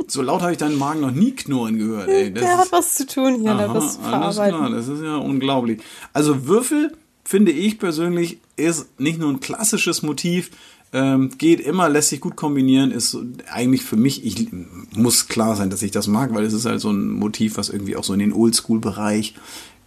So 0.08 0.22
laut 0.22 0.42
habe 0.42 0.52
ich 0.52 0.58
deinen 0.58 0.78
Magen 0.78 1.02
noch 1.02 1.12
nie 1.12 1.32
knurren 1.36 1.78
gehört. 1.78 2.08
Ey. 2.08 2.32
Der 2.32 2.58
hat 2.60 2.72
was 2.72 2.96
zu 2.96 3.06
tun 3.08 3.42
hier, 3.42 3.52
Aha, 3.52 3.74
das 3.74 3.98
verarbeiten. 3.98 4.58
klar, 4.58 4.70
das 4.70 4.88
ist 4.88 5.02
ja 5.04 5.16
unglaublich. 5.18 5.82
Also 6.14 6.48
Würfel, 6.48 6.96
finde 7.24 7.52
ich 7.52 7.80
persönlich, 7.80 8.40
ist 8.56 9.00
nicht 9.00 9.20
nur 9.20 9.30
ein 9.30 9.40
klassisches 9.40 10.02
Motiv, 10.04 10.52
ähm, 10.92 11.30
geht 11.38 11.60
immer, 11.60 11.88
lässt 11.90 12.10
sich 12.10 12.20
gut 12.22 12.36
kombinieren, 12.36 12.92
ist 12.92 13.18
eigentlich 13.52 13.84
für 13.84 13.96
mich, 13.96 14.26
ich 14.26 14.48
muss 14.96 15.28
klar 15.28 15.56
sein, 15.56 15.70
dass 15.70 15.82
ich 15.82 15.92
das 15.92 16.08
mag, 16.08 16.34
weil 16.34 16.46
es 16.46 16.54
ist 16.54 16.66
halt 16.66 16.82
so 16.82 16.90
ein 16.90 17.10
Motiv, 17.10 17.58
was 17.58 17.70
irgendwie 17.70 17.96
auch 17.96 18.04
so 18.04 18.14
in 18.14 18.20
den 18.20 18.34
Oldschool-Bereich 18.34 19.36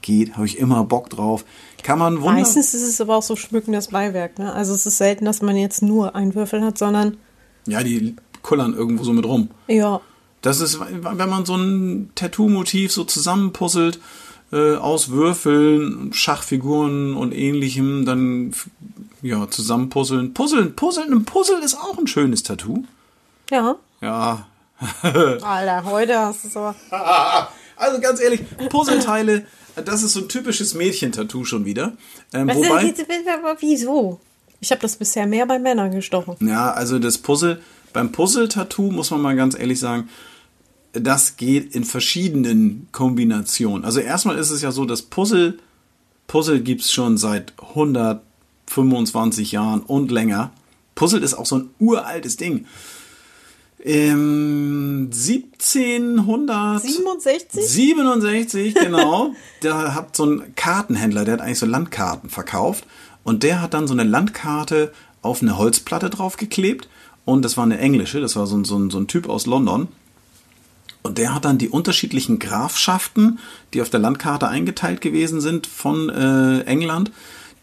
geht, 0.01 0.35
habe 0.37 0.47
ich 0.47 0.59
immer 0.59 0.85
Bock 0.85 1.11
drauf. 1.11 1.45
Kann 1.83 1.99
man 1.99 2.15
wunderbar... 2.15 2.35
Meistens 2.35 2.75
ist 2.75 2.83
es 2.83 3.01
aber 3.01 3.17
auch 3.17 3.23
so 3.23 3.35
schmückendes 3.37 3.89
Beiwerk. 3.89 4.39
Ne? 4.39 4.53
Also 4.53 4.75
es 4.75 4.87
ist 4.87 4.99
selten, 4.99 5.25
dass 5.25 5.43
man 5.43 5.57
jetzt 5.57 5.83
nur 5.83 6.15
einen 6.15 6.35
Würfel 6.35 6.63
hat, 6.63 6.79
sondern 6.79 7.17
Ja, 7.67 7.83
die 7.83 8.15
kullern 8.43 8.75
irgendwo 8.75 9.05
so 9.05 9.13
mit 9.13 9.25
rum. 9.25 9.49
ja, 9.69 10.01
Das 10.41 10.61
ist, 10.61 10.79
wenn 10.81 11.29
man 11.29 11.45
so 11.45 11.57
ein 11.57 12.11
Tattoo-Motiv 12.15 12.93
so 12.93 13.05
zusammenpuzzelt 13.05 14.01
äh, 14.53 14.77
aus 14.77 15.11
Würfeln, 15.11 16.13
Schachfiguren 16.13 17.15
und 17.15 17.33
ähnlichem, 17.33 18.05
dann 18.05 18.53
ja 19.23 19.49
zusammenpuzzeln. 19.49 20.35
Puzzeln, 20.35 20.75
puzzeln, 20.77 21.13
ein 21.13 21.25
Puzzle 21.25 21.63
ist 21.65 21.75
auch 21.75 21.99
ein 21.99 22.07
schönes 22.07 22.43
Tattoo. 22.43 22.85
ja. 23.51 23.77
Ja. 24.01 24.47
Alter, 25.03 25.85
heute 25.85 26.19
hast 26.19 26.45
du 26.45 26.59
aber. 26.59 26.75
Also 27.77 28.01
ganz 28.01 28.21
ehrlich, 28.21 28.43
Puzzleteile, 28.69 29.45
das 29.85 30.05
ist 30.05 30.13
so 30.13 30.21
ein 30.21 30.29
typisches 30.29 30.75
Mädchentattoo 30.75 31.45
schon 31.45 31.65
wieder. 31.65 31.95
Ähm, 32.33 32.47
Was 32.47 32.57
wobei, 32.57 32.85
ist, 32.85 33.07
wieso? 33.59 34.21
Ich 34.61 34.71
habe 34.71 34.81
das 34.81 34.97
bisher 34.97 35.27
mehr 35.27 35.47
bei 35.47 35.59
Männern 35.59 35.91
gestochen. 35.91 36.37
Ja, 36.47 36.71
also 36.73 37.01
das 37.01 37.19
Puzzle, 37.19 37.61
beim 37.93 38.13
Puzzle-Tattoo 38.13 38.93
muss 38.93 39.11
man 39.11 39.21
mal 39.21 39.35
ganz 39.35 39.59
ehrlich 39.59 39.81
sagen, 39.81 40.09
das 40.93 41.37
geht 41.37 41.75
in 41.75 41.85
verschiedenen 41.85 42.89
Kombinationen. 42.93 43.85
Also 43.85 44.01
erstmal 44.01 44.39
ist 44.39 44.51
es 44.51 44.63
ja 44.63 44.73
so, 44.73 44.85
dass 44.85 45.03
Puzzle, 45.03 45.59
Puzzle 46.27 46.61
gibt's 46.61 46.93
schon 46.93 47.17
seit 47.17 47.55
125 47.61 49.53
Jahren 49.53 49.81
und 49.81 50.11
länger. 50.11 50.53
Puzzle 50.95 51.23
ist 51.23 51.33
auch 51.35 51.47
so 51.47 51.59
ein 51.59 51.71
uraltes 51.79 52.37
Ding. 52.37 52.67
Im 53.79 55.09
1767, 55.11 57.67
67? 57.67 58.75
genau, 58.81 59.35
da 59.61 59.95
hat 59.95 60.15
so 60.15 60.27
ein 60.27 60.55
Kartenhändler, 60.55 61.25
der 61.25 61.35
hat 61.35 61.41
eigentlich 61.41 61.59
so 61.59 61.67
Landkarten 61.67 62.31
verkauft 62.31 62.87
und 63.25 63.43
der 63.43 63.61
hat 63.61 63.75
dann 63.75 63.89
so 63.89 63.95
eine 63.95 64.05
Landkarte 64.05 64.93
auf 65.21 65.43
eine 65.43 65.59
Holzplatte 65.59 66.11
draufgeklebt 66.11 66.89
und 67.25 67.45
das 67.45 67.57
war 67.57 67.65
eine 67.65 67.79
englische, 67.79 68.21
das 68.21 68.37
war 68.37 68.47
so 68.47 68.57
ein, 68.57 68.65
so 68.65 68.79
ein, 68.79 68.91
so 68.91 68.99
ein 68.99 69.09
Typ 69.09 69.29
aus 69.29 69.47
London 69.47 69.89
und 71.03 71.19
der 71.19 71.35
hat 71.35 71.45
dann 71.45 71.59
die 71.59 71.69
unterschiedlichen 71.69 72.39
Grafschaften, 72.39 73.39
die 73.75 73.83
auf 73.83 73.91
der 73.91 74.01
Landkarte 74.01 74.49
eingeteilt 74.49 75.01
gewesen 75.01 75.41
sind 75.41 75.67
von 75.67 76.09
äh, 76.09 76.61
England, 76.63 77.11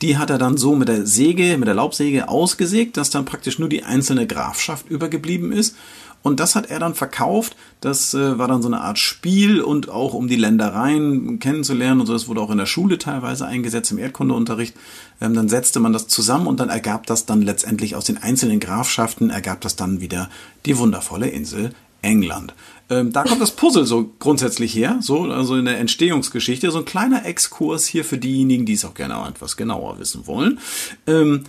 die 0.01 0.17
hat 0.17 0.29
er 0.29 0.37
dann 0.37 0.57
so 0.57 0.75
mit 0.75 0.87
der 0.87 1.05
Säge, 1.05 1.57
mit 1.57 1.67
der 1.67 1.75
Laubsäge 1.75 2.29
ausgesägt, 2.29 2.95
dass 2.95 3.09
dann 3.09 3.25
praktisch 3.25 3.59
nur 3.59 3.67
die 3.67 3.83
einzelne 3.83 4.27
Grafschaft 4.27 4.89
übergeblieben 4.89 5.51
ist. 5.51 5.75
Und 6.21 6.41
das 6.41 6.55
hat 6.55 6.69
er 6.69 6.79
dann 6.79 6.95
verkauft. 6.95 7.55
Das 7.79 8.13
äh, 8.13 8.37
war 8.37 8.49
dann 8.49 8.61
so 8.61 8.67
eine 8.67 8.81
Art 8.81 8.99
Spiel 8.99 9.61
und 9.61 9.89
auch 9.89 10.13
um 10.13 10.27
die 10.27 10.35
Ländereien 10.35 11.39
kennenzulernen 11.39 12.01
und 12.01 12.07
so. 12.07 12.13
Das 12.13 12.27
wurde 12.27 12.41
auch 12.41 12.51
in 12.51 12.57
der 12.57 12.65
Schule 12.65 12.97
teilweise 12.97 13.45
eingesetzt 13.45 13.91
im 13.91 13.97
Erdkundeunterricht. 13.99 14.75
Ähm, 15.21 15.33
dann 15.33 15.47
setzte 15.47 15.79
man 15.79 15.93
das 15.93 16.07
zusammen 16.07 16.47
und 16.47 16.59
dann 16.59 16.69
ergab 16.69 17.05
das 17.05 17.25
dann 17.25 17.41
letztendlich 17.41 17.95
aus 17.95 18.03
den 18.03 18.17
einzelnen 18.17 18.59
Grafschaften 18.59 19.29
ergab 19.29 19.61
das 19.61 19.77
dann 19.77 20.01
wieder 20.01 20.29
die 20.65 20.77
wundervolle 20.77 21.29
Insel 21.29 21.73
England. 22.01 22.53
Ähm, 22.89 23.11
da 23.11 23.23
kommt 23.23 23.41
das 23.41 23.51
Puzzle 23.51 23.85
so 23.85 24.11
grundsätzlich 24.19 24.73
her, 24.73 24.97
so 25.01 25.23
also 25.23 25.55
in 25.55 25.65
der 25.65 25.77
Entstehungsgeschichte. 25.79 26.71
So 26.71 26.79
ein 26.79 26.85
kleiner 26.85 27.25
Exkurs 27.25 27.85
hier 27.85 28.03
für 28.03 28.17
diejenigen, 28.17 28.65
die 28.65 28.73
es 28.73 28.85
auch 28.85 28.95
gerne 28.95 29.15
etwas 29.27 29.57
genauer 29.57 29.99
wissen 29.99 30.25
wollen. 30.25 30.59
Ähm, 31.05 31.43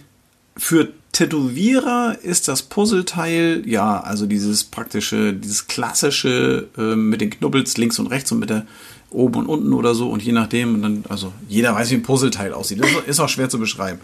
für 0.56 0.88
Tätowierer 1.12 2.18
ist 2.22 2.48
das 2.48 2.62
Puzzleteil, 2.62 3.62
ja, 3.66 4.00
also 4.00 4.26
dieses 4.26 4.64
praktische, 4.64 5.32
dieses 5.32 5.66
klassische 5.66 6.68
äh, 6.76 6.94
mit 6.94 7.20
den 7.20 7.30
Knubbels 7.30 7.76
links 7.78 7.98
und 7.98 8.08
rechts 8.08 8.30
und 8.32 8.38
mit 8.38 8.50
der 8.50 8.66
oben 9.10 9.40
und 9.40 9.46
unten 9.46 9.72
oder 9.72 9.94
so 9.94 10.08
und 10.08 10.22
je 10.22 10.32
nachdem, 10.32 10.74
und 10.74 10.82
dann, 10.82 11.04
also 11.08 11.32
jeder 11.48 11.74
weiß, 11.74 11.90
wie 11.90 11.96
ein 11.96 12.02
Puzzleteil 12.02 12.52
aussieht. 12.52 12.80
Das 12.80 12.90
ist 13.06 13.20
auch 13.20 13.28
schwer 13.28 13.48
zu 13.48 13.58
beschreiben. 13.58 14.00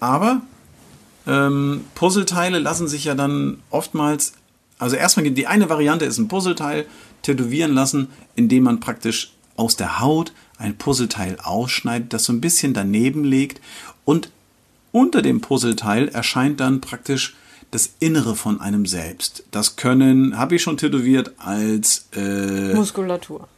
Aber 0.00 0.42
ähm, 1.26 1.82
Puzzleteile 1.94 2.58
lassen 2.58 2.88
sich 2.88 3.04
ja 3.04 3.14
dann 3.14 3.58
oftmals, 3.70 4.34
also 4.84 4.96
erstmal 4.96 5.30
die 5.30 5.46
eine 5.46 5.70
Variante 5.70 6.04
ist 6.04 6.18
ein 6.18 6.28
Puzzleteil 6.28 6.84
tätowieren 7.22 7.72
lassen, 7.72 8.08
indem 8.36 8.64
man 8.64 8.80
praktisch 8.80 9.32
aus 9.56 9.76
der 9.76 10.00
Haut 10.00 10.32
ein 10.58 10.76
Puzzleteil 10.76 11.38
ausschneidet, 11.42 12.12
das 12.12 12.24
so 12.24 12.32
ein 12.32 12.40
bisschen 12.42 12.74
daneben 12.74 13.24
legt 13.24 13.62
und 14.04 14.30
unter 14.92 15.22
dem 15.22 15.40
Puzzleteil 15.40 16.08
erscheint 16.08 16.60
dann 16.60 16.80
praktisch 16.80 17.34
das 17.70 17.94
Innere 17.98 18.36
von 18.36 18.60
einem 18.60 18.84
selbst. 18.84 19.44
Das 19.50 19.76
können, 19.76 20.38
habe 20.38 20.54
ich 20.54 20.62
schon 20.62 20.76
tätowiert 20.76 21.32
als 21.38 22.08
äh, 22.14 22.74
Muskulatur. 22.74 23.48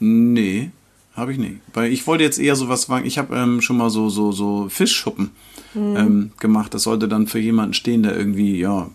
Nee, 0.00 0.70
habe 1.14 1.32
ich 1.32 1.38
nicht. 1.38 1.60
Weil 1.72 1.92
ich 1.92 2.06
wollte 2.06 2.24
jetzt 2.24 2.38
eher 2.38 2.56
sowas 2.56 2.88
wagen. 2.88 3.06
Ich 3.06 3.16
habe 3.16 3.36
ähm, 3.36 3.62
schon 3.62 3.76
mal 3.76 3.90
so 3.90 4.08
so 4.08 4.32
so 4.32 4.68
Fischschuppen 4.68 5.30
ähm, 5.76 6.32
gemacht. 6.40 6.74
Das 6.74 6.82
sollte 6.82 7.06
dann 7.08 7.28
für 7.28 7.38
jemanden 7.38 7.74
stehen, 7.74 8.02
der 8.02 8.16
irgendwie 8.16 8.58
ja 8.58 8.90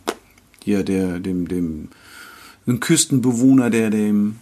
hier 0.63 0.83
der 0.83 1.19
dem 1.19 1.47
dem 1.47 1.89
ein 2.67 2.79
Küstenbewohner, 2.79 3.69
der 3.69 3.89
dem 3.89 4.37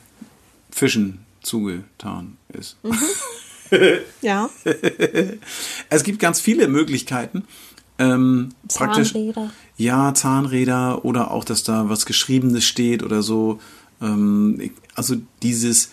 Fischen 0.69 1.19
zugetan 1.41 2.38
ist. 2.49 2.77
Ja. 4.21 4.49
Es 5.89 6.03
gibt 6.03 6.19
ganz 6.19 6.39
viele 6.39 6.69
Möglichkeiten. 6.69 7.43
Ähm, 7.99 8.49
praktisch, 8.73 9.13
Zahnräder. 9.13 9.51
ja, 9.75 10.13
Zahnräder 10.13 11.03
oder 11.03 11.32
auch, 11.32 11.43
dass 11.43 11.63
da 11.63 11.89
was 11.89 12.06
Geschriebenes 12.06 12.63
steht 12.63 13.01
oder 13.03 13.23
so. 13.23 13.60
Ähm, 14.01 14.71
also 14.93 15.15
dieses, 15.41 15.91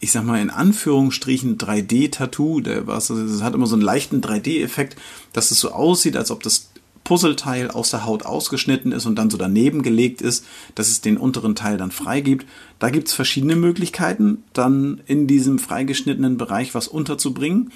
ich 0.00 0.10
sag 0.10 0.24
mal 0.24 0.40
in 0.40 0.50
Anführungsstrichen 0.50 1.56
3D-Tattoo, 1.56 2.60
der 2.60 2.86
was, 2.86 3.06
das 3.08 3.42
hat 3.42 3.54
immer 3.54 3.66
so 3.66 3.76
einen 3.76 3.82
leichten 3.82 4.20
3D-Effekt, 4.20 4.96
dass 5.32 5.50
es 5.50 5.60
so 5.60 5.70
aussieht, 5.70 6.16
als 6.16 6.30
ob 6.30 6.42
das 6.42 6.70
Puzzleteil 7.04 7.70
aus 7.70 7.90
der 7.90 8.06
Haut 8.06 8.24
ausgeschnitten 8.24 8.90
ist 8.90 9.06
und 9.06 9.16
dann 9.16 9.30
so 9.30 9.36
daneben 9.36 9.82
gelegt 9.82 10.22
ist, 10.22 10.44
dass 10.74 10.88
es 10.88 11.02
den 11.02 11.18
unteren 11.18 11.54
Teil 11.54 11.76
dann 11.76 11.90
freigibt. 11.90 12.46
Da 12.78 12.90
gibt's 12.90 13.12
verschiedene 13.12 13.56
Möglichkeiten, 13.56 14.42
dann 14.54 15.02
in 15.06 15.26
diesem 15.26 15.58
freigeschnittenen 15.58 16.38
Bereich 16.38 16.74
was 16.74 16.88
unterzubringen. 16.88 17.70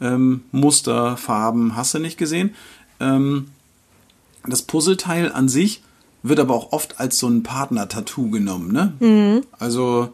Ähm, 0.00 0.42
Muster, 0.52 1.16
Farben, 1.16 1.76
hast 1.76 1.94
du 1.94 1.98
nicht 1.98 2.18
gesehen. 2.18 2.54
Ähm, 3.00 3.48
das 4.46 4.62
Puzzleteil 4.62 5.32
an 5.32 5.48
sich 5.48 5.82
wird 6.22 6.40
aber 6.40 6.54
auch 6.54 6.72
oft 6.72 7.00
als 7.00 7.18
so 7.18 7.28
ein 7.28 7.42
Partner-Tattoo 7.42 8.30
genommen. 8.30 8.72
Ne? 8.72 8.92
Also 9.58 10.10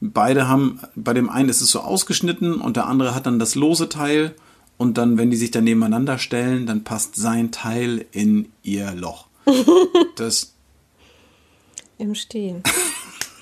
beide 0.00 0.48
haben, 0.48 0.80
bei 0.94 1.12
dem 1.12 1.28
einen 1.28 1.50
ist 1.50 1.60
es 1.60 1.70
so 1.70 1.80
ausgeschnitten 1.80 2.54
und 2.60 2.76
der 2.76 2.86
andere 2.86 3.14
hat 3.14 3.26
dann 3.26 3.38
das 3.38 3.54
lose 3.54 3.88
Teil 3.88 4.34
und 4.80 4.96
dann, 4.96 5.18
wenn 5.18 5.30
die 5.30 5.36
sich 5.36 5.50
dann 5.50 5.64
nebeneinander 5.64 6.16
stellen, 6.16 6.64
dann 6.64 6.84
passt 6.84 7.14
sein 7.14 7.50
Teil 7.50 8.06
in 8.12 8.48
ihr 8.62 8.92
Loch. 8.92 9.26
Das, 10.16 10.54
Im 11.98 12.14
Stehen. 12.14 12.62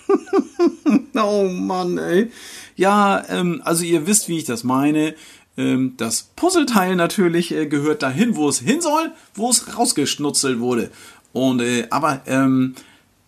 oh 1.14 1.44
Mann, 1.44 1.96
ey. 1.98 2.32
Ja, 2.74 3.24
ähm, 3.28 3.62
also 3.64 3.84
ihr 3.84 4.08
wisst, 4.08 4.28
wie 4.28 4.38
ich 4.38 4.44
das 4.46 4.64
meine. 4.64 5.14
Ähm, 5.56 5.94
das 5.96 6.30
Puzzleteil 6.34 6.96
natürlich 6.96 7.52
äh, 7.52 7.66
gehört 7.66 8.02
dahin, 8.02 8.34
wo 8.34 8.48
es 8.48 8.58
hin 8.58 8.80
soll, 8.80 9.12
wo 9.34 9.48
es 9.50 9.76
rausgeschnutzelt 9.76 10.58
wurde. 10.58 10.90
Und 11.32 11.60
äh, 11.60 11.86
aber 11.90 12.22
ähm, 12.26 12.74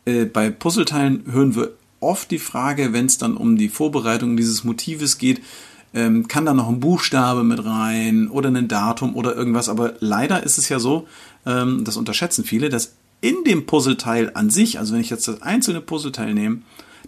äh, 0.04 0.24
bei 0.24 0.50
Puzzleteilen 0.50 1.26
hören 1.30 1.54
wir 1.54 1.74
oft 2.00 2.32
die 2.32 2.40
Frage, 2.40 2.92
wenn 2.92 3.06
es 3.06 3.18
dann 3.18 3.36
um 3.36 3.56
die 3.56 3.68
Vorbereitung 3.68 4.36
dieses 4.36 4.64
Motives 4.64 5.18
geht, 5.18 5.40
ähm, 5.94 6.28
kann 6.28 6.44
da 6.46 6.54
noch 6.54 6.68
ein 6.68 6.80
Buchstabe 6.80 7.42
mit 7.42 7.64
rein 7.64 8.28
oder 8.28 8.48
ein 8.50 8.68
Datum 8.68 9.16
oder 9.16 9.34
irgendwas. 9.34 9.68
Aber 9.68 9.94
leider 10.00 10.42
ist 10.42 10.58
es 10.58 10.68
ja 10.68 10.78
so, 10.78 11.06
ähm, 11.46 11.84
das 11.84 11.96
unterschätzen 11.96 12.44
viele, 12.44 12.68
dass 12.68 12.92
in 13.20 13.44
dem 13.44 13.66
Puzzleteil 13.66 14.30
an 14.34 14.50
sich, 14.50 14.78
also 14.78 14.94
wenn 14.94 15.00
ich 15.00 15.10
jetzt 15.10 15.28
das 15.28 15.42
einzelne 15.42 15.80
Puzzleteil 15.80 16.32
nehme, 16.34 16.58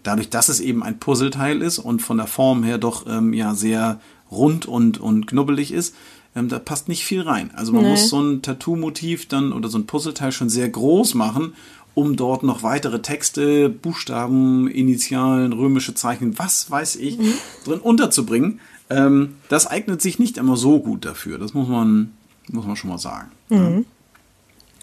dadurch, 0.03 0.29
dass 0.31 0.49
es 0.49 0.61
eben 0.61 0.83
ein 0.83 0.99
Puzzleteil 0.99 1.63
ist 1.63 1.79
und 1.79 2.03
von 2.03 2.17
der 2.19 2.27
Form 2.27 2.65
her 2.65 2.79
doch 2.79 3.07
ähm, 3.07 3.33
ja 3.33 3.55
sehr 3.55 4.01
rund 4.31 4.67
und, 4.67 4.99
und 5.01 5.27
knubbelig 5.27 5.73
ist, 5.73 5.95
ähm, 6.35 6.49
da 6.49 6.59
passt 6.59 6.89
nicht 6.89 7.05
viel 7.05 7.21
rein. 7.23 7.51
Also 7.55 7.73
man 7.73 7.85
Nee. 7.85 7.91
muss 7.91 8.09
so 8.09 8.21
ein 8.21 8.43
Tattoo-Motiv 8.43 9.29
dann 9.29 9.53
oder 9.53 9.69
so 9.69 9.79
ein 9.79 9.87
Puzzleteil 9.87 10.33
schon 10.33 10.49
sehr 10.49 10.69
groß 10.69 11.15
machen, 11.15 11.53
um 11.95 12.17
dort 12.17 12.43
noch 12.43 12.63
weitere 12.63 13.03
Texte, 13.03 13.69
Buchstaben, 13.69 14.69
Initialen, 14.69 15.53
römische 15.53 15.95
Zeichen, 15.95 16.39
was 16.39 16.71
weiß 16.71 16.97
ich, 16.97 17.19
drin 17.65 17.81
unterzubringen. 17.81 18.61
Ähm, 18.89 19.37
das 19.49 19.67
eignet 19.67 20.01
sich 20.01 20.19
nicht 20.19 20.39
immer 20.39 20.57
so 20.57 20.81
gut 20.81 21.05
dafür. 21.05 21.39
Das 21.39 21.55
muss 21.55 21.69
man, 21.69 22.13
muss 22.49 22.67
man 22.67 22.77
schon 22.77 22.91
mal 22.91 22.99
sagen. 22.99 23.31
Ja. 23.51 23.83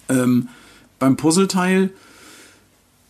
Ähm, 0.10 0.50
beim 1.00 1.16
Puzzleteil 1.16 1.92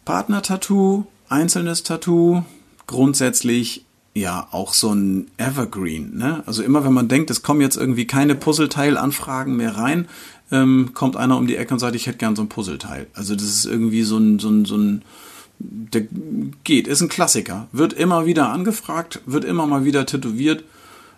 Partner-Tattoo, 0.06 1.06
einzelnes 1.28 1.84
Tattoo, 1.84 2.44
grundsätzlich 2.88 3.86
ja 4.14 4.48
auch 4.52 4.74
so 4.74 4.94
ein 4.94 5.28
Evergreen. 5.38 6.18
Ne? 6.18 6.44
Also 6.46 6.64
immer 6.64 6.84
wenn 6.84 6.94
man 6.94 7.08
denkt, 7.08 7.30
es 7.30 7.42
kommen 7.42 7.62
jetzt 7.62 7.78
irgendwie 7.78 8.08
keine 8.08 8.36
Puzzleteil-Anfragen 8.36 9.56
mehr 9.56 9.78
rein, 9.78 10.08
ähm, 10.52 10.92
kommt 10.94 11.16
einer 11.16 11.38
um 11.38 11.48
die 11.48 11.56
Ecke 11.56 11.74
und 11.74 11.80
sagt, 11.80 11.96
ich 11.96 12.08
hätte 12.08 12.18
gern 12.18 12.36
so 12.36 12.42
ein 12.42 12.50
Puzzleteil. 12.50 13.08
Also 13.14 13.36
das 13.36 13.46
ist 13.46 13.66
irgendwie 13.66 14.04
so 14.04 14.18
ein, 14.18 14.40
so 14.40 14.50
ein, 14.50 14.66
so 14.66 14.78
ein 14.78 15.04
der 15.60 16.08
geht, 16.64 16.88
ist 16.88 17.02
ein 17.02 17.10
Klassiker. 17.10 17.68
Wird 17.72 17.94
immer 17.94 18.26
wieder 18.26 18.50
angefragt, 18.50 19.22
wird 19.26 19.44
immer 19.44 19.68
mal 19.68 19.84
wieder 19.84 20.06
tätowiert. 20.06 20.64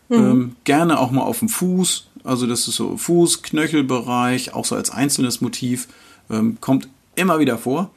Ähm, 0.10 0.56
gerne 0.66 1.00
auch 1.00 1.12
mal 1.12 1.22
auf 1.22 1.40
dem 1.40 1.48
Fuß. 1.48 2.08
Also 2.24 2.46
das 2.46 2.68
ist 2.68 2.76
so 2.76 2.98
Fuß, 2.98 3.44
Knöchelbereich, 3.44 4.54
auch 4.54 4.66
so 4.66 4.76
als 4.76 4.92
einzelnes 4.92 5.40
Motiv. 5.40 5.88
Ähm, 6.30 6.58
kommt 6.60 6.90
immer 7.16 7.40
wieder 7.40 7.58
vor. 7.58 7.92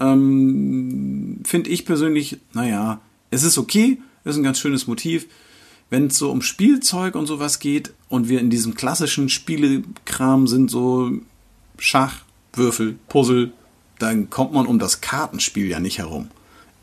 Ähm, 0.00 1.40
Finde 1.44 1.68
ich 1.70 1.84
persönlich, 1.84 2.38
naja, 2.54 3.00
es 3.30 3.42
ist 3.42 3.58
okay, 3.58 3.98
ist 4.28 4.36
ein 4.36 4.42
ganz 4.42 4.58
schönes 4.58 4.86
Motiv. 4.86 5.26
Wenn 5.90 6.08
es 6.08 6.18
so 6.18 6.30
um 6.30 6.42
Spielzeug 6.42 7.14
und 7.14 7.26
sowas 7.26 7.60
geht 7.60 7.94
und 8.08 8.28
wir 8.28 8.40
in 8.40 8.50
diesem 8.50 8.74
klassischen 8.74 9.28
Spielekram 9.28 10.46
sind, 10.46 10.70
so 10.70 11.12
Schach, 11.78 12.22
Würfel, 12.52 12.98
Puzzle, 13.08 13.52
dann 13.98 14.30
kommt 14.30 14.52
man 14.52 14.66
um 14.66 14.78
das 14.78 15.00
Kartenspiel 15.00 15.68
ja 15.68 15.80
nicht 15.80 15.98
herum. 15.98 16.28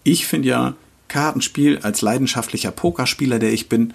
Ich 0.03 0.25
finde 0.25 0.47
ja 0.49 0.73
Kartenspiel 1.07 1.79
als 1.79 2.01
leidenschaftlicher 2.01 2.71
Pokerspieler, 2.71 3.39
der 3.39 3.53
ich 3.53 3.69
bin, 3.69 3.93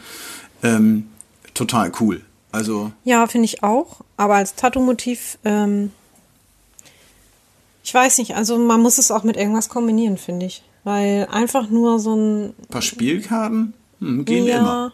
ähm, 0.62 1.08
total 1.54 1.92
cool. 2.00 2.22
Also, 2.52 2.92
Ja, 3.04 3.26
finde 3.26 3.46
ich 3.46 3.62
auch. 3.62 4.00
Aber 4.16 4.36
als 4.36 4.54
Tattoo-Motiv, 4.54 5.38
ähm, 5.44 5.92
ich 7.84 7.94
weiß 7.94 8.18
nicht, 8.18 8.34
also 8.34 8.58
man 8.58 8.80
muss 8.80 8.98
es 8.98 9.10
auch 9.10 9.24
mit 9.24 9.36
irgendwas 9.36 9.68
kombinieren, 9.68 10.18
finde 10.18 10.46
ich. 10.46 10.62
Weil 10.84 11.28
einfach 11.30 11.68
nur 11.68 11.98
so 11.98 12.14
ein. 12.14 12.44
Ein 12.46 12.66
paar 12.70 12.82
Spielkarten 12.82 13.74
hm, 14.00 14.24
gehen 14.24 14.46
ja. 14.46 14.58
immer. 14.58 14.92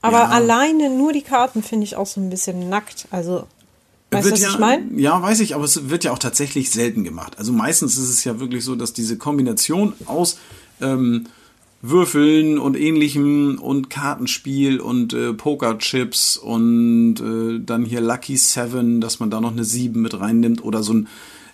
Aber 0.00 0.18
Ja. 0.18 0.28
alleine 0.28 0.90
nur 0.90 1.12
die 1.12 1.22
Karten 1.22 1.62
finde 1.62 1.84
ich 1.84 1.96
auch 1.96 2.06
so 2.06 2.20
ein 2.20 2.28
bisschen 2.28 2.68
nackt. 2.68 3.06
Also, 3.10 3.46
weißt 4.10 4.28
du, 4.28 4.32
was 4.32 4.40
ja, 4.40 4.50
ich 4.50 4.58
meine? 4.58 5.00
Ja, 5.00 5.22
weiß 5.22 5.40
ich, 5.40 5.54
aber 5.54 5.64
es 5.64 5.88
wird 5.90 6.04
ja 6.04 6.12
auch 6.12 6.18
tatsächlich 6.18 6.70
selten 6.70 7.04
gemacht. 7.04 7.38
Also 7.38 7.52
meistens 7.52 7.96
ist 7.96 8.08
es 8.08 8.24
ja 8.24 8.40
wirklich 8.40 8.64
so, 8.64 8.74
dass 8.74 8.92
diese 8.92 9.16
Kombination 9.16 9.94
aus 10.06 10.38
ähm, 10.80 11.26
Würfeln 11.82 12.58
und 12.58 12.78
ähnlichem 12.78 13.58
und 13.60 13.90
Kartenspiel 13.90 14.80
und 14.80 15.12
äh, 15.14 15.32
Pokerchips 15.32 16.36
und 16.36 17.16
äh, 17.20 17.60
dann 17.64 17.84
hier 17.84 18.00
Lucky 18.00 18.36
Seven, 18.36 19.00
dass 19.00 19.18
man 19.18 19.30
da 19.30 19.40
noch 19.40 19.52
eine 19.52 19.64
Sieben 19.64 20.02
mit 20.02 20.18
reinnimmt 20.18 20.64
oder 20.64 20.82
so 20.82 20.94
ein 20.94 21.08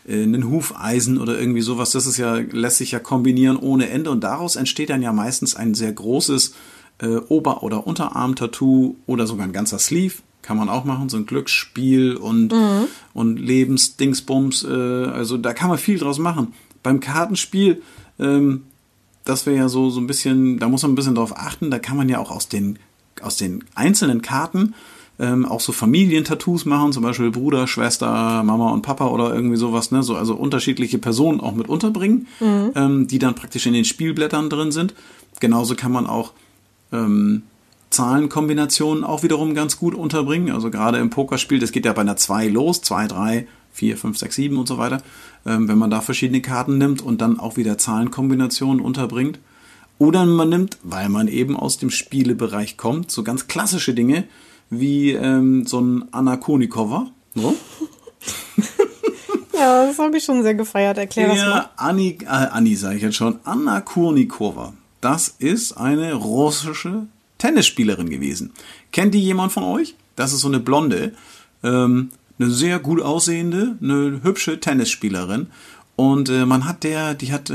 äh, 0.09 0.23
einen 0.23 0.49
Hufeisen 0.49 1.19
oder 1.19 1.39
irgendwie 1.39 1.61
sowas, 1.61 1.91
das 1.91 2.07
ist 2.07 2.17
ja, 2.17 2.37
lässt 2.37 2.79
sich 2.79 2.93
ja 2.93 2.99
kombinieren 2.99 3.57
ohne 3.57 3.91
Ende 3.91 4.11
und 4.11 4.25
daraus 4.25 4.57
entsteht 4.57 4.91
dann 4.91 5.03
ja 5.03 5.13
meistens 5.13 5.55
ein 5.55 5.75
sehr 5.75 5.93
großes 5.93 6.55
äh, 7.01 7.17
Ober- 7.29 7.63
oder 7.63 7.87
Unterarm-Tattoo 7.87 8.97
oder 9.07 9.27
sogar 9.27 9.47
ein 9.47 9.53
ganzer 9.53 9.79
Sleeve. 9.79 10.15
Kann 10.43 10.57
man 10.57 10.69
auch 10.69 10.85
machen, 10.85 11.09
so 11.09 11.17
ein 11.17 11.27
Glücksspiel 11.27 12.17
und, 12.17 12.55
und 13.13 13.39
Lebensdingsbums. 13.39 14.65
Äh, 14.65 14.69
also 14.69 15.37
da 15.37 15.53
kann 15.53 15.69
man 15.69 15.79
viel 15.79 15.99
draus 15.99 16.19
machen. 16.19 16.55
Beim 16.83 17.01
Kartenspiel, 17.01 17.83
ähm, 18.19 18.63
das 19.25 19.45
wäre 19.45 19.57
ja 19.57 19.69
so, 19.69 19.91
so 19.91 20.01
ein 20.01 20.07
bisschen, 20.07 20.59
da 20.59 20.69
muss 20.69 20.83
man 20.83 20.93
ein 20.93 20.95
bisschen 20.95 21.17
drauf 21.17 21.37
achten, 21.37 21.71
da 21.71 21.79
kann 21.79 21.97
man 21.97 22.09
ja 22.09 22.19
auch 22.19 22.31
aus 22.31 22.49
den, 22.49 22.79
aus 23.21 23.37
den 23.37 23.65
einzelnen 23.75 24.23
Karten 24.23 24.75
ähm, 25.21 25.47
auch 25.47 25.61
so 25.61 25.73
Familientattoos 25.73 26.65
machen, 26.65 26.93
zum 26.93 27.03
Beispiel 27.03 27.31
Bruder, 27.31 27.67
Schwester, 27.67 28.43
Mama 28.45 28.71
und 28.71 28.83
Papa 28.83 29.09
oder 29.09 29.35
irgendwie 29.35 29.57
sowas, 29.57 29.91
ne? 29.91 30.03
So, 30.03 30.15
also 30.15 30.35
unterschiedliche 30.35 30.99
Personen 30.99 31.41
auch 31.41 31.55
mit 31.55 31.69
unterbringen, 31.69 32.29
ähm, 32.75 33.09
die 33.09 33.19
dann 33.19 33.35
praktisch 33.35 33.67
in 33.67 33.73
den 33.73 33.85
Spielblättern 33.85 34.49
drin 34.49 34.71
sind. 34.71 34.95
Genauso 35.41 35.75
kann 35.75 35.93
man 35.93 36.07
auch 36.07 36.33
ähm, 36.93 37.43
Zahlenkombinationen 37.91 39.05
auch 39.05 39.23
wiederum 39.23 39.55
ganz 39.55 39.79
gut 39.79 39.95
unterbringen. 39.95 40.53
Also 40.53 40.71
gerade 40.71 40.99
im 40.99 41.11
Pokerspiel, 41.11 41.59
das 41.59 41.73
geht 41.73 41.85
ja 41.85 41.93
bei 41.93 42.03
einer 42.03 42.17
2 42.17 42.49
los, 42.49 42.83
2, 42.83 43.07
3, 43.09 43.47
4, 43.73 43.97
5, 43.97 44.19
6, 44.19 44.37
7 44.37 44.57
und 44.57 44.69
so 44.69 44.79
weiter. 44.79 45.03
Ähm, 45.47 45.69
wenn 45.69 45.79
man 45.79 45.91
da 45.91 46.01
verschiedene 46.01 46.43
Karten 46.43 46.79
nimmt 46.79 47.03
und 47.03 47.21
dann 47.21 47.41
auch 47.41 47.57
wieder 47.57 47.79
Zahlenkombinationen 47.79 48.81
unterbringt. 48.81 49.39
Oder 49.99 50.27
man 50.27 50.49
nimmt, 50.49 50.79
weil 50.85 51.09
man 51.09 51.27
eben 51.27 51.57
aus 51.57 51.79
dem 51.79 51.91
Spielebereich 51.91 52.77
kommt, 52.77 53.11
so 53.11 53.25
ganz 53.25 53.49
klassische 53.49 53.95
Dinge 53.95 54.25
wie 54.71 55.13
ähm, 55.13 55.67
so 55.67 55.81
ein 55.81 56.05
Anna 56.13 56.37
Konikova. 56.37 57.11
So. 57.35 57.55
Ja, 59.59 59.87
das 59.87 59.99
habe 59.99 60.17
ich 60.17 60.25
schon 60.25 60.43
sehr 60.43 60.55
gefeiert. 60.55 60.99
Erklär 60.99 61.29
das 61.29 61.39
mal. 61.39 61.47
Ja, 61.47 61.71
Anni, 61.77 62.19
äh, 62.23 62.27
Anni 62.27 62.77
sage 62.77 62.97
ich 62.97 63.03
jetzt 63.03 63.17
schon, 63.17 63.39
Anna 63.45 63.81
Kurnikova. 63.81 64.73
Das 65.01 65.29
ist 65.39 65.73
eine 65.73 66.15
russische 66.15 67.07
Tennisspielerin 67.39 68.11
gewesen. 68.11 68.53
Kennt 68.93 69.15
die 69.15 69.21
jemand 69.21 69.53
von 69.53 69.65
euch? 69.65 69.95
Das 70.17 70.33
ist 70.33 70.41
so 70.41 70.49
eine 70.49 70.61
Blonde, 70.61 71.13
ähm, 71.63 72.11
eine 72.39 72.51
sehr 72.51 72.79
gut 72.79 73.01
aussehende, 73.01 73.77
eine 73.83 74.21
hübsche 74.23 74.61
Tennisspielerin. 74.61 75.49
Und 75.97 76.29
äh, 76.29 76.47
man 76.47 76.65
hat 76.65 76.85
der, 76.85 77.15
die 77.15 77.33
hat 77.33 77.51
äh, 77.51 77.53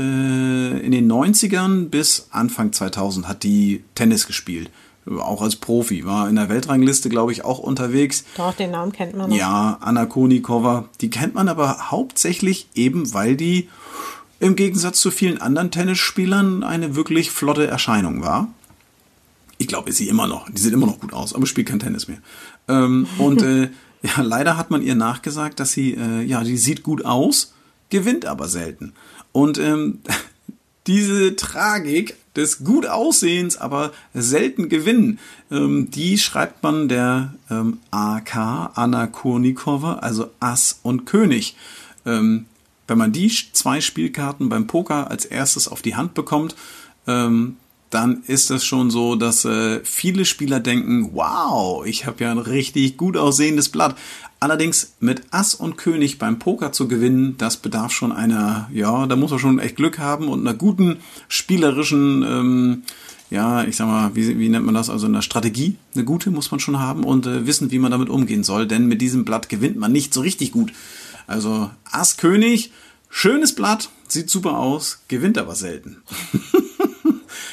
in 0.78 0.92
den 0.92 1.10
90ern 1.10 1.88
bis 1.88 2.28
Anfang 2.30 2.72
2000 2.72 3.26
hat 3.26 3.42
die 3.42 3.82
Tennis 3.94 4.26
gespielt. 4.26 4.70
Auch 5.06 5.42
als 5.42 5.56
Profi. 5.56 6.04
War 6.04 6.28
in 6.28 6.36
der 6.36 6.48
Weltrangliste, 6.48 7.08
glaube 7.08 7.32
ich, 7.32 7.44
auch 7.44 7.58
unterwegs. 7.58 8.24
Doch, 8.36 8.54
den 8.54 8.70
Namen 8.70 8.92
kennt 8.92 9.16
man 9.16 9.30
noch. 9.30 9.36
Ja, 9.36 9.78
Anna 9.80 10.06
Konikova. 10.06 10.88
Die 11.00 11.10
kennt 11.10 11.34
man 11.34 11.48
aber 11.48 11.90
hauptsächlich 11.90 12.68
eben, 12.74 13.12
weil 13.12 13.36
die 13.36 13.68
im 14.40 14.56
Gegensatz 14.56 15.00
zu 15.00 15.10
vielen 15.10 15.40
anderen 15.40 15.70
Tennisspielern 15.70 16.64
eine 16.64 16.96
wirklich 16.96 17.30
flotte 17.30 17.66
Erscheinung 17.66 18.22
war. 18.22 18.48
Ich 19.58 19.68
glaube, 19.68 19.92
sie 19.92 20.08
immer 20.08 20.26
noch. 20.26 20.50
Die 20.50 20.60
sieht 20.60 20.72
immer 20.72 20.86
noch 20.86 21.00
gut 21.00 21.12
aus, 21.12 21.34
aber 21.34 21.46
spielt 21.46 21.68
kein 21.68 21.78
Tennis 21.78 22.08
mehr. 22.08 22.18
Ähm, 22.68 23.06
und 23.18 23.42
äh, 23.42 23.70
ja, 24.02 24.22
leider 24.22 24.56
hat 24.56 24.70
man 24.70 24.82
ihr 24.82 24.94
nachgesagt, 24.94 25.60
dass 25.60 25.72
sie, 25.72 25.94
äh, 25.94 26.22
ja, 26.22 26.42
die 26.42 26.56
sieht 26.56 26.82
gut 26.82 27.04
aus, 27.04 27.54
gewinnt 27.90 28.26
aber 28.26 28.48
selten. 28.48 28.92
Und 29.32 29.58
ähm, 29.58 30.00
diese 30.86 31.36
Tragik 31.36 32.16
des 32.36 32.64
gut 32.64 32.86
Aussehens, 32.86 33.56
aber 33.56 33.92
selten 34.12 34.68
Gewinnen, 34.68 35.18
ähm, 35.50 35.90
die 35.90 36.18
schreibt 36.18 36.62
man 36.62 36.88
der 36.88 37.34
ähm, 37.50 37.78
AK, 37.90 38.70
Anna 38.74 39.06
Kurnikova, 39.06 39.94
also 39.94 40.30
Ass 40.40 40.80
und 40.82 41.06
König. 41.06 41.56
Ähm, 42.06 42.46
wenn 42.86 42.98
man 42.98 43.12
die 43.12 43.30
zwei 43.52 43.80
Spielkarten 43.80 44.48
beim 44.48 44.66
Poker 44.66 45.10
als 45.10 45.24
erstes 45.24 45.68
auf 45.68 45.80
die 45.80 45.96
Hand 45.96 46.14
bekommt, 46.14 46.54
ähm, 47.06 47.56
dann 47.94 48.24
ist 48.26 48.50
es 48.50 48.64
schon 48.64 48.90
so, 48.90 49.14
dass 49.14 49.44
äh, 49.44 49.80
viele 49.84 50.24
Spieler 50.24 50.58
denken, 50.58 51.10
wow, 51.12 51.86
ich 51.86 52.06
habe 52.06 52.24
ja 52.24 52.32
ein 52.32 52.38
richtig 52.38 52.96
gut 52.96 53.16
aussehendes 53.16 53.68
Blatt. 53.68 53.94
Allerdings 54.44 54.92
mit 55.00 55.22
Ass 55.30 55.54
und 55.54 55.78
König 55.78 56.18
beim 56.18 56.38
Poker 56.38 56.70
zu 56.70 56.86
gewinnen, 56.86 57.36
das 57.38 57.56
bedarf 57.56 57.92
schon 57.92 58.12
einer, 58.12 58.68
ja, 58.74 59.06
da 59.06 59.16
muss 59.16 59.30
man 59.30 59.40
schon 59.40 59.58
echt 59.58 59.76
Glück 59.76 59.98
haben 59.98 60.28
und 60.28 60.46
einer 60.46 60.52
guten 60.52 60.98
spielerischen, 61.28 62.22
ähm, 62.22 62.82
ja, 63.30 63.64
ich 63.64 63.76
sag 63.76 63.86
mal, 63.86 64.14
wie, 64.14 64.38
wie 64.38 64.50
nennt 64.50 64.66
man 64.66 64.74
das, 64.74 64.90
also 64.90 65.06
eine 65.06 65.22
Strategie, 65.22 65.76
eine 65.94 66.04
gute 66.04 66.30
muss 66.30 66.50
man 66.50 66.60
schon 66.60 66.78
haben 66.78 67.04
und 67.04 67.24
äh, 67.24 67.46
wissen, 67.46 67.70
wie 67.70 67.78
man 67.78 67.90
damit 67.90 68.10
umgehen 68.10 68.44
soll, 68.44 68.66
denn 68.66 68.84
mit 68.84 69.00
diesem 69.00 69.24
Blatt 69.24 69.48
gewinnt 69.48 69.78
man 69.78 69.92
nicht 69.92 70.12
so 70.12 70.20
richtig 70.20 70.52
gut. 70.52 70.74
Also 71.26 71.70
Ass 71.90 72.18
König, 72.18 72.70
schönes 73.08 73.54
Blatt, 73.54 73.88
sieht 74.08 74.28
super 74.28 74.58
aus, 74.58 75.04
gewinnt 75.08 75.38
aber 75.38 75.54
selten. 75.54 76.02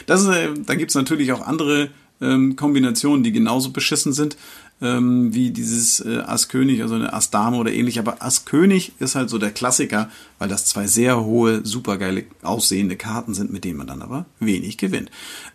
Das 0.07 0.23
ist, 0.23 0.27
äh, 0.27 0.49
da 0.65 0.75
gibt's 0.75 0.95
natürlich 0.95 1.31
auch 1.31 1.45
andere 1.45 1.89
ähm, 2.21 2.55
Kombinationen, 2.55 3.23
die 3.23 3.31
genauso 3.31 3.71
beschissen 3.71 4.13
sind, 4.13 4.37
ähm, 4.81 5.33
wie 5.33 5.51
dieses 5.51 5.99
äh, 5.99 6.19
Ass 6.19 6.49
König, 6.49 6.81
also 6.81 6.95
eine 6.95 7.13
Ass 7.13 7.29
Dame 7.29 7.57
oder 7.57 7.71
ähnlich. 7.71 7.99
Aber 7.99 8.21
Ass 8.21 8.45
König 8.45 8.93
ist 8.99 9.15
halt 9.15 9.29
so 9.29 9.37
der 9.37 9.51
Klassiker, 9.51 10.09
weil 10.39 10.49
das 10.49 10.65
zwei 10.65 10.87
sehr 10.87 11.23
hohe, 11.23 11.65
supergeile 11.65 12.25
aussehende 12.41 12.95
Karten 12.95 13.33
sind, 13.33 13.51
mit 13.53 13.63
denen 13.63 13.77
man 13.77 13.87
dann 13.87 14.01
aber 14.01 14.25
wenig 14.39 14.77
gewinnt. 14.77 15.11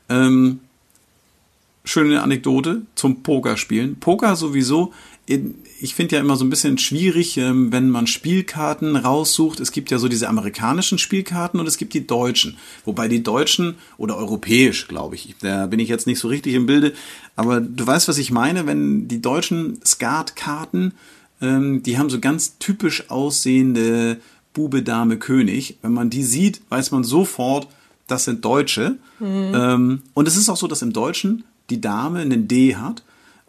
Ähm, 0.08 0.60
schöne 1.84 2.22
Anekdote 2.22 2.82
zum 2.94 3.22
Pokerspielen. 3.22 3.98
Poker 4.00 4.36
sowieso, 4.36 4.92
ich 5.26 5.94
finde 5.94 6.16
ja 6.16 6.20
immer 6.20 6.36
so 6.36 6.44
ein 6.44 6.50
bisschen 6.50 6.78
schwierig, 6.78 7.36
ähm, 7.36 7.72
wenn 7.72 7.90
man 7.90 8.06
Spielkarten 8.06 8.94
raussucht. 8.96 9.58
Es 9.60 9.72
gibt 9.72 9.90
ja 9.90 9.98
so 9.98 10.08
diese 10.08 10.28
amerikanischen 10.28 10.98
Spielkarten 10.98 11.58
und 11.58 11.66
es 11.66 11.78
gibt 11.78 11.94
die 11.94 12.06
deutschen. 12.06 12.56
Wobei 12.84 13.08
die 13.08 13.22
deutschen 13.22 13.74
oder 13.98 14.16
europäisch, 14.16 14.86
glaube 14.86 15.16
ich, 15.16 15.34
da 15.40 15.66
bin 15.66 15.80
ich 15.80 15.88
jetzt 15.88 16.06
nicht 16.06 16.20
so 16.20 16.28
richtig 16.28 16.54
im 16.54 16.66
Bilde. 16.66 16.92
Aber 17.34 17.60
du 17.60 17.86
weißt, 17.86 18.06
was 18.08 18.18
ich 18.18 18.30
meine, 18.30 18.66
wenn 18.66 19.08
die 19.08 19.20
deutschen 19.20 19.80
Skatkarten, 19.84 20.94
ähm, 21.40 21.82
die 21.82 21.98
haben 21.98 22.08
so 22.08 22.20
ganz 22.20 22.58
typisch 22.58 23.10
aussehende 23.10 24.20
Bube, 24.54 24.82
Dame, 24.82 25.18
König. 25.18 25.76
Wenn 25.82 25.92
man 25.92 26.08
die 26.08 26.22
sieht, 26.22 26.62
weiß 26.68 26.92
man 26.92 27.02
sofort, 27.02 27.66
das 28.06 28.24
sind 28.24 28.44
Deutsche. 28.44 28.96
Ähm, 29.54 30.02
und 30.14 30.28
es 30.28 30.36
ist 30.36 30.48
auch 30.48 30.56
so, 30.56 30.68
dass 30.68 30.82
im 30.82 30.92
Deutschen 30.92 31.44
die 31.68 31.80
Dame 31.80 32.20
einen 32.20 32.46
D 32.46 32.76
hat. 32.76 33.02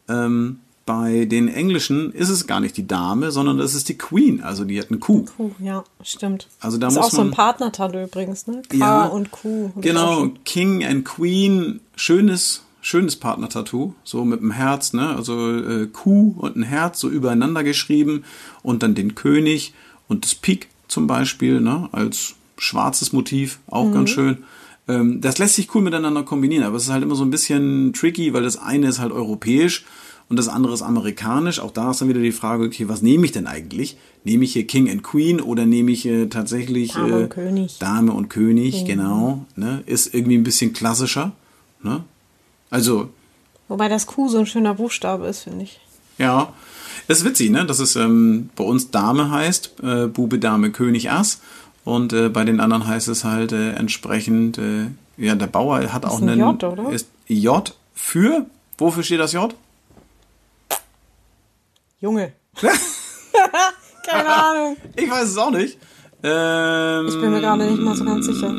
Ähm, 0.09 0.59
bei 0.87 1.25
den 1.25 1.49
Englischen 1.49 2.11
ist 2.13 2.29
es 2.29 2.47
gar 2.47 2.59
nicht 2.61 2.75
die 2.77 2.87
Dame, 2.87 3.29
sondern 3.31 3.57
das 3.59 3.75
ist 3.75 3.89
die 3.89 3.97
Queen. 3.97 4.41
Also 4.41 4.63
die 4.63 4.79
hat 4.79 4.87
eine 4.89 4.97
Q. 4.97 5.25
Puh, 5.25 5.51
ja, 5.59 5.83
stimmt. 6.01 6.47
Also 6.61 6.77
da 6.79 6.87
ist 6.87 6.95
muss 6.95 7.05
auch 7.05 7.11
so 7.11 7.21
ein 7.21 7.27
man- 7.27 7.35
Partnertattoo 7.35 8.01
übrigens, 8.05 8.47
ne? 8.47 8.63
K 8.69 8.77
Ja, 8.77 9.05
und 9.05 9.29
auch 9.33 9.81
Genau. 9.81 10.29
King 10.45 10.83
and 10.85 11.03
Queen, 11.05 11.81
schönes, 11.95 12.63
schönes 12.81 13.17
Partner-Tattoo, 13.17 13.93
so 14.05 14.23
mit 14.23 14.39
dem 14.39 14.51
Herz, 14.51 14.93
ne? 14.93 15.09
Also 15.15 15.57
äh, 15.57 15.87
Q 15.87 16.35
und 16.37 16.55
ein 16.55 16.63
Herz 16.63 16.99
so 17.01 17.09
übereinander 17.09 17.63
geschrieben 17.65 18.23
und 18.63 18.81
dann 18.81 18.95
den 18.95 19.13
König 19.13 19.73
und 20.07 20.23
das 20.23 20.35
Pik 20.35 20.69
zum 20.87 21.05
Beispiel, 21.05 21.59
ne? 21.59 21.89
Als 21.91 22.35
schwarzes 22.57 23.11
Motiv, 23.11 23.59
auch 23.67 23.91
ganz 23.91 24.09
schön. 24.09 24.45
Ähm, 24.87 25.19
das 25.19 25.37
lässt 25.37 25.55
sich 25.55 25.75
cool 25.75 25.81
miteinander 25.81 26.23
kombinieren, 26.23 26.63
aber 26.63 26.77
es 26.77 26.83
ist 26.83 26.91
halt 26.91 27.03
immer 27.03 27.15
so 27.15 27.25
ein 27.25 27.29
bisschen 27.29 27.91
tricky, 27.91 28.33
weil 28.33 28.43
das 28.43 28.55
eine 28.57 28.87
ist 28.87 28.99
halt 28.99 29.11
europäisch 29.11 29.83
und 30.29 30.37
das 30.37 30.47
andere 30.49 30.73
ist 30.73 30.81
amerikanisch. 30.81 31.59
Auch 31.59 31.71
da 31.71 31.91
ist 31.91 32.01
dann 32.01 32.09
wieder 32.09 32.21
die 32.21 32.31
Frage, 32.31 32.65
okay, 32.65 32.89
was 32.89 33.01
nehme 33.01 33.25
ich 33.25 33.31
denn 33.31 33.47
eigentlich? 33.47 33.97
Nehme 34.23 34.43
ich 34.43 34.53
hier 34.53 34.67
King 34.67 34.89
and 34.89 35.03
Queen 35.03 35.39
oder 35.39 35.65
nehme 35.65 35.91
ich 35.91 36.05
äh, 36.05 36.27
tatsächlich 36.27 36.93
Dame 36.93 37.11
äh, 37.11 37.23
und 37.23 37.29
König. 37.29 37.79
Dame 37.79 38.11
und 38.11 38.29
König, 38.29 38.85
genau. 38.85 39.45
Ne? 39.55 39.83
Ist 39.85 40.13
irgendwie 40.13 40.37
ein 40.37 40.43
bisschen 40.43 40.73
klassischer. 40.73 41.31
Ne? 41.81 42.03
Also, 42.69 43.09
Wobei 43.69 43.87
das 43.89 44.05
Q 44.05 44.29
so 44.29 44.39
ein 44.39 44.45
schöner 44.45 44.73
Buchstabe 44.73 45.27
ist, 45.27 45.41
finde 45.41 45.63
ich. 45.63 45.79
ja. 46.17 46.53
Ist 47.09 47.23
witzig, 47.23 47.51
ne? 47.51 47.65
Dass 47.65 47.79
es 47.79 47.95
ähm, 47.95 48.49
bei 48.57 48.65
uns 48.65 48.91
Dame 48.91 49.31
heißt, 49.31 49.75
äh, 49.81 50.07
Bube, 50.07 50.39
Dame, 50.39 50.71
König, 50.71 51.09
Ass. 51.09 51.39
Und 51.85 52.11
äh, 52.11 52.27
bei 52.27 52.43
den 52.43 52.59
anderen 52.59 52.85
heißt 52.85 53.07
es 53.07 53.23
halt 53.23 53.53
äh, 53.53 53.71
entsprechend, 53.71 54.57
äh, 54.57 54.87
ja, 55.15 55.35
der 55.35 55.47
Bauer 55.47 55.93
hat 55.93 56.05
auch 56.05 56.21
ein 56.21 56.27
einen. 56.27 56.39
J, 56.39 56.63
oder? 56.65 56.89
Ist 56.91 57.07
J 57.27 57.73
für, 57.93 58.45
wofür 58.77 59.03
steht 59.03 59.21
das 59.21 59.31
J? 59.31 59.55
Junge. 61.99 62.33
Keine 64.05 64.29
Ahnung. 64.29 64.77
Ich 64.95 65.09
weiß 65.09 65.29
es 65.29 65.37
auch 65.37 65.51
nicht. 65.51 65.77
Ähm, 66.23 67.07
Ich 67.07 67.19
bin 67.19 67.31
mir 67.31 67.41
gerade 67.41 67.65
nicht 67.65 67.81
mal 67.81 67.95
so 67.95 68.05
ganz 68.05 68.25
sicher. 68.25 68.53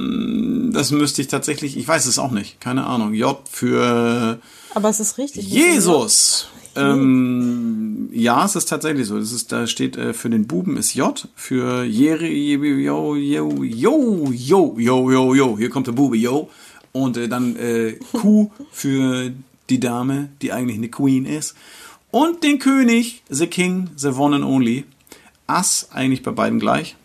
das 0.72 0.90
müsste 0.90 1.22
ich 1.22 1.28
tatsächlich, 1.28 1.76
ich 1.76 1.88
weiß 1.88 2.06
es 2.06 2.18
auch 2.18 2.30
nicht, 2.30 2.60
keine 2.60 2.86
Ahnung. 2.86 3.14
J 3.14 3.36
für 3.50 4.38
Aber 4.74 4.88
es 4.90 5.00
ist 5.00 5.18
richtig. 5.18 5.48
Jesus. 5.48 6.48
Ähm, 6.76 8.08
ja, 8.12 8.44
es 8.44 8.54
ist 8.54 8.68
tatsächlich 8.68 9.06
so. 9.08 9.18
Das 9.18 9.32
ist, 9.32 9.50
da 9.50 9.66
steht 9.66 9.96
äh, 9.96 10.12
für 10.12 10.30
den 10.30 10.46
Buben 10.46 10.76
ist 10.76 10.94
J, 10.94 11.26
für 11.34 11.82
Jere, 11.84 12.28
yo, 12.28 13.16
yo, 13.16 13.16
yo, 13.16 14.32
yo, 14.32 14.74
yo, 14.78 15.10
yo, 15.10 15.34
yo, 15.34 15.58
hier 15.58 15.70
kommt 15.70 15.86
der 15.88 15.92
Bube, 15.92 16.16
yo. 16.16 16.50
Und 16.92 17.16
äh, 17.16 17.28
dann 17.28 17.56
äh, 17.56 17.98
Q 18.12 18.50
für 18.70 19.32
die 19.70 19.80
Dame, 19.80 20.28
die 20.40 20.52
eigentlich 20.52 20.78
eine 20.78 20.88
Queen 20.88 21.26
ist. 21.26 21.54
Und 22.10 22.42
den 22.42 22.58
König, 22.58 23.22
the 23.28 23.46
King, 23.46 23.90
the 23.96 24.08
one 24.08 24.34
and 24.36 24.44
only. 24.44 24.84
Ass 25.46 25.88
eigentlich 25.92 26.22
bei 26.22 26.30
beiden 26.30 26.58
gleich. 26.58 26.96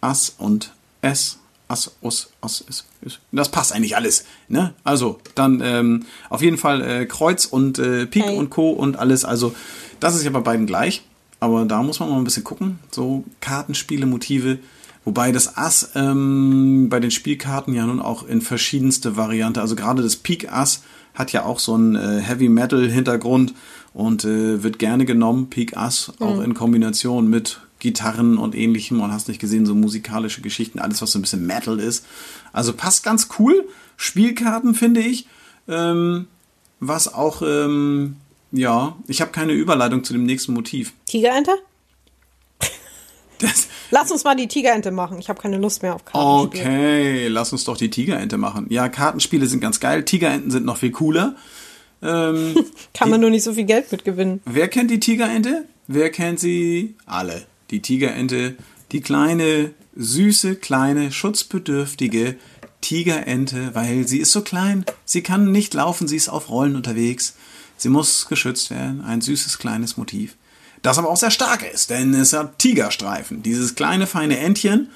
Ass 0.00 0.34
und 0.38 0.72
S. 1.02 1.38
Ass, 1.68 1.96
Us, 2.00 2.30
Ass, 2.40 2.60
ist, 2.68 2.86
ist. 3.00 3.18
Das 3.32 3.50
passt 3.50 3.72
eigentlich 3.72 3.96
alles. 3.96 4.24
Ne? 4.48 4.72
Also, 4.84 5.18
dann 5.34 5.60
ähm, 5.64 6.06
auf 6.30 6.40
jeden 6.40 6.58
Fall 6.58 6.80
äh, 6.80 7.06
Kreuz 7.06 7.44
und 7.44 7.78
äh, 7.78 8.06
Pik 8.06 8.24
Hey. 8.24 8.36
und 8.36 8.50
Co. 8.50 8.70
und 8.70 8.98
alles. 8.98 9.24
Also, 9.24 9.54
das 9.98 10.14
ist 10.14 10.22
ja 10.22 10.30
bei 10.30 10.40
beiden 10.40 10.66
gleich. 10.66 11.02
Aber 11.40 11.64
da 11.64 11.82
muss 11.82 12.00
man 12.00 12.08
mal 12.08 12.18
ein 12.18 12.24
bisschen 12.24 12.44
gucken. 12.44 12.78
So 12.92 13.24
Kartenspiele, 13.40 14.06
Motive. 14.06 14.58
Wobei 15.04 15.32
das 15.32 15.56
Ass 15.56 15.90
ähm, 15.94 16.88
bei 16.88 16.98
den 17.00 17.10
Spielkarten 17.10 17.74
ja 17.74 17.84
nun 17.86 18.00
auch 18.00 18.26
in 18.26 18.40
verschiedenste 18.40 19.16
Variante, 19.16 19.60
also 19.60 19.76
gerade 19.76 20.02
das 20.02 20.16
Pik 20.16 20.52
Ass 20.52 20.82
hat 21.16 21.32
ja 21.32 21.44
auch 21.44 21.58
so 21.58 21.74
einen 21.74 21.96
äh, 21.96 22.20
Heavy 22.20 22.48
Metal 22.48 22.88
Hintergrund 22.88 23.54
und 23.92 24.24
äh, 24.24 24.62
wird 24.62 24.78
gerne 24.78 25.04
genommen, 25.04 25.50
Pik 25.50 25.76
Ass, 25.76 26.12
auch 26.20 26.40
in 26.40 26.54
Kombination 26.54 27.28
mit 27.28 27.60
Gitarren 27.78 28.38
und 28.38 28.54
ähnlichem 28.54 29.00
und 29.00 29.12
hast 29.12 29.28
nicht 29.28 29.40
gesehen, 29.40 29.66
so 29.66 29.74
musikalische 29.74 30.40
Geschichten, 30.40 30.78
alles 30.78 31.02
was 31.02 31.12
so 31.12 31.18
ein 31.18 31.22
bisschen 31.22 31.46
Metal 31.46 31.78
ist. 31.78 32.06
Also 32.52 32.72
passt 32.72 33.04
ganz 33.04 33.28
cool. 33.38 33.68
Spielkarten 33.96 34.74
finde 34.74 35.00
ich. 35.00 35.26
Ähm, 35.68 36.26
was 36.80 37.12
auch, 37.12 37.42
ähm, 37.42 38.16
ja, 38.52 38.96
ich 39.08 39.20
habe 39.20 39.32
keine 39.32 39.52
Überleitung 39.52 40.04
zu 40.04 40.12
dem 40.12 40.24
nächsten 40.24 40.52
Motiv. 40.52 40.92
Tigerente? 41.06 41.52
Das, 43.38 43.68
Lass 43.90 44.10
uns 44.10 44.24
mal 44.24 44.34
die 44.34 44.48
Tigerente 44.48 44.90
machen. 44.90 45.18
Ich 45.18 45.28
habe 45.28 45.40
keine 45.40 45.58
Lust 45.58 45.82
mehr 45.82 45.94
auf 45.94 46.04
Kartenspiele. 46.04 46.64
Okay, 46.64 47.28
lass 47.28 47.52
uns 47.52 47.64
doch 47.64 47.76
die 47.76 47.90
Tigerente 47.90 48.36
machen. 48.38 48.66
Ja, 48.70 48.88
Kartenspiele 48.88 49.46
sind 49.46 49.60
ganz 49.60 49.80
geil. 49.80 50.04
Tigerenten 50.04 50.50
sind 50.50 50.64
noch 50.64 50.76
viel 50.78 50.90
cooler. 50.90 51.36
Ähm, 52.02 52.54
Kann 52.94 53.10
man 53.10 53.20
nur 53.20 53.30
nicht 53.30 53.42
so 53.42 53.54
viel 53.54 53.64
Geld 53.64 53.90
mit 53.92 54.04
gewinnen. 54.04 54.40
wer 54.44 54.68
kennt 54.68 54.90
die 54.90 55.00
Tigerente? 55.00 55.64
Wer 55.86 56.10
kennt 56.10 56.40
sie? 56.40 56.96
Alle. 57.06 57.46
Die 57.70 57.80
Tigerente, 57.80 58.56
die 58.92 59.00
kleine, 59.00 59.72
süße, 59.94 60.56
kleine, 60.56 61.10
schutzbedürftige 61.12 62.36
Tigerente, 62.80 63.74
weil 63.74 64.06
sie 64.06 64.18
ist 64.18 64.32
so 64.32 64.42
klein. 64.42 64.84
Sie 65.04 65.22
kann 65.22 65.50
nicht 65.50 65.74
laufen, 65.74 66.06
sie 66.06 66.16
ist 66.16 66.28
auf 66.28 66.50
Rollen 66.50 66.76
unterwegs. 66.76 67.34
Sie 67.76 67.88
muss 67.88 68.28
geschützt 68.28 68.70
werden. 68.70 69.02
Ein 69.02 69.20
süßes, 69.20 69.58
kleines 69.58 69.96
Motiv. 69.96 70.36
Das 70.86 70.98
aber 70.98 71.08
auch 71.10 71.16
sehr 71.16 71.32
stark 71.32 71.64
ist, 71.74 71.90
denn 71.90 72.14
es 72.14 72.32
hat 72.32 72.60
Tigerstreifen. 72.60 73.42
Dieses 73.42 73.74
kleine, 73.74 74.06
feine 74.06 74.38
Entchen 74.38 74.88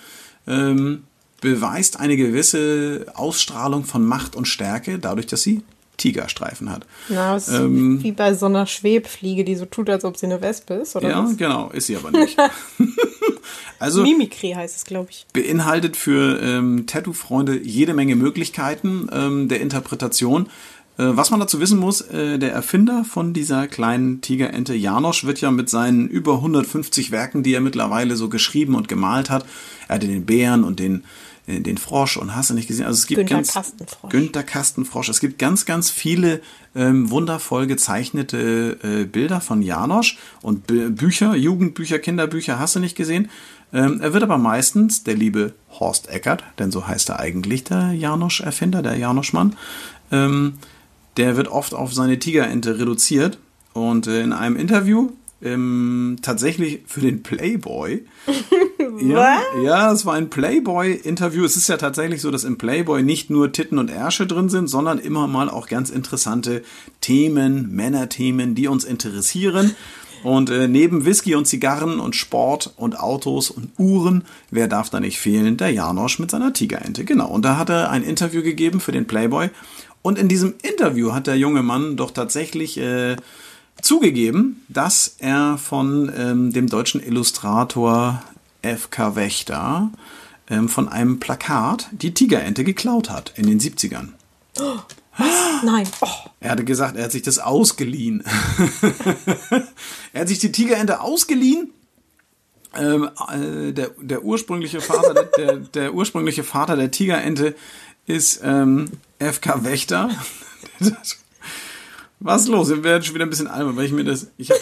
ähm, 0.47 1.03
beweist 1.41 1.99
eine 1.99 2.17
gewisse 2.17 3.07
Ausstrahlung 3.15 3.85
von 3.85 4.05
Macht 4.05 4.37
und 4.37 4.47
Stärke, 4.47 5.01
dadurch, 5.01 5.27
dass 5.27 5.43
sie 5.43 5.63
Tigerstreifen 5.97 6.71
hat. 6.71 6.87
Na, 7.09 7.35
es 7.35 7.49
ist 7.49 7.55
Ähm, 7.55 8.01
wie 8.05 8.13
bei 8.13 8.35
so 8.35 8.47
einer 8.47 8.67
Schwebfliege, 8.67 9.43
die 9.45 9.57
so 9.57 9.67
tut, 9.67 9.91
als 9.91 10.05
ob 10.05 10.17
sie 10.17 10.27
eine 10.27 10.41
Wespe 10.41 10.75
ist, 10.75 10.95
oder 10.95 11.11
Ja, 11.11 11.25
was? 11.25 11.37
genau, 11.37 11.71
ist 11.71 11.89
sie 11.89 11.97
aber 11.97 12.13
nicht. 12.13 12.39
also 13.79 14.03
Mimikry 14.03 14.53
heißt 14.53 14.77
es, 14.77 14.85
glaube 14.85 15.11
ich. 15.11 15.27
beinhaltet 15.33 15.97
für 15.97 16.41
ähm, 16.41 16.87
Tattoo-Freunde 16.87 17.59
jede 17.63 17.95
Menge 17.95 18.17
Möglichkeiten 18.17 19.09
ähm, 19.13 19.49
der 19.49 19.61
Interpretation. 19.61 20.49
Äh, 21.01 21.17
was 21.17 21.31
man 21.31 21.41
dazu 21.41 21.61
wissen 21.61 21.79
muss, 21.79 22.03
äh, 22.03 22.39
der 22.39 22.53
Erfinder 22.53 23.05
von 23.05 23.33
dieser 23.33 23.67
kleinen 23.69 24.21
Tigerente 24.21 24.75
Janosch 24.75 25.25
wird 25.25 25.41
ja 25.41 25.51
mit 25.51 25.71
seinen 25.71 26.09
über 26.09 26.35
150 26.35 27.11
Werken, 27.11 27.43
die 27.43 27.55
er 27.55 27.63
mittlerweile 27.63 28.17
so 28.17 28.29
geschrieben 28.29 28.75
und 28.75 28.87
gemalt 28.87 29.31
hat, 29.31 29.47
er 29.89 29.95
hatte 29.95 30.07
den 30.07 30.27
Bären 30.27 30.63
und 30.63 30.79
den 30.79 31.05
äh, 31.47 31.61
den 31.61 31.79
Frosch 31.79 32.19
und 32.19 32.37
hast 32.37 32.51
du 32.51 32.55
nicht 32.55 32.69
gesehen? 32.69 32.85
Also 32.85 32.99
es 32.99 33.07
gibt 33.07 33.21
Günter 33.21 33.35
ganz 33.35 33.55
Kastenfrosch. 33.55 34.11
Günter 34.11 34.43
Kastenfrosch. 34.43 35.09
Es 35.09 35.21
gibt 35.21 35.39
ganz, 35.39 35.65
ganz 35.65 35.89
viele 35.89 36.43
ähm, 36.75 37.11
wundervoll 37.11 37.67
gezeichnete 37.67 38.79
äh, 38.83 39.05
Bilder 39.05 39.41
von 39.41 39.63
Janosch 39.63 40.19
und 40.43 40.67
Bü 40.67 40.91
Bücher, 40.91 41.35
Jugendbücher, 41.35 41.99
Kinderbücher, 41.99 42.59
hast 42.59 42.77
du 42.77 42.81
nicht 42.81 42.97
gesehen? 42.97 43.31
Ähm, 43.73 44.01
er 44.03 44.13
wird 44.13 44.23
aber 44.23 44.37
meistens 44.37 45.03
der 45.05 45.15
liebe 45.15 45.55
Horst 45.71 46.11
Eckert, 46.11 46.45
denn 46.59 46.71
so 46.71 46.87
heißt 46.87 47.09
er 47.09 47.21
eigentlich 47.21 47.65
der 47.65 47.93
Janosch-Erfinder, 47.93 48.83
der 48.83 48.97
Janosch-Mann, 48.97 49.57
ähm, 50.13 50.55
der 51.21 51.37
wird 51.37 51.49
oft 51.49 51.75
auf 51.75 51.93
seine 51.93 52.19
Tigerente 52.19 52.79
reduziert 52.79 53.39
und 53.75 54.07
äh, 54.07 54.23
in 54.23 54.33
einem 54.33 54.57
Interview 54.57 55.11
ähm, 55.43 56.17
tatsächlich 56.23 56.81
für 56.87 57.01
den 57.01 57.23
Playboy 57.23 58.05
ja, 59.03 59.41
ja, 59.63 59.93
es 59.93 60.05
war 60.07 60.15
ein 60.15 60.31
Playboy-Interview. 60.31 61.45
Es 61.45 61.57
ist 61.57 61.69
ja 61.69 61.77
tatsächlich 61.77 62.21
so, 62.21 62.31
dass 62.31 62.45
im 62.45 62.59
Playboy 62.59 63.03
nicht 63.03 63.31
nur 63.31 63.53
Titten 63.53 63.79
und 63.79 63.91
Ärsche 63.91 64.27
drin 64.27 64.49
sind, 64.49 64.69
sondern 64.69 64.99
immer 64.99 65.27
mal 65.27 65.49
auch 65.49 65.69
ganz 65.69 65.91
interessante 65.91 66.63
Themen, 67.01 67.75
Männerthemen, 67.75 68.55
die 68.55 68.69
uns 68.69 68.85
interessieren. 68.85 69.75
Und 70.23 70.51
äh, 70.51 70.69
neben 70.69 71.07
Whisky 71.07 71.35
und 71.35 71.47
Zigarren 71.47 71.99
und 71.99 72.15
Sport 72.15 72.75
und 72.77 73.01
Autos 73.01 73.51
und 73.51 73.71
Uhren, 73.79 74.25
wer 74.51 74.69
darf 74.69 74.91
da 74.91 75.01
nicht 75.01 75.19
fehlen? 75.19 75.57
Der 75.57 75.71
Janosch 75.71 76.19
mit 76.19 76.31
seiner 76.31 76.53
Tigerente. 76.53 77.05
Genau. 77.05 77.29
Und 77.29 77.45
da 77.45 77.57
hat 77.57 77.71
er 77.71 77.91
ein 77.91 78.03
Interview 78.03 78.43
gegeben 78.43 78.81
für 78.81 78.93
den 78.93 79.07
Playboy. 79.07 79.49
Und 80.03 80.19
in 80.19 80.29
diesem 80.29 80.55
Interview 80.63 81.13
hat 81.13 81.27
der 81.27 81.37
junge 81.37 81.63
Mann 81.63 81.97
doch 81.97 82.11
tatsächlich 82.11 82.79
äh, 82.79 83.17
zugegeben, 83.83 84.65
dass 84.69 85.17
er 85.19 85.59
von 85.59 86.11
ähm, 86.17 86.53
dem 86.53 86.69
deutschen 86.69 87.03
Illustrator 87.03 88.23
F.K. 88.63 89.17
Wächter 89.17 89.91
ähm, 90.49 90.69
von 90.69 90.89
einem 90.89 91.21
Plakat 91.21 91.89
die 91.93 92.15
Tigerente 92.15 92.65
geklaut 92.65 93.11
hat 93.11 93.33
in 93.37 93.47
den 93.47 93.61
70ern. 93.61 94.09
Nein. 95.63 95.87
Oh, 96.01 96.07
Er 96.41 96.51
hatte 96.51 96.65
gesagt, 96.65 96.97
er 96.97 97.05
hat 97.05 97.13
sich 97.13 97.23
das 97.23 97.39
ausgeliehen. 97.39 98.25
er 100.13 100.21
hat 100.23 100.29
sich 100.29 100.39
die 100.39 100.53
Tigerente 100.53 101.01
ausgeliehen. 101.01 101.73
Ähm, 102.77 103.11
äh, 103.33 103.73
der, 103.73 103.91
der 104.01 104.23
ursprüngliche 104.25 104.81
Vater 104.81 105.25
der, 105.37 105.57
der 105.57 105.93
ursprüngliche 105.93 106.45
Vater 106.45 106.77
der 106.77 106.93
Tigerente 106.93 107.57
ist 108.11 108.41
ähm, 108.43 108.91
F.K. 109.19 109.65
Wächter. 109.65 110.11
Was 112.21 112.43
ist 112.43 112.49
los? 112.49 112.69
Wir 112.69 112.85
werden 112.85 113.03
schon 113.03 113.15
wieder 113.15 113.25
ein 113.27 113.31
bisschen 113.31 113.47
albern, 113.49 113.77
weil 113.77 113.87
ich 113.87 113.93
mir 113.93 114.05
das. 114.05 114.27
Ich 114.37 114.51
hab, 114.51 114.59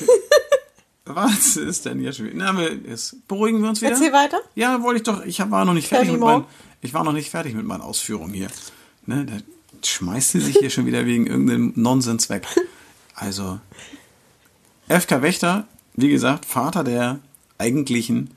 was 1.06 1.56
ist 1.56 1.86
denn 1.86 2.00
jetzt 2.00 2.18
schon 2.18 2.26
wieder? 2.26 2.36
Na, 2.36 2.56
wir, 2.56 2.72
jetzt 2.72 3.26
beruhigen 3.26 3.60
wir 3.60 3.68
uns 3.70 3.80
wieder. 3.80 3.90
Erzähl 3.92 4.12
weiter. 4.12 4.38
Ja, 4.54 4.80
wollte 4.82 4.98
ich 4.98 5.02
doch. 5.02 5.24
Ich 5.24 5.40
hab- 5.40 5.50
war 5.50 5.64
noch 5.64 5.74
nicht 5.74 5.88
fertig 5.88 6.12
mit 6.12 6.20
meinen. 6.20 6.44
Ich 6.82 6.94
war 6.94 7.02
noch 7.02 7.12
nicht 7.12 7.30
fertig 7.30 7.54
mit 7.54 7.66
meinen 7.66 7.80
Ausführungen 7.80 8.32
hier. 8.32 8.46
Ne, 9.06 9.24
da 9.26 9.32
schmeißt 9.84 10.30
sie 10.32 10.40
sich 10.40 10.58
hier 10.58 10.70
schon 10.70 10.86
wieder 10.86 11.04
wegen 11.06 11.26
irgendeinem 11.26 11.72
Nonsens 11.74 12.28
weg. 12.30 12.46
Also, 13.14 13.58
FK 14.88 15.22
Wächter, 15.22 15.66
wie 15.94 16.08
gesagt, 16.10 16.44
Vater 16.44 16.84
der 16.84 17.18
eigentlichen 17.58 18.30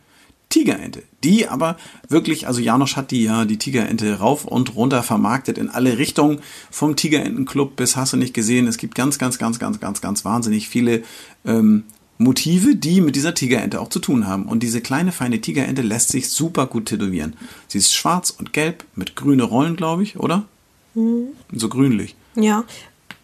Tigerente. 0.51 1.01
Die 1.23 1.47
aber 1.47 1.77
wirklich, 2.07 2.45
also 2.45 2.61
Janosch 2.61 2.95
hat 2.95 3.09
die 3.09 3.23
ja, 3.23 3.45
die 3.45 3.57
Tigerente 3.57 4.19
rauf 4.19 4.45
und 4.45 4.75
runter 4.75 5.01
vermarktet 5.01 5.57
in 5.57 5.69
alle 5.69 5.97
Richtungen. 5.97 6.39
Vom 6.69 6.95
Tigerentenclub 6.95 7.75
bis 7.75 7.95
hast 7.95 8.13
du 8.13 8.17
nicht 8.17 8.35
gesehen. 8.35 8.67
Es 8.67 8.77
gibt 8.77 8.93
ganz, 8.93 9.17
ganz, 9.17 9.39
ganz, 9.39 9.57
ganz, 9.57 9.79
ganz, 9.79 10.01
ganz 10.01 10.23
wahnsinnig 10.23 10.69
viele 10.69 11.03
ähm, 11.45 11.83
Motive, 12.19 12.75
die 12.75 13.01
mit 13.01 13.15
dieser 13.15 13.33
Tigerente 13.33 13.81
auch 13.81 13.89
zu 13.89 13.99
tun 13.99 14.27
haben. 14.27 14.45
Und 14.45 14.61
diese 14.61 14.81
kleine, 14.81 15.11
feine 15.11 15.41
Tigerente 15.41 15.81
lässt 15.81 16.09
sich 16.09 16.29
super 16.29 16.67
gut 16.67 16.85
tätowieren. 16.85 17.33
Sie 17.67 17.79
ist 17.79 17.93
schwarz 17.93 18.29
und 18.29 18.53
gelb 18.53 18.85
mit 18.95 19.15
grüne 19.15 19.43
Rollen, 19.43 19.75
glaube 19.75 20.03
ich, 20.03 20.17
oder? 20.17 20.45
So 20.93 21.69
grünlich. 21.69 22.15
Ja. 22.35 22.63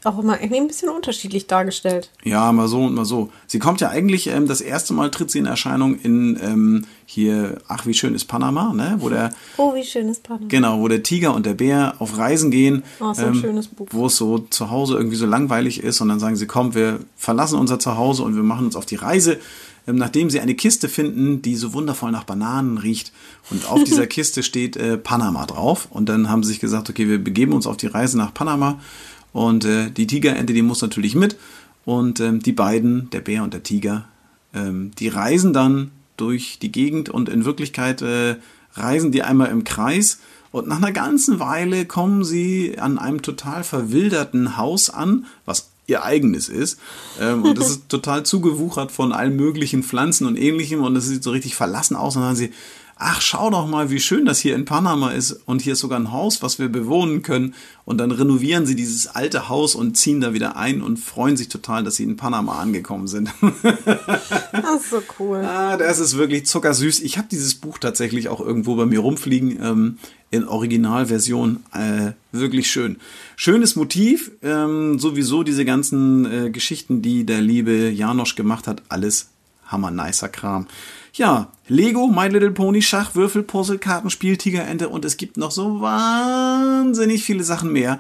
Auch 0.03 0.19
immer 0.19 0.39
irgendwie 0.39 0.57
ein 0.61 0.67
bisschen 0.67 0.89
unterschiedlich 0.89 1.47
dargestellt. 1.47 2.11
Ja, 2.23 2.51
mal 2.51 2.67
so 2.67 2.83
und 2.83 2.93
mal 2.93 3.03
so. 3.05 3.29
Sie 3.47 3.59
kommt 3.59 3.81
ja 3.81 3.89
eigentlich, 3.89 4.27
ähm, 4.27 4.47
das 4.47 4.61
erste 4.61 4.93
Mal 4.93 5.09
tritt 5.11 5.31
sie 5.31 5.39
in 5.39 5.45
Erscheinung 5.47 5.99
in 5.99 6.39
ähm, 6.41 6.85
hier, 7.05 7.57
ach 7.67 7.85
wie 7.85 7.93
schön 7.93 8.13
ist 8.13 8.25
Panama, 8.25 8.73
ne? 8.73 8.95
Wo 8.99 9.09
der, 9.09 9.33
Oh, 9.57 9.73
wie 9.75 9.83
schön 9.83 10.07
ist 10.09 10.23
Panama. 10.23 10.45
genau, 10.49 10.79
wo 10.79 10.87
der 10.87 11.03
Tiger 11.03 11.33
und 11.33 11.45
der 11.45 11.55
Bär 11.55 11.95
auf 11.99 12.17
Reisen 12.17 12.51
gehen. 12.51 12.83
Oh, 12.99 13.13
so 13.13 13.25
ein 13.25 13.35
schönes 13.35 13.67
Buch. 13.67 13.87
Wo 13.91 14.05
es 14.05 14.15
so 14.17 14.39
zu 14.39 14.69
Hause 14.69 14.95
irgendwie 14.95 15.15
so 15.17 15.25
langweilig 15.25 15.81
ist 15.83 15.99
und 16.01 16.09
dann 16.09 16.19
sagen 16.19 16.35
sie, 16.35 16.45
komm, 16.47 16.75
wir 16.75 16.99
verlassen 17.15 17.57
unser 17.59 17.79
Zuhause 17.79 18.23
und 18.23 18.35
wir 18.35 18.43
machen 18.43 18.65
uns 18.67 18.75
auf 18.75 18.85
die 18.85 18.95
Reise. 18.95 19.39
Ähm, 19.87 19.95
nachdem 19.95 20.29
sie 20.29 20.41
eine 20.41 20.53
Kiste 20.53 20.89
finden, 20.89 21.41
die 21.41 21.55
so 21.55 21.73
wundervoll 21.73 22.11
nach 22.11 22.25
Bananen 22.25 22.77
riecht 22.77 23.13
und 23.49 23.69
auf 23.69 23.83
dieser 23.83 24.05
Kiste 24.07 24.43
steht 24.43 24.75
äh, 24.77 24.97
Panama 24.97 25.45
drauf 25.45 25.87
und 25.89 26.07
dann 26.09 26.29
haben 26.29 26.43
sie 26.43 26.49
sich 26.49 26.59
gesagt, 26.59 26.89
okay, 26.89 27.07
wir 27.07 27.23
begeben 27.23 27.53
uns 27.53 27.65
auf 27.65 27.77
die 27.77 27.87
Reise 27.87 28.17
nach 28.17 28.33
Panama 28.33 28.79
und 29.37 29.65
äh, 29.65 29.91
die 29.91 30.07
Tigerente, 30.07 30.51
die 30.51 30.63
muss 30.63 30.81
natürlich 30.81 31.13
mit 31.13 31.37
und 31.85 32.19
ähm, 32.19 32.39
die 32.39 32.53
beiden, 32.53 33.11
der 33.11 33.21
Bär 33.21 33.43
und 33.43 33.53
der 33.53 33.61
Tiger, 33.61 34.05
ähm, 34.51 34.89
die 34.97 35.09
reisen 35.09 35.53
dann 35.53 35.91
durch 36.17 36.57
die 36.57 36.71
Gegend 36.71 37.09
und 37.09 37.29
in 37.29 37.45
Wirklichkeit 37.45 38.01
äh, 38.01 38.37
reisen 38.73 39.11
die 39.11 39.21
einmal 39.21 39.49
im 39.49 39.63
Kreis 39.63 40.21
Und 40.51 40.67
nach 40.67 40.77
einer 40.77 40.91
ganzen 40.91 41.39
Weile 41.39 41.85
kommen 41.85 42.23
sie 42.23 42.79
an 42.79 42.97
einem 42.97 43.21
total 43.21 43.63
verwilderten 43.63 44.57
Haus 44.57 44.89
an, 44.89 45.27
was 45.45 45.69
ihr 45.85 46.03
eigenes 46.03 46.49
ist. 46.49 46.79
Ähm, 47.21 47.43
und 47.43 47.59
das 47.59 47.69
ist 47.69 47.89
total 47.89 48.23
zugewuchert 48.23 48.91
von 48.91 49.11
allen 49.11 49.35
möglichen 49.35 49.83
Pflanzen 49.83 50.25
und 50.25 50.35
ähnlichem. 50.35 50.81
Und 50.81 50.95
es 50.95 51.05
sieht 51.05 51.23
so 51.23 51.29
richtig 51.29 51.53
verlassen 51.53 51.95
aus. 51.95 52.15
Und 52.15 52.23
dann 52.23 52.35
sagen 52.35 52.51
sie, 52.51 52.55
ach, 52.99 53.21
schau 53.21 53.49
doch 53.49 53.67
mal, 53.67 53.89
wie 53.89 53.99
schön 53.99 54.25
das 54.25 54.39
hier 54.39 54.55
in 54.55 54.65
Panama 54.65 55.11
ist. 55.11 55.31
Und 55.45 55.61
hier 55.61 55.73
ist 55.73 55.79
sogar 55.79 55.99
ein 55.99 56.11
Haus, 56.11 56.41
was 56.41 56.59
wir 56.59 56.69
bewohnen 56.69 57.21
können. 57.21 57.53
Und 57.85 57.99
dann 57.99 58.11
renovieren 58.11 58.65
sie 58.65 58.75
dieses 58.75 59.07
alte 59.07 59.49
Haus 59.49 59.75
und 59.75 59.95
ziehen 59.97 60.21
da 60.21 60.33
wieder 60.33 60.57
ein 60.57 60.81
und 60.81 60.97
freuen 60.97 61.37
sich 61.37 61.49
total, 61.49 61.83
dass 61.83 61.95
sie 61.95 62.03
in 62.03 62.17
Panama 62.17 62.59
angekommen 62.59 63.07
sind. 63.07 63.29
Das 64.51 64.81
ist 64.81 64.89
so 64.89 65.01
cool. 65.19 65.43
ah, 65.45 65.77
das 65.77 65.99
ist 65.99 66.17
wirklich 66.17 66.45
zuckersüß. 66.45 67.01
Ich 67.01 67.17
habe 67.17 67.27
dieses 67.29 67.55
Buch 67.55 67.77
tatsächlich 67.77 68.27
auch 68.27 68.41
irgendwo 68.41 68.75
bei 68.75 68.85
mir 68.85 68.99
rumfliegen. 68.99 69.59
Ähm, 69.61 69.97
in 70.29 70.47
Originalversion 70.47 71.63
äh, 71.73 72.11
wirklich 72.31 72.69
schön. 72.69 72.97
Schönes 73.35 73.75
Motiv, 73.75 74.31
ähm, 74.43 74.99
sowieso 74.99 75.43
diese 75.43 75.63
ganzen 75.63 76.25
äh, 76.25 76.49
Geschichten, 76.49 77.01
die 77.01 77.25
der 77.25 77.41
liebe 77.41 77.89
Janosch 77.89 78.35
gemacht 78.35 78.67
hat, 78.67 78.83
alles 78.89 79.29
hammer 79.67 79.91
nicer 79.91 80.29
Kram. 80.29 80.67
Ja, 81.17 81.51
Lego, 81.67 82.05
My 82.05 82.27
Little 82.27 82.51
Pony, 82.51 82.83
Schach, 82.83 83.15
Würfel, 83.15 83.41
Puzzle, 83.41 83.79
Kartenspiel, 83.79 84.37
Tigerente 84.37 84.87
und 84.87 85.03
es 85.03 85.17
gibt 85.17 85.35
noch 85.35 85.49
so 85.49 85.81
wahnsinnig 85.81 87.23
viele 87.23 87.43
Sachen 87.43 87.71
mehr. 87.71 87.99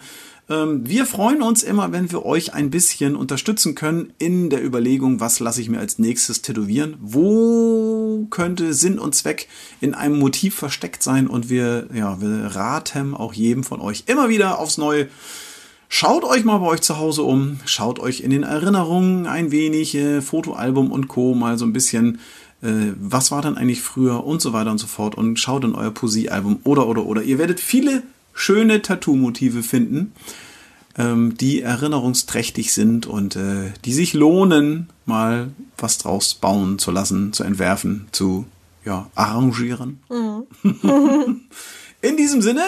Ähm, 0.51 0.87
wir 0.87 1.07
freuen 1.07 1.41
uns 1.41 1.63
immer, 1.63 1.91
wenn 1.91 2.11
wir 2.11 2.27
euch 2.27 2.53
ein 2.53 2.69
bisschen 2.69 3.15
unterstützen 3.15 3.73
können 3.73 4.13
in 4.19 4.51
der 4.51 4.63
Überlegung, 4.63 5.19
was 5.19 5.39
lasse 5.39 5.61
ich 5.61 5.67
mir 5.67 5.79
als 5.79 5.97
nächstes 5.97 6.43
tätowieren, 6.43 6.95
wo 7.01 8.27
könnte 8.29 8.75
Sinn 8.75 8.99
und 8.99 9.15
Zweck 9.15 9.47
in 9.81 9.95
einem 9.95 10.19
Motiv 10.19 10.53
versteckt 10.53 11.01
sein 11.01 11.25
und 11.25 11.49
wir, 11.49 11.87
ja, 11.91 12.21
wir 12.21 12.55
raten 12.55 13.15
auch 13.15 13.33
jedem 13.33 13.63
von 13.63 13.81
euch 13.81 14.03
immer 14.05 14.29
wieder 14.29 14.59
aufs 14.59 14.77
Neue. 14.77 15.07
Schaut 15.89 16.23
euch 16.23 16.43
mal 16.43 16.57
bei 16.57 16.67
euch 16.67 16.81
zu 16.81 16.99
Hause 16.99 17.23
um, 17.23 17.61
schaut 17.65 17.99
euch 17.99 18.19
in 18.19 18.29
den 18.29 18.43
Erinnerungen 18.43 19.25
ein 19.25 19.51
wenig, 19.51 19.95
äh, 19.95 20.21
Fotoalbum 20.21 20.91
und 20.91 21.07
Co. 21.07 21.33
mal 21.33 21.57
so 21.57 21.65
ein 21.65 21.73
bisschen, 21.73 22.19
äh, 22.61 22.93
was 22.99 23.31
war 23.31 23.41
dann 23.41 23.57
eigentlich 23.57 23.81
früher 23.81 24.25
und 24.25 24.41
so 24.41 24.53
weiter 24.53 24.71
und 24.71 24.77
so 24.77 24.87
fort 24.87 25.15
und 25.15 25.39
schaut 25.39 25.63
in 25.63 25.75
euer 25.75 25.91
Poesiealbum 25.91 26.59
oder 26.63 26.87
oder 26.87 27.05
oder. 27.05 27.21
Ihr 27.23 27.37
werdet 27.37 27.59
viele 27.59 28.03
schöne 28.33 28.81
Tattoo-Motive 28.81 29.63
finden, 29.63 30.13
ähm, 30.97 31.37
die 31.37 31.61
erinnerungsträchtig 31.61 32.73
sind 32.73 33.05
und 33.05 33.35
äh, 33.35 33.71
die 33.85 33.93
sich 33.93 34.13
lohnen, 34.13 34.89
mal 35.05 35.51
was 35.77 35.97
draus 35.97 36.35
bauen 36.35 36.79
zu 36.79 36.91
lassen, 36.91 37.33
zu 37.33 37.43
entwerfen, 37.43 38.07
zu 38.11 38.45
ja, 38.85 39.09
arrangieren. 39.15 39.99
In 42.01 42.17
diesem 42.17 42.41
Sinne, 42.41 42.61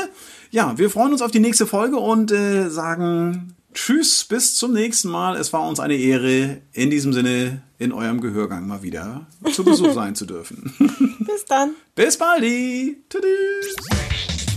ja, 0.51 0.77
wir 0.77 0.89
freuen 0.89 1.13
uns 1.13 1.21
auf 1.21 1.31
die 1.31 1.39
nächste 1.39 1.65
Folge 1.65 1.97
und 1.97 2.31
äh, 2.31 2.69
sagen 2.69 3.55
Tschüss, 3.73 4.25
bis 4.25 4.55
zum 4.55 4.73
nächsten 4.73 5.09
Mal. 5.09 5.35
Es 5.37 5.53
war 5.53 5.67
uns 5.67 5.79
eine 5.79 5.95
Ehre, 5.95 6.61
in 6.73 6.89
diesem 6.89 7.13
Sinne 7.13 7.61
in 7.77 7.91
eurem 7.91 8.19
Gehörgang 8.19 8.67
mal 8.67 8.83
wieder 8.83 9.27
zu 9.53 9.63
Besuch 9.63 9.93
sein 9.93 10.15
zu 10.15 10.25
dürfen. 10.25 10.73
Bis 11.19 11.45
dann. 11.45 11.75
bis 11.95 12.17
bald. 12.17 12.43
Tschüss. 12.43 13.75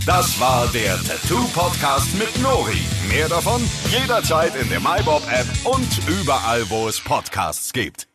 Das 0.05 0.37
war 0.39 0.67
der 0.73 0.97
Tattoo 0.97 1.43
Podcast 1.53 2.07
mit 2.17 2.41
Nori. 2.41 2.81
Mehr 3.07 3.29
davon 3.29 3.61
jederzeit 3.89 4.53
in 4.61 4.67
der 4.69 4.81
MyBob 4.81 5.23
App 5.31 5.47
und 5.63 5.87
überall, 6.21 6.69
wo 6.69 6.89
es 6.89 6.99
Podcasts 6.99 7.71
gibt. 7.71 8.07